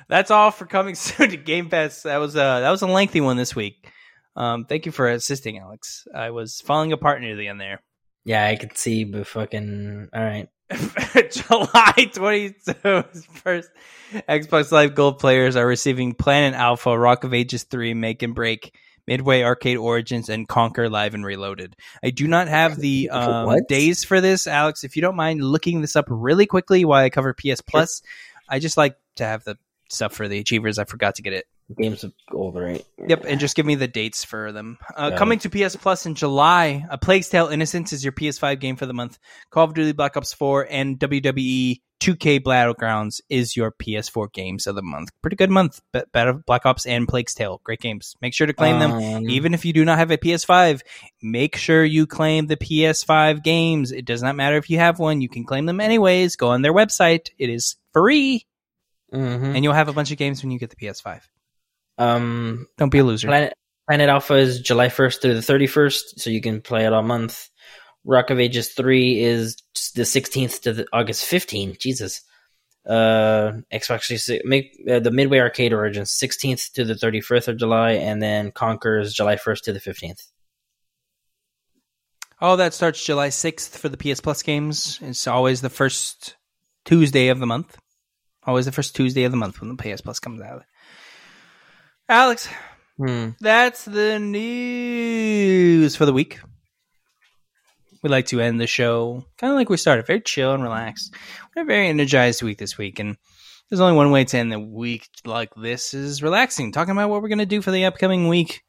[0.10, 2.04] That's all for coming soon to Game Pass.
[2.04, 3.92] That was a that was a lengthy one this week.
[4.38, 6.08] Um, thank you for assisting, Alex.
[6.14, 7.82] I was falling apart near the end there.
[8.24, 10.10] Yeah, I could see, but fucking.
[10.16, 10.50] Alright.
[10.70, 13.64] July 21st,
[14.30, 18.76] Xbox Live Gold players are receiving Planet Alpha, Rock of Ages 3, Make and Break,
[19.08, 21.76] Midway Arcade Origins, and Conker Live and Reloaded.
[22.04, 24.84] I do not have the um, days for this, Alex.
[24.84, 28.02] If you don't mind looking this up really quickly while I cover PS Plus,
[28.50, 29.58] I just like to have the
[29.90, 30.78] stuff for the achievers.
[30.78, 31.46] I forgot to get it.
[31.76, 32.86] Games of Gold, right?
[33.08, 34.78] Yep, and just give me the dates for them.
[34.96, 35.18] Uh, Yeah.
[35.18, 38.86] coming to PS Plus in July, A Plague's Tale Innocence is your PS5 game for
[38.86, 39.20] the month.
[39.50, 44.76] Call of Duty Black Ops 4 and WWE 2K Battlegrounds is your PS4 games of
[44.76, 45.10] the month.
[45.22, 45.82] Pretty good month.
[46.14, 48.16] Battle Black Ops and Plague's Tale, great games.
[48.22, 48.92] Make sure to claim them.
[48.92, 50.82] Um, Even if you do not have a PS5,
[51.22, 53.92] make sure you claim the PS5 games.
[53.92, 56.36] It does not matter if you have one; you can claim them anyways.
[56.38, 58.46] Go on their website; it is free,
[59.12, 59.56] mhm.
[59.56, 61.22] and you'll have a bunch of games when you get the PS5.
[61.98, 63.28] Um, Don't be a loser.
[63.28, 63.54] Planet
[63.88, 67.50] Planet Alpha is July 1st through the 31st, so you can play it all month.
[68.04, 69.58] Rock of Ages 3 is
[69.96, 71.80] the 16th to the August 15th.
[71.80, 72.22] Jesus.
[72.86, 77.92] Uh, Xbox 360 make uh, the Midway Arcade Origins 16th to the 31st of July,
[77.92, 80.28] and then Conker's July 1st to the 15th.
[82.40, 85.00] All that starts July 6th for the PS Plus games.
[85.02, 86.36] It's always the first
[86.86, 87.78] Tuesday of the month.
[88.44, 90.64] Always the first Tuesday of the month when the PS Plus comes out.
[92.10, 92.48] Alex,
[92.98, 93.30] Hmm.
[93.40, 96.40] that's the news for the week.
[98.02, 101.14] We like to end the show kind of like we started, very chill and relaxed.
[101.14, 103.18] We had a very energized week this week, and
[103.70, 107.22] there's only one way to end the week like this is relaxing, talking about what
[107.22, 108.62] we're going to do for the upcoming week.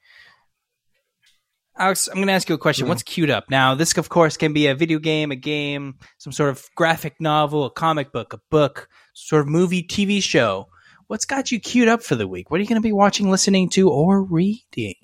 [1.78, 2.86] Alex, I'm going to ask you a question.
[2.86, 2.88] Mhm.
[2.88, 3.44] What's queued up?
[3.50, 7.20] Now, this, of course, can be a video game, a game, some sort of graphic
[7.20, 10.66] novel, a comic book, a book, sort of movie, TV show.
[11.08, 12.50] What's got you queued up for the week?
[12.50, 14.94] What are you going to be watching, listening to, or reading?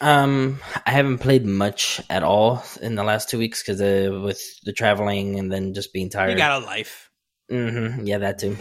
[0.00, 4.40] Um, I haven't played much at all in the last two weeks because uh, with
[4.62, 6.30] the traveling and then just being tired.
[6.30, 7.10] You got a life.
[7.50, 8.06] Mm-hmm.
[8.06, 8.56] Yeah, that too.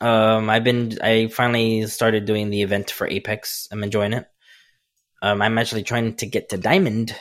[0.00, 0.98] Um, I've been.
[1.00, 3.68] I finally started doing the event for Apex.
[3.70, 4.26] I'm enjoying it.
[5.22, 7.14] Um, I'm actually trying to get to diamond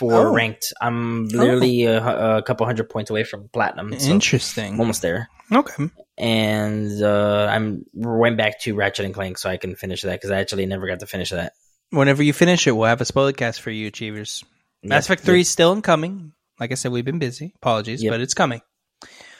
[0.00, 0.32] for Oh.
[0.32, 0.72] ranked.
[0.80, 3.96] I'm literally a, a couple hundred points away from platinum.
[4.00, 4.74] So Interesting.
[4.74, 5.28] I'm almost there.
[5.52, 5.88] Okay.
[6.18, 10.30] And uh, I'm went back to Ratchet and Clank so I can finish that because
[10.30, 11.52] I actually never got to finish that.
[11.90, 14.42] Whenever you finish it, we'll have a spoiler cast for you, Achievers.
[14.82, 16.32] Mass Effect 3 is still incoming.
[16.58, 17.52] Like I said, we've been busy.
[17.56, 18.12] Apologies, Yep.
[18.12, 18.60] but it's coming.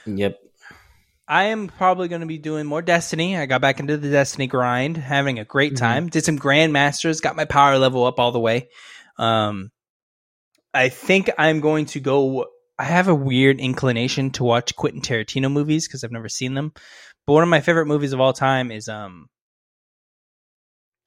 [0.06, 0.18] Yep.
[0.18, 0.38] yep.
[1.28, 3.36] I am probably going to be doing more Destiny.
[3.38, 5.78] I got back into the Destiny grind, having a great Mhm.
[5.78, 6.08] time.
[6.08, 8.68] Did some Grandmasters, got my power level up all the way.
[9.16, 9.70] Um,
[10.72, 12.46] I think I'm going to go.
[12.78, 16.72] I have a weird inclination to watch Quentin Tarantino movies because I've never seen them.
[17.26, 19.28] But one of my favorite movies of all time is um.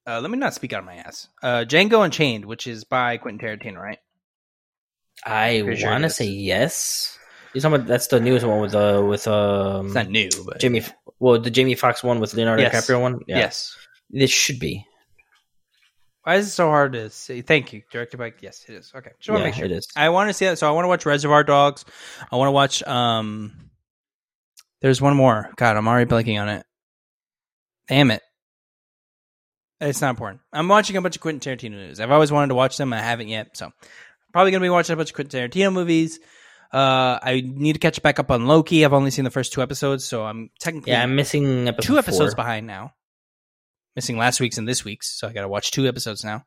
[0.06, 1.30] Uh, let me not speak out of my ass.
[1.42, 4.00] Uh, Django Unchained, which is by Quentin Tarantino, right?
[5.26, 7.18] I want to say yes.
[7.54, 10.60] You're talking about that's the newest one with uh with um It's not new, but
[10.60, 10.84] Jamie.
[11.20, 12.74] Well, the Jamie Foxx one with Leonardo Yes.
[12.74, 13.20] DiCaprio one.
[13.28, 13.38] Yeah.
[13.38, 13.76] yes.
[14.10, 14.86] This should be.
[16.24, 17.42] Why is it so hard to say?
[17.42, 18.34] Thank you, directed by.
[18.40, 18.92] Yes, it is.
[18.96, 19.66] Okay, just want to Yeah, make sure.
[19.66, 19.88] it is.
[19.96, 20.58] I want to see that.
[20.58, 21.84] So I want to watch Reservoir Dogs.
[22.32, 22.82] I want to watch.
[22.84, 23.70] um
[24.82, 25.50] There's one more.
[25.58, 26.66] God, I'm already blanking on it.
[27.90, 28.22] Damn it.
[29.82, 30.40] It's not important.
[30.54, 32.00] I'm watching a bunch of Quentin Tarantino movies.
[32.00, 32.94] I've always wanted to watch them.
[32.94, 33.58] I haven't yet.
[33.58, 33.72] So
[34.32, 36.20] probably gonna be watching a bunch of Quentin Tarantino movies.
[36.72, 38.84] Uh, I need to catch back up on Loki.
[38.86, 42.34] I've only seen the first two episodes, so I'm technically Yeah, I'm missing two episodes
[42.34, 42.38] four.
[42.44, 42.94] behind now.
[43.96, 46.46] Missing last week's and this week's, so I got to watch two episodes now.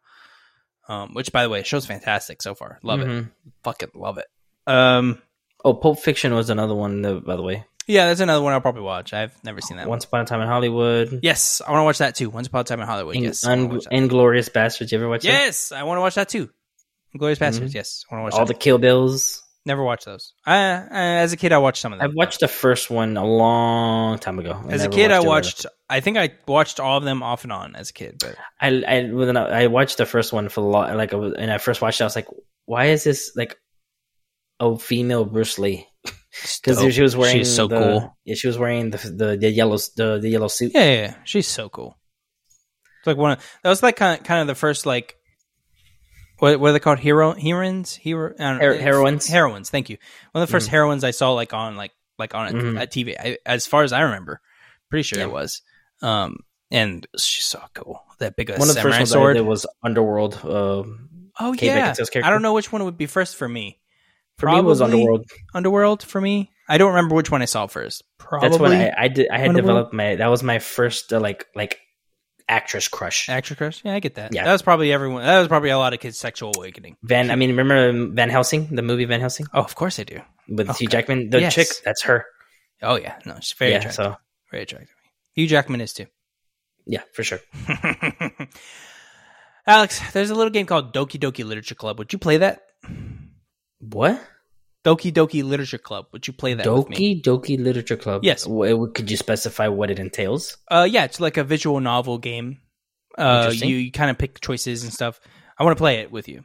[0.88, 2.78] Um, which, by the way, show's fantastic so far.
[2.82, 3.30] Love it, Mhm.
[3.64, 4.26] fucking love it.
[4.66, 5.20] Um,
[5.64, 7.64] Oh, Pulp Fiction was another one, uh, by the way.
[7.88, 9.12] yeah, that's another one I'll probably watch.
[9.12, 9.84] I've never seen that.
[9.84, 9.90] one.
[9.94, 11.20] Once Upon a Time in Hollywood.
[11.22, 12.30] Yes, I want to watch that too.
[12.30, 13.16] Once upon a time in Hollywood.
[13.16, 14.92] In- yes, Un- Inglourious Basterds.
[14.92, 15.28] You ever watch that?
[15.28, 16.50] yes, I want to watch that too.
[17.18, 17.74] Glorious Bastards.
[17.74, 18.40] Yes, I want to watch Mm-hmm.
[18.40, 18.52] All that.
[18.54, 19.42] the Kill Bills.
[19.64, 20.32] Never watched those.
[20.44, 22.08] I, I, as a kid, I watched some of them.
[22.08, 24.62] I've watched the first one a long time ago.
[24.68, 25.66] I as a kid, I watched.
[25.88, 28.16] I think I watched all of them off and on as a kid.
[28.20, 30.94] But I I when I watched the first one for a lot.
[30.96, 32.26] Like, I was, and I first watched it, I was like,
[32.64, 33.56] "Why is this like
[34.58, 35.86] a female Bruce Lee?"
[36.62, 38.16] Because she was wearing She's so the- cool.
[38.24, 40.72] Yeah, she was wearing the the, the yellow the, the yellow suit.
[40.74, 41.14] Yeah, yeah, yeah.
[41.24, 41.96] she's so cool.
[43.00, 45.14] It's like one of that was like kind of, kind of the first like
[46.38, 48.64] what what are they called hero heroines hero I don't know.
[48.66, 49.26] Her- heroines?
[49.28, 49.70] heroines.
[49.70, 49.98] Thank you.
[50.32, 52.82] One of the 1st heroines I saw like on like like on a, Mhm.
[52.82, 54.40] a TV I, as far as I remember.
[54.90, 55.26] Pretty sure Yeah.
[55.26, 55.62] it was.
[56.02, 56.38] Um,
[56.70, 58.02] and she's so cool.
[58.18, 59.36] That big uh, One of the samurai first ones sword.
[59.36, 60.34] I did was Underworld.
[60.44, 61.08] Um,
[61.38, 63.80] oh Kate yeah, I don't know which one would be first for me.
[64.38, 65.24] for me, it was Underworld.
[65.54, 66.50] Underworld for me.
[66.68, 68.02] I don't remember which one I saw first.
[68.18, 69.28] Probably That's when I, I did.
[69.30, 69.66] I had Underworld?
[69.66, 70.16] developed my.
[70.16, 71.78] That was my first uh, like like
[72.48, 73.28] actress crush.
[73.28, 73.82] Actress crush.
[73.84, 74.34] Yeah, I get that.
[74.34, 74.44] Yeah.
[74.44, 75.22] that was probably everyone.
[75.22, 76.96] That was probably a lot of kids' sexual awakening.
[77.04, 77.30] Van.
[77.30, 80.20] I mean, remember Van Helsing, the movie Van Helsing Oh, of course I do.
[80.48, 81.30] with Hugh Jackman.
[81.30, 81.54] The Yes.
[81.54, 82.24] chick, that's her.
[82.82, 83.78] Oh yeah, no, she's very yeah.
[83.78, 84.04] attractive.
[84.04, 84.16] So
[84.50, 84.95] Very attractive.
[85.36, 86.06] Hugh Jackman is too.
[86.86, 87.40] yeah, for sure.
[89.66, 91.98] Alex, there's a little game called Doki Doki Literature Club.
[91.98, 92.62] Would you play that?
[93.80, 94.20] What?
[94.84, 96.06] Doki Doki Literature Club.
[96.12, 97.20] Would you play that with me?
[97.20, 98.24] Doki Doki Literature Club.
[98.24, 98.44] Yes.
[98.44, 100.56] Could you specify what it entails?
[100.70, 102.60] Uh, yeah, it's like a visual novel game.
[103.18, 105.20] Uh, you, you kind of pick choices and stuff.
[105.58, 106.44] I want to play it with you.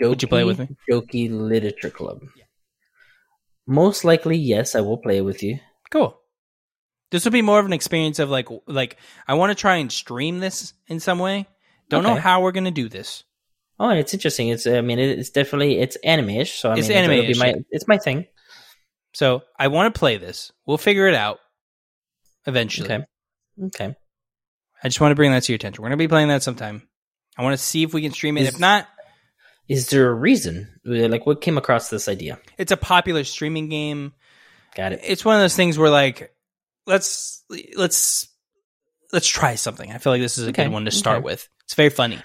[0.00, 0.68] Would you play it with me?
[0.90, 2.20] Doki Literature Club.
[3.66, 5.60] Most likely, yes, I will play it with you.
[5.90, 6.18] Cool.
[7.14, 8.96] This will be more of an experience of like like
[9.28, 11.46] I want to try and stream this in some way.
[11.88, 13.22] Don't know how we're gonna do this.
[13.78, 14.48] Oh, and it's interesting.
[14.48, 16.58] It's I mean, it's definitely it's anime-ish.
[16.58, 18.26] So I It's mean, it'll be anime-ish, my it's my thing.
[19.12, 20.50] So I want to play this.
[20.66, 21.38] We'll figure it out
[22.46, 22.90] eventually.
[22.92, 23.04] Okay.
[23.66, 23.94] Okay.
[24.82, 25.82] I just want to bring that to your attention.
[25.82, 26.82] We're gonna be playing that sometime.
[27.38, 28.42] I want to see if we can stream it.
[28.42, 28.88] Is- if not,
[29.68, 30.68] Is there a reason?
[30.84, 32.40] Like, what came across this idea?
[32.58, 34.14] it's a popular streaming game.
[34.74, 35.00] Got it.
[35.04, 36.33] It's one of those things where like
[36.86, 37.44] let's
[37.76, 38.28] let's
[39.12, 39.90] let's try something.
[39.92, 41.24] I feel like this is a Okay, good one to start okay.
[41.24, 41.48] with.
[41.64, 42.18] It's very funny.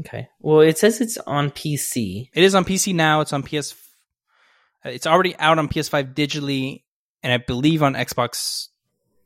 [0.00, 0.28] Okay.
[0.40, 2.30] Well, it says it's on PC.
[2.32, 3.20] It is on PC now.
[3.20, 3.74] It's on PS.
[4.84, 6.84] Uh, it's already out on PS5 digitally,
[7.22, 8.68] and I believe on Xbox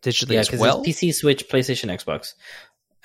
[0.02, 0.82] digitally Yeah, as well.
[0.82, 2.34] it's PC, Switch, PlayStation, Xbox.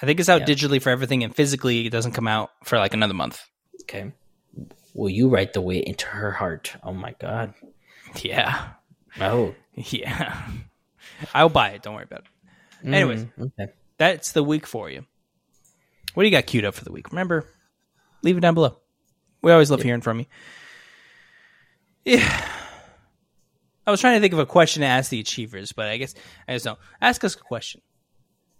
[0.01, 0.55] I think it's out Yeah.
[0.55, 3.41] digitally for everything, and physically it doesn't come out for like another month.
[3.81, 4.11] Okay.
[4.95, 6.75] Will you write the way into her heart?
[6.83, 7.53] Oh my god.
[8.23, 8.69] Yeah,
[9.21, 9.53] Oh.
[9.75, 10.47] yeah.
[11.33, 11.81] I'll buy it.
[11.81, 12.87] Don't worry about it.
[12.87, 13.25] Anyways.
[13.25, 13.71] Mm, okay.
[13.97, 15.05] That's the week for you.
[16.13, 17.11] What do you got queued up for the week?
[17.11, 17.45] Remember,
[18.23, 18.77] leave it down below.
[19.41, 20.25] We always love hearing from you.
[22.05, 22.45] Yeah.
[23.85, 26.13] I was trying to think of a question to ask the achievers, but I guess
[26.47, 26.79] I just don't.
[27.01, 27.81] Ask us a question.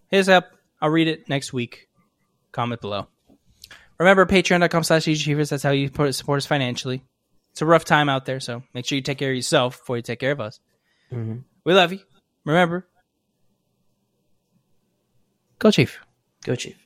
[0.10, 0.52] Hit us up.
[0.82, 1.88] I'll read it next week.
[2.52, 3.08] Comment below.
[4.00, 5.50] Remember, patreon.com slash Chiefers.
[5.50, 7.04] That's how you support us financially.
[7.52, 9.98] It's a rough time out there, so make sure you take care of yourself before
[9.98, 10.60] you take care of us.
[11.12, 11.40] Mm-hmm.
[11.66, 12.00] We love you.
[12.46, 12.88] Remember,
[15.60, 16.00] go Chief.
[16.44, 16.79] Go Chief.